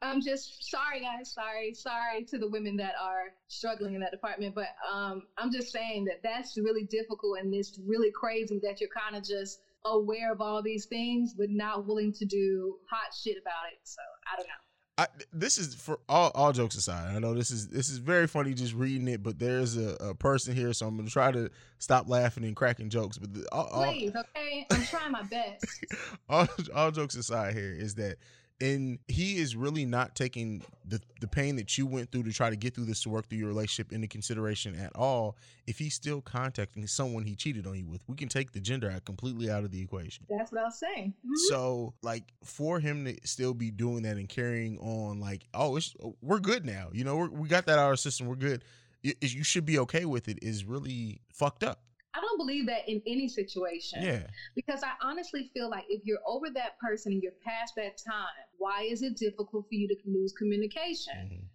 I'm 0.00 0.20
just 0.20 0.68
sorry 0.68 1.00
guys, 1.00 1.32
sorry, 1.32 1.74
sorry 1.74 2.24
to 2.24 2.38
the 2.38 2.48
women 2.48 2.76
that 2.76 2.94
are 3.00 3.28
struggling 3.48 3.94
in 3.94 4.00
that 4.00 4.10
department. 4.10 4.54
But 4.54 4.68
um 4.90 5.22
I'm 5.38 5.50
just 5.50 5.70
saying 5.70 6.04
that 6.04 6.20
that's 6.22 6.56
really 6.56 6.84
difficult 6.84 7.38
and 7.40 7.54
it's 7.54 7.78
really 7.86 8.10
crazy 8.10 8.58
that 8.62 8.80
you're 8.80 8.90
kind 8.96 9.16
of 9.16 9.22
just 9.24 9.60
aware 9.84 10.30
of 10.30 10.40
all 10.40 10.62
these 10.62 10.86
things 10.86 11.34
but 11.36 11.48
not 11.48 11.86
willing 11.86 12.12
to 12.12 12.24
do 12.24 12.76
hot 12.90 13.12
shit 13.14 13.36
about 13.40 13.66
it. 13.72 13.78
So 13.82 14.02
I 14.32 14.36
don't 14.36 14.46
know. 14.46 14.71
I, 14.98 15.06
this 15.32 15.56
is 15.56 15.74
for 15.74 16.00
all, 16.06 16.30
all 16.34 16.52
jokes 16.52 16.76
aside. 16.76 17.14
I 17.14 17.18
know 17.18 17.32
this 17.32 17.50
is 17.50 17.68
this 17.68 17.88
is 17.88 17.96
very 17.96 18.26
funny 18.26 18.52
just 18.52 18.74
reading 18.74 19.08
it, 19.08 19.22
but 19.22 19.38
there's 19.38 19.76
a, 19.78 19.96
a 20.00 20.14
person 20.14 20.54
here, 20.54 20.74
so 20.74 20.86
I'm 20.86 20.96
gonna 20.96 21.08
try 21.08 21.32
to 21.32 21.50
stop 21.78 22.08
laughing 22.08 22.44
and 22.44 22.54
cracking 22.54 22.90
jokes. 22.90 23.16
But 23.16 23.32
the, 23.32 23.48
all, 23.50 23.66
all, 23.68 23.84
Please, 23.84 24.14
okay? 24.14 24.66
I'm 24.70 24.84
trying 24.84 25.12
my 25.12 25.22
best. 25.22 25.64
all, 26.28 26.46
all 26.74 26.90
jokes 26.90 27.14
aside 27.14 27.54
here 27.54 27.72
is 27.72 27.94
that 27.94 28.16
and 28.62 29.00
he 29.08 29.38
is 29.38 29.56
really 29.56 29.84
not 29.84 30.14
taking 30.14 30.62
the 30.86 31.00
the 31.20 31.26
pain 31.26 31.56
that 31.56 31.76
you 31.76 31.84
went 31.86 32.10
through 32.12 32.22
to 32.22 32.32
try 32.32 32.48
to 32.48 32.56
get 32.56 32.74
through 32.74 32.84
this 32.84 33.02
to 33.02 33.08
work 33.08 33.28
through 33.28 33.38
your 33.38 33.48
relationship 33.48 33.92
into 33.92 34.06
consideration 34.06 34.74
at 34.76 34.94
all 34.94 35.36
if 35.66 35.78
he's 35.78 35.94
still 35.94 36.20
contacting 36.20 36.86
someone 36.86 37.24
he 37.24 37.34
cheated 37.34 37.66
on 37.66 37.76
you 37.76 37.86
with. 37.86 38.02
We 38.06 38.14
can 38.14 38.28
take 38.28 38.52
the 38.52 38.60
gender 38.60 38.90
out 38.90 39.04
completely 39.04 39.50
out 39.50 39.64
of 39.64 39.70
the 39.72 39.80
equation. 39.80 40.26
That's 40.30 40.52
what 40.52 40.60
I 40.60 40.64
was 40.64 40.78
saying. 40.78 41.14
Mhm. 41.26 41.30
so 41.48 41.94
like 42.02 42.24
for 42.44 42.78
him 42.78 43.04
to 43.04 43.16
still 43.24 43.54
be 43.54 43.70
doing 43.70 44.02
that 44.04 44.16
and 44.16 44.28
carrying 44.28 44.78
on 44.78 45.20
like 45.20 45.46
oh 45.54 45.76
it's 45.76 45.94
we're 46.20 46.40
good 46.40 46.64
now. 46.64 46.88
You 46.92 47.04
know 47.04 47.16
we're, 47.16 47.28
we 47.30 47.48
got 47.48 47.66
that 47.66 47.78
out 47.78 47.84
of 47.84 47.88
our 47.88 47.96
system. 47.96 48.26
We're 48.28 48.36
good. 48.36 48.64
You, 49.02 49.14
you 49.20 49.42
should 49.42 49.66
be 49.66 49.80
okay 49.80 50.04
with 50.04 50.28
it 50.28 50.38
is 50.42 50.64
really 50.64 51.20
fucked 51.32 51.64
up 51.64 51.80
I 52.14 52.20
don't 52.20 52.36
believe 52.36 52.66
that 52.66 52.88
in 52.88 53.00
any 53.06 53.28
situation. 53.28 54.02
yeah 54.02 54.26
Because 54.54 54.82
I 54.82 54.92
honestly 55.02 55.50
feel 55.54 55.70
like 55.70 55.84
if 55.88 56.02
you're 56.04 56.20
over 56.26 56.50
that 56.54 56.78
person 56.78 57.12
and 57.12 57.22
you're 57.22 57.32
past 57.44 57.72
that 57.76 57.96
time, 58.06 58.46
why 58.58 58.82
is 58.82 59.02
it 59.02 59.16
difficult 59.16 59.64
for 59.68 59.74
you 59.74 59.88
to 59.88 59.96
lose 60.06 60.32
communication? 60.32 61.14
Mhm. 61.14 61.48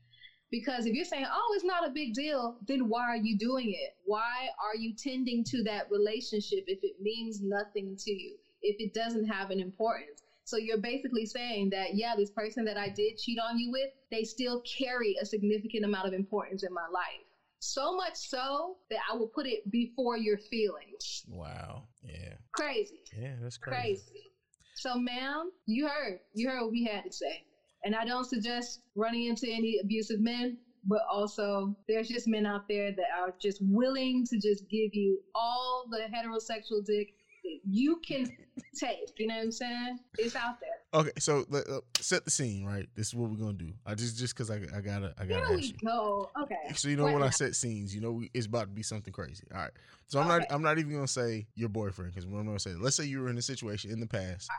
Because 0.49 0.86
if 0.86 0.93
you're 0.93 1.05
saying, 1.05 1.26
oh, 1.30 1.53
it's 1.55 1.66
not 1.66 1.86
a 1.86 1.91
big 1.91 2.14
deal, 2.14 2.58
then 2.68 2.88
why 2.88 3.03
are 3.03 3.18
you 3.18 3.38
doing 3.38 3.70
it? 3.70 3.91
Why 4.05 4.47
are 4.64 4.76
you 4.78 4.93
tending 4.95 5.43
to 5.45 5.62
that 5.64 5.91
relationship 5.91 6.64
if 6.68 6.80
it 6.84 7.01
means 7.01 7.41
nothing 7.41 7.95
to 7.97 8.12
you, 8.12 8.38
if 8.62 8.78
it 8.80 8.93
doesn't 8.93 9.28
have 9.28 9.51
an 9.51 9.60
importance? 9.60 10.24
So 10.45 10.55
you're 10.55 10.80
basically 10.80 11.26
saying 11.26 11.72
that, 11.72 11.95
yeah, 11.95 12.16
this 12.16 12.32
person 12.32 12.64
that 12.66 12.78
I 12.78 12.88
did 12.88 13.18
cheat 13.18 13.38
on 13.38 13.60
you 13.60 13.70
with, 13.70 13.89
they 14.10 14.24
still 14.24 14.62
carry 14.62 15.18
a 15.22 15.26
significant 15.26 15.84
amount 15.84 16.08
of 16.08 16.14
importance 16.14 16.64
in 16.64 16.74
my 16.74 16.88
life. 16.88 17.28
So 17.60 17.95
much 17.95 18.16
so 18.16 18.78
that 18.89 18.99
I 19.12 19.16
will 19.16 19.32
put 19.34 19.47
it 19.47 19.70
before 19.72 20.18
your 20.18 20.38
feelings. 20.38 21.24
Wow. 21.28 21.88
Yeah. 22.03 22.34
Crazy. 22.53 23.01
Yeah, 23.18 23.34
that's 23.41 23.58
crazy. 23.58 23.82
Crazy. 23.82 24.32
So, 24.76 24.95
ma'am, 24.95 25.49
you 25.66 25.88
heard. 25.88 26.20
You 26.34 26.49
heard 26.49 26.62
what 26.62 26.72
we 26.72 26.84
had 26.84 27.03
to 27.03 27.12
say. 27.12 27.43
And 27.84 27.95
I 27.95 28.03
don't 28.05 28.26
suggest 28.26 28.80
running 28.95 29.26
into 29.26 29.47
any 29.49 29.80
abusive 29.82 30.20
men, 30.20 30.58
but 30.86 31.01
also 31.12 31.76
there's 31.88 32.08
just 32.08 32.28
men 32.28 32.45
out 32.45 32.62
there 32.70 32.91
that 32.91 33.08
are 33.18 33.34
just 33.41 33.60
willing 33.62 34.24
to 34.30 34.38
just 34.38 34.68
give 34.70 34.93
you 34.93 35.20
all 35.34 35.86
the 35.89 36.08
heterosexual 36.14 36.86
dick 36.86 37.08
that 37.43 37.60
you 37.64 37.99
can 38.08 38.28
take. 38.80 39.10
You 39.18 39.28
know 39.28 39.36
what 39.36 39.43
I'm 39.43 39.51
saying? 39.51 39.97
It's 40.18 40.36
out 40.36 40.55
there. 40.62 40.76
Okay, 40.98 41.12
so 41.20 41.45
let, 41.50 41.70
uh, 41.70 41.82
set 42.02 42.26
the 42.26 42.32
scene, 42.32 42.66
right? 42.66 42.88
This 42.95 43.10
is 43.10 43.16
what 43.16 43.30
we're 43.30 43.38
gonna 43.38 43.54
do. 43.54 43.72
I 43.86 43.93
just 43.95 44.18
just 44.18 44.36
because 44.36 44.50
I, 44.50 44.56
I 44.76 44.82
gotta 44.82 45.14
I 45.20 45.26
gotta 45.26 45.48
Here 45.48 45.58
ask 45.58 45.70
we 45.70 45.74
you. 45.74 45.80
go. 45.86 46.32
Okay. 46.41 46.74
So 46.76 46.89
you 46.89 46.98
know 46.98 47.04
What 47.04 47.14
when 47.14 47.24
I 47.24 47.30
set 47.30 47.56
scenes, 47.56 47.93
you 47.95 48.02
know 48.02 48.12
we, 48.12 48.32
it's 48.34 48.48
about 48.48 48.62
to 48.62 48.68
be 48.68 48.84
something 48.84 49.14
crazy. 49.14 49.43
All 49.54 49.62
right. 49.62 49.72
So 50.08 50.20
I'm 50.20 50.28
not 50.28 50.43
I'm 50.50 50.64
not 50.64 50.80
even 50.80 50.93
gonna 50.93 51.08
say 51.08 51.48
your 51.56 51.70
boyfriend 51.70 52.12
because 52.14 52.26
what 52.26 52.39
I'm 52.39 52.45
gonna 52.48 52.60
say. 52.60 52.74
Let's 52.76 52.95
say 52.95 53.06
you 53.06 53.22
were 53.22 53.30
in 53.30 53.38
a 53.38 53.41
situation 53.43 53.91
in 53.91 54.00
the 54.00 54.08
past. 54.08 54.50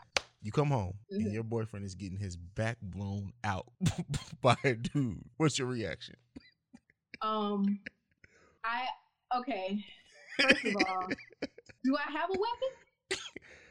You 0.41 0.51
come 0.51 0.69
home 0.69 0.93
and 1.19 1.29
Mhm. 1.29 1.33
your 1.33 1.43
boyfriend 1.43 1.85
is 1.85 1.95
getting 1.95 2.17
his 2.17 2.37
back 2.37 2.77
blown 2.81 3.33
out 3.43 3.67
by 4.41 4.55
a 4.63 4.75
dude. 4.75 5.23
What's 5.37 5.59
your 5.59 5.67
reaction? 5.67 6.15
Um, 7.21 7.79
I 8.63 8.85
okay. 9.37 9.83
First 10.41 10.65
of 10.65 10.75
all, 10.75 11.17
do 11.83 11.95
I 11.97 12.11
have 12.11 12.29
a 12.29 12.33
weapon? 12.33 12.69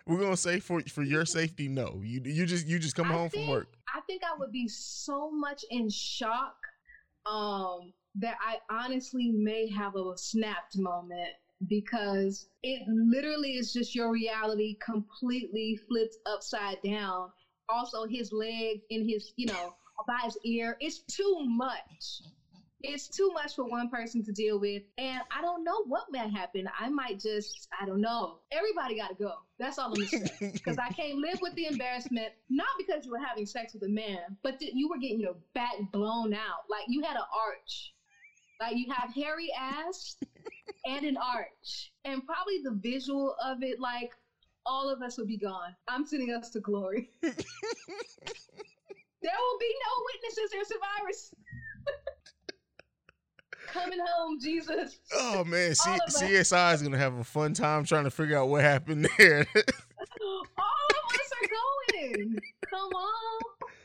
We're 0.09 0.19
gonna 0.19 0.39
say 0.39 0.59
for 0.59 0.81
for 0.83 1.03
your 1.03 1.27
safety, 1.27 1.69
no. 1.69 2.01
You 2.03 2.23
you 2.25 2.47
just 2.47 2.67
you 2.67 2.79
just 2.79 2.97
come 2.97 3.11
I 3.11 3.13
home 3.13 3.29
from 3.29 3.47
work. 3.47 3.69
I 3.95 4.01
think 4.07 4.23
I 4.25 4.37
would 4.39 4.51
be 4.51 4.67
so 4.67 5.31
much 5.31 5.65
in 5.71 5.91
shock 5.91 6.57
um, 7.31 7.93
that 8.15 8.37
I 8.41 8.57
honestly 8.71 9.31
may 9.31 9.71
have 9.71 9.97
a 9.97 10.17
snapped 10.17 10.79
moment 10.79 11.35
because 11.69 12.47
it 12.63 12.83
literally 12.89 13.57
is 13.57 13.73
just 13.73 13.95
your 13.95 14.11
reality 14.11 14.79
completely 14.83 15.79
flipped 15.89 16.17
upside 16.25 16.79
down. 16.83 17.31
Also, 17.69 18.07
his 18.07 18.33
leg 18.33 18.81
in 18.89 19.07
his, 19.07 19.35
you 19.37 19.47
know, 19.47 19.75
by 20.07 20.21
his 20.25 20.39
ear. 20.45 20.79
It's 20.81 21.01
too 21.01 21.45
much. 21.47 22.23
It's 22.83 23.09
too 23.09 23.31
much 23.33 23.57
for 23.57 23.65
one 23.65 23.89
person 23.89 24.23
to 24.25 24.33
deal 24.33 24.61
with. 24.61 24.83
And 24.99 25.21
I 25.37 25.43
don't 25.43 25.65
know 25.65 25.83
what 25.87 26.05
may 26.11 26.31
happen. 26.31 26.69
I 26.79 26.89
might 26.89 27.19
just, 27.19 27.67
I 27.81 27.85
don't 27.85 28.01
know. 28.01 28.39
Everybody 28.53 28.97
got 28.97 29.09
to 29.09 29.15
go. 29.15 29.33
That's 29.59 29.79
all 29.79 29.93
I'm 29.93 30.07
saying. 30.07 30.29
because 30.53 30.79
I 30.79 30.89
can't 30.91 31.19
live 31.19 31.39
with 31.43 31.55
the 31.55 31.67
embarrassment. 31.67 32.29
Not 32.49 32.69
because 32.79 33.05
you 33.05 33.11
were 33.11 33.19
having 33.19 33.47
sex 33.47 33.75
with 33.75 33.83
a 33.83 33.89
man, 33.89 34.37
but 34.43 34.61
that 34.61 34.75
you 34.75 34.89
were 34.89 34.99
getting 34.99 35.21
your 35.21 35.35
back 35.55 35.75
blown 35.93 36.33
out. 36.33 36.63
Like 36.71 36.85
you 36.87 37.03
had 37.03 37.17
an 37.17 37.23
arch. 37.33 37.93
Like 38.61 38.77
you 38.77 38.91
have 38.93 39.13
hairy 39.15 39.49
ass 39.59 40.17
and 40.85 41.05
an 41.05 41.17
arch, 41.17 41.93
and 42.05 42.25
probably 42.27 42.59
the 42.63 42.79
visual 42.83 43.35
of 43.45 43.63
it. 43.63 43.79
Like 43.79 44.11
all 44.67 44.91
of 44.91 45.01
us 45.01 45.17
would 45.17 45.29
be 45.29 45.39
gone. 45.39 45.75
I'm 45.89 46.05
sending 46.05 46.33
us 46.33 46.51
to 46.51 46.61
glory. 46.61 47.09
there 47.23 47.33
will 47.33 47.35
be 49.61 49.75
no 49.87 50.05
witnesses 50.13 50.51
or 50.55 50.65
survivors. 50.65 51.31
Coming 53.73 53.99
home, 54.17 54.39
Jesus. 54.41 54.99
Oh 55.15 55.45
man, 55.45 55.75
C- 55.75 55.91
All 55.91 55.97
of 55.97 56.01
us. 56.09 56.23
CSI 56.23 56.75
is 56.75 56.83
gonna 56.83 56.99
have 56.99 57.15
a 57.19 57.25
fun 57.25 57.53
time 57.53 57.85
trying 57.85 58.05
to 58.05 58.11
figure 58.11 58.39
out 58.39 58.49
what 58.49 58.63
happened 58.63 59.09
there. 59.19 59.47
All 59.55 60.43
of 60.91 61.15
us 61.15 61.31
are 61.43 61.49
going. 62.09 62.39
Come 62.71 62.91
on. 62.93 63.43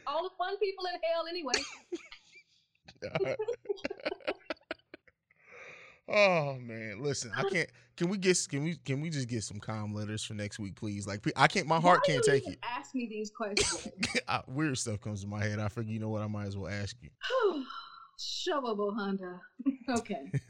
All 0.08 0.24
the 0.24 0.30
fun 0.38 0.58
people 0.58 0.86
in 0.86 1.00
hell, 1.04 1.26
anyway. 1.30 1.54
oh 6.10 6.58
man, 6.60 7.02
listen, 7.02 7.32
I 7.36 7.44
can't. 7.44 7.70
Can 7.98 8.10
we 8.10 8.18
get? 8.18 8.38
Can 8.50 8.64
we? 8.64 8.76
Can 8.78 9.02
we 9.02 9.10
just 9.10 9.28
get 9.28 9.44
some 9.44 9.60
calm 9.60 9.94
letters 9.94 10.24
for 10.24 10.34
next 10.34 10.60
week, 10.60 10.76
please? 10.76 11.06
Like, 11.06 11.20
I 11.36 11.48
can't. 11.48 11.68
My 11.68 11.80
heart 11.80 12.06
can't 12.06 12.24
take 12.24 12.48
it. 12.48 12.58
Ask 12.64 12.96
me 12.96 13.08
these 13.08 13.30
questions. 13.36 13.90
I, 14.28 14.42
weird 14.48 14.78
stuff 14.78 15.02
comes 15.02 15.22
to 15.22 15.28
my 15.28 15.44
head. 15.44 15.60
I 15.60 15.68
figure, 15.68 15.92
you 15.92 16.00
know 16.00 16.10
what? 16.10 16.22
I 16.22 16.28
might 16.28 16.48
as 16.48 16.56
well 16.58 16.72
ask 16.72 16.96
you. 17.02 17.10
Shovable 18.24 18.96
Honda. 18.96 19.40
Okay. 19.90 20.32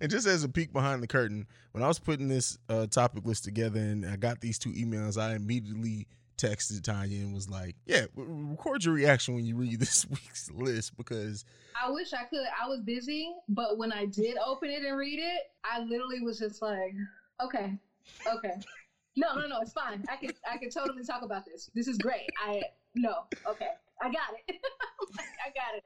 and 0.00 0.10
just 0.10 0.26
as 0.26 0.42
a 0.42 0.48
peek 0.48 0.72
behind 0.72 1.04
the 1.04 1.06
curtain, 1.06 1.46
when 1.70 1.84
I 1.84 1.88
was 1.88 2.00
putting 2.00 2.26
this 2.26 2.58
uh, 2.68 2.88
topic 2.88 3.24
list 3.24 3.44
together 3.44 3.78
and 3.78 4.04
I 4.04 4.16
got 4.16 4.40
these 4.40 4.58
two 4.58 4.70
emails, 4.70 5.16
I 5.16 5.36
immediately 5.36 6.08
texted 6.36 6.80
Tonya 6.80 7.22
and 7.22 7.32
was 7.32 7.48
like, 7.48 7.76
"Yeah, 7.86 8.06
record 8.16 8.84
your 8.84 8.94
reaction 8.94 9.34
when 9.34 9.44
you 9.44 9.54
read 9.56 9.78
this 9.80 10.04
week's 10.10 10.50
list 10.50 10.96
because 10.96 11.44
I 11.80 11.90
wish 11.90 12.12
I 12.12 12.24
could. 12.24 12.44
I 12.60 12.68
was 12.68 12.80
busy, 12.80 13.32
but 13.48 13.78
when 13.78 13.92
I 13.92 14.06
did 14.06 14.36
open 14.44 14.70
it 14.70 14.82
and 14.82 14.98
read 14.98 15.20
it, 15.20 15.42
I 15.64 15.80
literally 15.80 16.20
was 16.20 16.38
just 16.38 16.60
like, 16.60 16.94
okay, 17.40 17.78
okay. 18.26 18.54
No, 19.16 19.34
no, 19.34 19.46
no, 19.46 19.60
it's 19.60 19.72
fine. 19.72 20.04
I 20.10 20.16
can 20.16 20.30
I 20.50 20.56
can 20.58 20.70
totally 20.70 21.04
talk 21.04 21.22
about 21.22 21.44
this. 21.44 21.70
This 21.74 21.86
is 21.86 21.98
great. 21.98 22.28
I 22.44 22.62
no, 22.94 23.14
okay. 23.48 23.68
I 24.02 24.06
got 24.06 24.34
it. 24.48 24.56
I 25.46 25.50
got 25.50 25.76
it. 25.76 25.84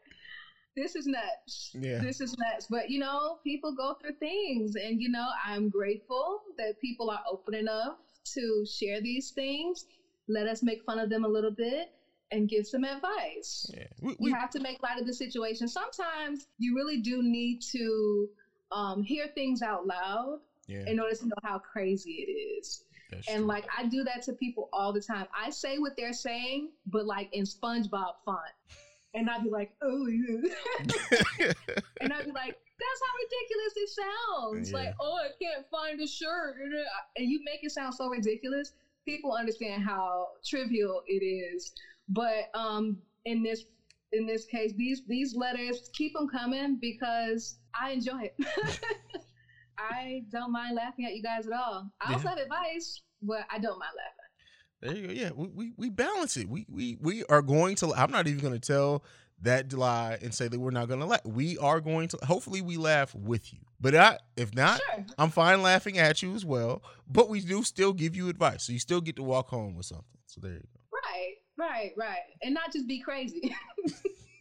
This 0.76 0.94
is 0.94 1.06
nuts. 1.06 1.70
Yeah. 1.74 1.98
This 1.98 2.20
is 2.20 2.36
nuts. 2.38 2.66
But 2.68 2.90
you 2.90 2.98
know, 2.98 3.38
people 3.42 3.74
go 3.74 3.94
through 3.94 4.16
things 4.20 4.76
and 4.76 5.00
you 5.00 5.08
know, 5.08 5.28
I'm 5.44 5.68
grateful 5.68 6.40
that 6.58 6.80
people 6.80 7.10
are 7.10 7.22
open 7.30 7.54
enough 7.54 7.96
to 8.34 8.66
share 8.66 9.00
these 9.00 9.30
things. 9.30 9.86
Let 10.28 10.46
us 10.46 10.62
make 10.62 10.82
fun 10.84 10.98
of 10.98 11.08
them 11.08 11.24
a 11.24 11.28
little 11.28 11.52
bit 11.52 11.92
and 12.32 12.48
give 12.48 12.66
some 12.66 12.84
advice 12.84 13.70
yeah, 13.72 13.84
we, 14.00 14.16
you 14.18 14.34
have 14.34 14.50
to 14.50 14.60
make 14.60 14.82
light 14.82 15.00
of 15.00 15.06
the 15.06 15.14
situation. 15.14 15.68
Sometimes 15.68 16.46
you 16.58 16.74
really 16.74 17.00
do 17.00 17.22
need 17.22 17.60
to 17.72 18.28
um, 18.72 19.02
hear 19.02 19.28
things 19.28 19.62
out 19.62 19.86
loud 19.86 20.40
yeah, 20.66 20.84
in 20.88 20.98
order 20.98 21.14
to 21.14 21.26
know 21.28 21.36
how 21.44 21.58
crazy 21.58 22.26
it 22.26 22.30
is. 22.30 22.82
that's 23.10 23.28
And 23.28 23.38
true. 23.38 23.46
like 23.46 23.66
I 23.76 23.86
do 23.86 24.02
that 24.04 24.22
to 24.22 24.32
people 24.32 24.68
all 24.72 24.92
the 24.92 25.00
time. 25.00 25.26
I 25.40 25.50
say 25.50 25.78
what 25.78 25.96
they're 25.96 26.12
saying, 26.12 26.70
but 26.86 27.06
like 27.06 27.28
in 27.32 27.44
SpongeBob 27.44 28.14
font. 28.24 28.40
And 29.16 29.30
I'd 29.30 29.42
be 29.42 29.48
like, 29.50 29.70
oh, 29.82 30.06
yeah. 30.06 30.40
and 32.00 32.12
I'd 32.12 32.26
be 32.26 32.32
like, 32.32 32.54
that's 32.78 33.00
how 33.02 33.12
ridiculous 33.24 33.72
it 33.76 33.88
sounds. 33.88 34.70
Yeah. 34.70 34.76
Like, 34.76 34.94
oh, 35.00 35.16
I 35.24 35.30
can't 35.42 35.64
find 35.70 35.98
a 36.00 36.06
shirt. 36.06 36.56
And 37.16 37.28
you 37.30 37.40
make 37.44 37.60
it 37.62 37.70
sound 37.72 37.94
so 37.94 38.08
ridiculous. 38.08 38.72
People 39.08 39.32
understand 39.32 39.82
how 39.82 40.26
trivial 40.44 41.00
it 41.06 41.24
is. 41.24 41.72
But 42.08 42.44
um, 42.54 42.98
in 43.24 43.42
this 43.42 43.64
in 44.12 44.26
this 44.26 44.44
case, 44.44 44.72
these 44.76 45.02
these 45.06 45.34
letters 45.34 45.88
keep 45.94 46.12
them 46.12 46.28
coming 46.28 46.78
because 46.80 47.58
I 47.74 47.90
enjoy 47.92 48.22
it. 48.24 48.34
I 49.78 50.22
don't 50.30 50.52
mind 50.52 50.76
laughing 50.76 51.06
at 51.06 51.14
you 51.14 51.22
guys 51.22 51.46
at 51.46 51.52
all. 51.52 51.88
I 52.00 52.12
also 52.12 52.24
Yeah. 52.24 52.30
have 52.30 52.38
advice, 52.38 53.00
but 53.22 53.46
I 53.50 53.58
don't 53.58 53.78
mind 53.78 53.92
laughing. 53.96 54.15
There 54.82 54.94
you 54.94 55.06
go. 55.06 55.12
Yeah, 55.12 55.30
we, 55.34 55.48
we, 55.48 55.72
we 55.76 55.90
balance 55.90 56.36
it. 56.36 56.48
We 56.48 56.66
we 56.68 56.96
we 57.00 57.24
are 57.24 57.42
going 57.42 57.76
to. 57.76 57.92
I'm 57.94 58.10
not 58.10 58.26
even 58.26 58.40
going 58.40 58.52
to 58.52 58.60
tell 58.60 59.04
that 59.42 59.72
lie 59.72 60.18
and 60.22 60.34
say 60.34 60.48
that 60.48 60.58
we're 60.58 60.70
not 60.70 60.88
going 60.88 61.00
to 61.00 61.06
laugh. 61.06 61.24
We 61.24 61.58
are 61.58 61.80
going 61.80 62.08
to. 62.08 62.18
Hopefully, 62.24 62.60
we 62.62 62.76
laugh 62.76 63.14
with 63.14 63.52
you. 63.52 63.60
But 63.80 63.94
I, 63.94 64.18
if 64.36 64.54
not, 64.54 64.80
Sure. 64.94 65.04
I'm 65.18 65.30
fine 65.30 65.62
laughing 65.62 65.98
at 65.98 66.22
you 66.22 66.34
as 66.34 66.44
well. 66.44 66.82
But 67.08 67.28
we 67.28 67.40
do 67.40 67.62
still 67.62 67.92
give 67.92 68.14
you 68.16 68.28
advice, 68.28 68.64
so 68.64 68.72
you 68.72 68.78
still 68.78 69.00
get 69.00 69.16
to 69.16 69.22
walk 69.22 69.48
home 69.48 69.76
with 69.76 69.86
something. 69.86 70.04
So 70.26 70.40
there 70.42 70.52
you 70.52 70.60
go. 70.60 70.80
Right, 70.92 71.34
right, 71.58 71.92
right. 71.96 72.18
And 72.42 72.54
not 72.54 72.72
just 72.72 72.86
be 72.86 73.00
crazy. 73.00 73.54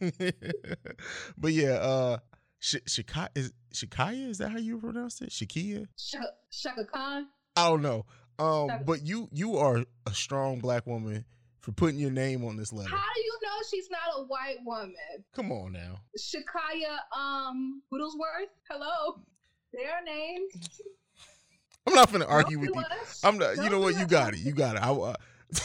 but 1.38 1.52
yeah, 1.52 1.72
uh, 1.74 2.18
Sh- 2.58 2.76
Shikaya 2.86 3.28
is 3.34 3.52
Shikaya. 3.74 4.28
Is 4.30 4.38
that 4.38 4.50
how 4.50 4.58
you 4.58 4.78
pronounce 4.78 5.20
it? 5.20 5.30
Shakia. 5.30 5.86
Shaka, 5.96 6.26
Chaka 6.50 6.84
Khan. 6.84 7.26
I 7.56 7.68
don't 7.68 7.82
know. 7.82 8.04
Um, 8.38 8.68
but 8.84 9.04
you 9.04 9.28
you 9.32 9.56
are 9.56 9.84
a 10.06 10.14
strong 10.14 10.58
black 10.60 10.86
woman 10.86 11.24
for 11.60 11.72
putting 11.72 11.98
your 11.98 12.10
name 12.10 12.44
on 12.44 12.56
this 12.56 12.72
letter. 12.72 12.90
How 12.90 13.12
do 13.14 13.20
you 13.20 13.38
know 13.42 13.48
she's 13.70 13.88
not 13.90 14.00
a 14.16 14.22
white 14.24 14.58
woman? 14.64 14.94
Come 15.34 15.50
on 15.52 15.72
now. 15.72 16.00
Shakaya 16.18 16.98
um 17.18 17.82
Whittlesworth. 17.92 18.50
Hello. 18.70 19.20
Their 19.72 20.02
names. 20.04 20.52
I'm 21.86 21.94
not 21.94 22.10
gonna 22.12 22.26
argue 22.26 22.58
with 22.58 22.72
Don't 22.72 22.80
you. 22.80 22.96
us. 23.02 23.20
I'm 23.24 23.38
not. 23.38 23.56
You 23.56 23.62
Don't 23.62 23.72
know 23.72 23.80
what? 23.80 23.96
You 23.98 24.06
got 24.06 24.34
it. 24.34 24.40
You 24.40 24.52
got 24.52 24.76
it. 24.76 24.82
I, 24.82 24.90
uh, 24.90 25.14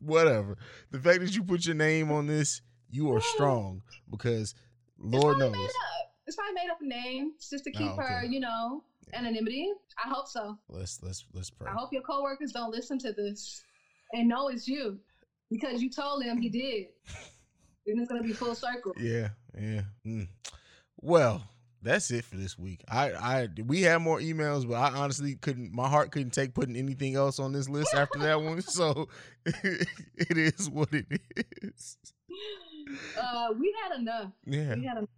whatever. 0.00 0.56
The 0.90 0.98
fact 0.98 1.20
that 1.20 1.34
you 1.34 1.42
put 1.44 1.66
your 1.66 1.74
name 1.76 2.10
on 2.10 2.26
this, 2.26 2.62
you 2.90 3.12
are 3.14 3.20
strong 3.20 3.82
because 4.10 4.50
It's 4.52 4.54
Lord 4.98 5.38
probably 5.38 5.38
knows. 5.46 5.52
made 5.56 5.64
up. 5.64 6.14
It's 6.26 6.36
probably 6.36 6.54
made 6.54 6.70
up 6.70 6.80
a 6.80 6.86
name 6.86 7.32
It's 7.36 7.50
just 7.50 7.64
to 7.64 7.70
Oh, 7.74 7.78
keep 7.78 7.92
her, 7.96 8.24
you 8.24 8.38
know, 8.40 8.84
anonymity. 9.12 9.72
I 10.04 10.08
hope 10.08 10.28
so. 10.28 10.58
Let's 10.68 11.02
let's 11.02 11.24
let's 11.32 11.50
pray. 11.50 11.70
I 11.70 11.74
hope 11.74 11.92
your 11.92 12.02
coworkers 12.02 12.52
don't 12.52 12.70
listen 12.70 12.98
to 13.00 13.12
this 13.12 13.62
and 14.12 14.28
know 14.28 14.48
it's 14.48 14.66
you 14.66 14.98
because 15.50 15.82
you 15.82 15.90
told 15.90 16.22
them 16.24 16.38
he 16.40 16.48
did. 16.48 16.86
Then 17.86 17.98
it's 17.98 18.10
gonna 18.10 18.22
be 18.22 18.34
full 18.34 18.54
circle. 18.54 18.92
Yeah, 19.00 19.30
yeah. 19.58 19.80
Mm. 20.06 20.28
Well, 21.00 21.42
that's 21.82 22.10
it 22.10 22.24
for 22.24 22.36
this 22.36 22.58
week. 22.58 22.84
I, 22.88 23.12
I, 23.12 23.48
we 23.66 23.82
had 23.82 24.02
more 24.02 24.20
emails, 24.20 24.68
but 24.68 24.74
I 24.74 24.90
honestly 24.98 25.36
couldn't. 25.36 25.72
My 25.72 25.88
heart 25.88 26.10
couldn't 26.12 26.32
take 26.32 26.54
putting 26.54 26.76
anything 26.76 27.14
else 27.16 27.38
on 27.38 27.52
this 27.52 27.68
list 27.68 27.94
after 27.94 28.18
that 28.20 28.40
one. 28.40 28.62
So 28.70 29.08
it 29.46 30.36
is 30.36 30.68
what 30.68 30.92
it 30.92 31.06
is. 31.62 31.96
Uh, 33.18 33.48
we 33.58 33.74
had 33.82 33.98
enough. 33.98 34.30
Yeah. 34.44 34.74
We 34.74 34.84
had 34.84 34.98
enough. 34.98 35.08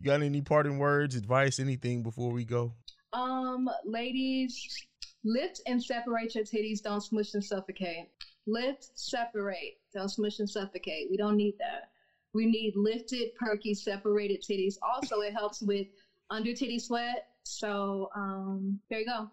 You 0.00 0.06
got 0.06 0.22
any 0.22 0.40
parting 0.40 0.78
words, 0.78 1.14
advice, 1.14 1.58
anything 1.58 2.02
before 2.02 2.32
we 2.32 2.44
go? 2.44 2.72
Um, 3.12 3.68
ladies, 3.84 4.86
lift 5.24 5.62
and 5.66 5.82
separate 5.82 6.34
your 6.34 6.44
titties. 6.44 6.82
Don't 6.82 7.00
smush 7.00 7.34
and 7.34 7.44
suffocate. 7.44 8.08
Lift, 8.46 8.90
separate. 8.94 9.78
Don't 9.94 10.08
smush 10.08 10.38
and 10.38 10.48
suffocate. 10.48 11.08
We 11.10 11.16
don't 11.16 11.36
need 11.36 11.54
that. 11.58 11.90
We 12.34 12.46
need 12.46 12.74
lifted, 12.76 13.34
perky, 13.36 13.74
separated 13.74 14.42
titties. 14.42 14.74
Also, 14.82 15.20
it 15.20 15.32
helps 15.32 15.62
with 15.62 15.86
under 16.30 16.52
titty 16.52 16.78
sweat. 16.78 17.28
So, 17.44 18.10
um, 18.14 18.78
there 18.90 19.00
you 19.00 19.06
go. 19.06 19.30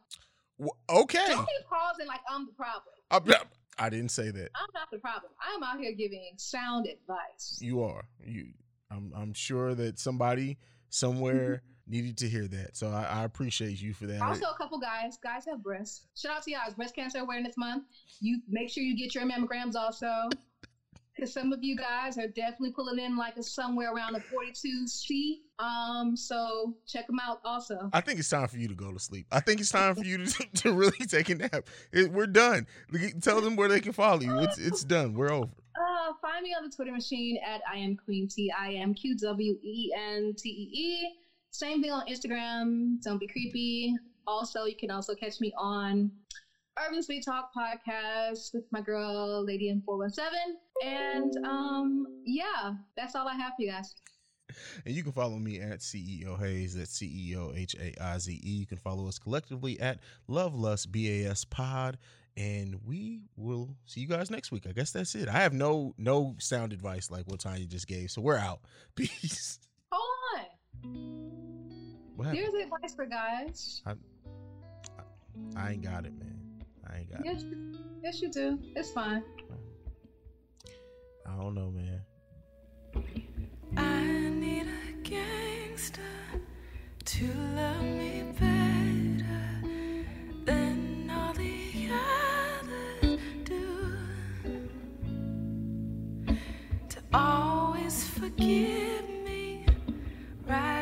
Okay. 0.89 1.25
Don't 1.27 1.45
be 1.45 1.53
pausing 1.69 2.07
like 2.07 2.21
I'm 2.29 2.45
the 2.45 2.53
problem. 2.53 2.93
I, 3.11 3.85
I 3.85 3.89
didn't 3.89 4.11
say 4.11 4.31
that. 4.31 4.49
I'm 4.55 4.69
not 4.73 4.89
the 4.91 4.99
problem. 4.99 5.31
I'm 5.41 5.63
out 5.63 5.79
here 5.79 5.93
giving 5.93 6.31
sound 6.37 6.87
advice. 6.87 7.59
You 7.61 7.83
are. 7.83 8.05
You. 8.25 8.53
I'm. 8.89 9.11
I'm 9.15 9.33
sure 9.33 9.75
that 9.75 9.99
somebody 9.99 10.57
somewhere 10.89 11.61
needed 11.87 12.17
to 12.17 12.29
hear 12.29 12.47
that. 12.47 12.75
So 12.75 12.89
I, 12.89 13.03
I 13.03 13.23
appreciate 13.23 13.81
you 13.81 13.93
for 13.93 14.05
that. 14.07 14.21
Also, 14.21 14.45
a 14.45 14.57
couple 14.57 14.79
guys. 14.79 15.17
Guys 15.17 15.45
have 15.45 15.63
breasts. 15.63 16.05
Shout 16.15 16.37
out 16.37 16.43
to 16.43 16.51
you 16.51 16.57
guys. 16.57 16.73
Breast 16.73 16.95
Cancer 16.95 17.19
Awareness 17.19 17.57
Month. 17.57 17.83
You 18.19 18.39
make 18.47 18.69
sure 18.69 18.83
you 18.83 18.97
get 18.97 19.15
your 19.15 19.25
mammograms 19.25 19.75
also. 19.75 20.29
Because 21.15 21.31
some 21.31 21.53
of 21.53 21.63
you 21.63 21.77
guys 21.77 22.17
are 22.17 22.27
definitely 22.27 22.71
pulling 22.71 22.99
in 22.99 23.15
like 23.15 23.37
a 23.37 23.43
somewhere 23.43 23.93
around 23.93 24.15
a 24.15 24.19
42C. 24.19 25.35
Um, 25.59 26.17
so 26.17 26.75
check 26.85 27.07
them 27.07 27.19
out 27.23 27.39
also. 27.45 27.89
I 27.93 28.01
think 28.01 28.19
it's 28.19 28.29
time 28.29 28.49
for 28.49 28.57
you 28.57 28.67
to 28.67 28.75
go 28.75 28.91
to 28.91 28.99
sleep. 28.99 29.25
I 29.31 29.39
think 29.39 29.61
it's 29.61 29.69
time 29.69 29.95
for 29.95 30.03
you 30.03 30.25
to, 30.25 30.45
to 30.55 30.73
really 30.73 31.05
take 31.07 31.29
a 31.29 31.35
nap. 31.35 31.69
It, 31.93 32.11
we're 32.11 32.27
done. 32.27 32.67
Tell 33.21 33.39
them 33.39 33.55
where 33.55 33.69
they 33.69 33.79
can 33.79 33.93
follow 33.93 34.21
you. 34.21 34.39
It's 34.39 34.57
it's 34.57 34.83
done. 34.83 35.13
We're 35.13 35.31
over. 35.31 35.53
Uh, 35.75 36.13
find 36.21 36.43
me 36.43 36.53
on 36.57 36.67
the 36.67 36.75
Twitter 36.75 36.91
machine 36.91 37.39
at 37.45 37.61
I 37.71 37.77
am 37.77 37.95
Queen 37.95 38.27
T 38.27 38.51
I 38.57 38.73
M 38.73 38.93
Q 38.93 39.15
W 39.15 39.57
E 39.61 39.93
N 39.97 40.33
T 40.37 40.49
E 40.49 40.77
E. 40.77 41.15
Same 41.55 41.81
thing 41.81 41.91
on 41.91 42.05
Instagram. 42.07 43.01
Don't 43.01 43.17
be 43.17 43.27
creepy. 43.27 43.95
Also, 44.27 44.65
you 44.65 44.75
can 44.75 44.91
also 44.91 45.15
catch 45.15 45.39
me 45.39 45.53
on 45.57 46.11
Urban 46.77 47.01
Sweet 47.01 47.23
Talk 47.23 47.51
podcast 47.55 48.53
with 48.53 48.65
my 48.71 48.81
girl 48.81 49.45
Lady 49.45 49.69
in 49.69 49.81
Four 49.81 49.99
One 49.99 50.09
Seven. 50.09 50.57
And 50.83 51.33
um, 51.45 52.07
yeah, 52.25 52.73
that's 52.97 53.15
all 53.15 53.27
I 53.27 53.35
have 53.35 53.53
for 53.55 53.61
you 53.61 53.71
guys. 53.71 53.95
And 54.85 54.93
you 54.93 55.01
can 55.01 55.13
follow 55.13 55.37
me 55.37 55.61
at 55.61 55.79
CEO 55.79 56.37
Hayes. 56.37 56.75
That's 56.75 56.91
C 56.91 57.31
E 57.31 57.37
O 57.37 57.53
H 57.55 57.75
A 57.79 57.93
I 58.03 58.17
Z 58.17 58.33
E. 58.33 58.49
You 58.49 58.65
can 58.65 58.77
follow 58.77 59.07
us 59.07 59.17
collectively 59.17 59.79
at 59.79 59.99
Love 60.27 60.55
Lust 60.55 60.91
BAS 60.91 61.45
Pod. 61.45 61.97
And 62.35 62.81
we 62.85 63.21
will 63.37 63.77
see 63.85 64.01
you 64.01 64.07
guys 64.07 64.29
next 64.29 64.51
week. 64.51 64.65
I 64.67 64.73
guess 64.73 64.91
that's 64.91 65.15
it. 65.15 65.29
I 65.29 65.39
have 65.39 65.53
no 65.53 65.93
no 65.97 66.35
sound 66.39 66.73
advice 66.73 67.09
like 67.09 67.25
what 67.27 67.39
Tonya 67.39 67.67
just 67.67 67.87
gave. 67.87 68.11
So 68.11 68.21
we're 68.21 68.37
out. 68.37 68.59
Peace. 68.95 69.59
Hold 69.89 70.43
on. 70.83 71.44
What 72.15 72.27
happened? 72.27 72.43
Here's 72.53 72.63
advice 72.65 72.95
for 72.95 73.05
guys. 73.05 73.81
I 75.55 75.71
ain't 75.71 75.81
got 75.83 76.05
it, 76.05 76.13
man. 76.17 76.39
I 76.89 76.97
ain't 76.99 77.11
got 77.11 77.19
it. 77.21 77.25
Yes, 77.25 77.43
you- 77.43 77.73
yes, 78.03 78.21
you 78.21 78.29
do. 78.29 78.59
It's 78.75 78.91
fine. 78.91 79.23
I 81.27 81.35
don't 81.37 81.55
know, 81.55 81.71
man. 81.71 82.01
I 83.75 84.29
need 84.29 84.67
a 84.67 84.93
gangster 85.03 86.01
to 87.03 87.25
love 87.55 87.81
me 87.83 88.23
better 88.39 90.05
than 90.45 91.09
all 91.09 91.33
the 91.33 91.89
others 91.91 93.19
do. 93.43 93.95
To 96.89 96.99
always 97.13 98.07
forgive 98.07 99.09
me, 99.25 99.65
ride 100.47 100.74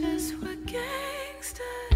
just 0.00 0.34
what 0.40 0.64
gangsters 0.64 1.87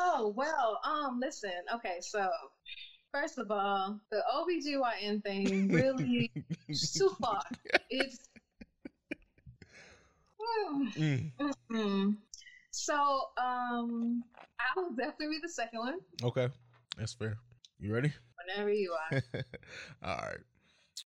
Oh, 0.00 0.32
well, 0.36 0.78
um, 0.84 1.18
listen, 1.20 1.50
okay, 1.74 1.96
so 2.00 2.28
first 3.12 3.36
of 3.38 3.50
all, 3.50 3.98
the 4.12 4.22
OBGYN 4.32 5.22
thing 5.24 5.68
really 5.72 6.30
too 6.96 7.10
far. 7.20 7.42
It's 7.90 8.16
Mm, 11.40 11.52
Mm. 11.72 12.16
so 12.70 12.94
um 13.40 14.22
I 14.60 14.80
will 14.80 14.90
definitely 14.90 15.36
be 15.36 15.38
the 15.42 15.48
second 15.48 15.78
one 15.80 15.98
okay, 16.22 16.48
that's 16.96 17.12
fair. 17.14 17.38
You 17.78 17.92
ready? 17.92 18.12
whenever 18.46 18.72
you 18.72 18.92
are. 18.92 19.22
All 20.02 20.16
right. 20.16 20.40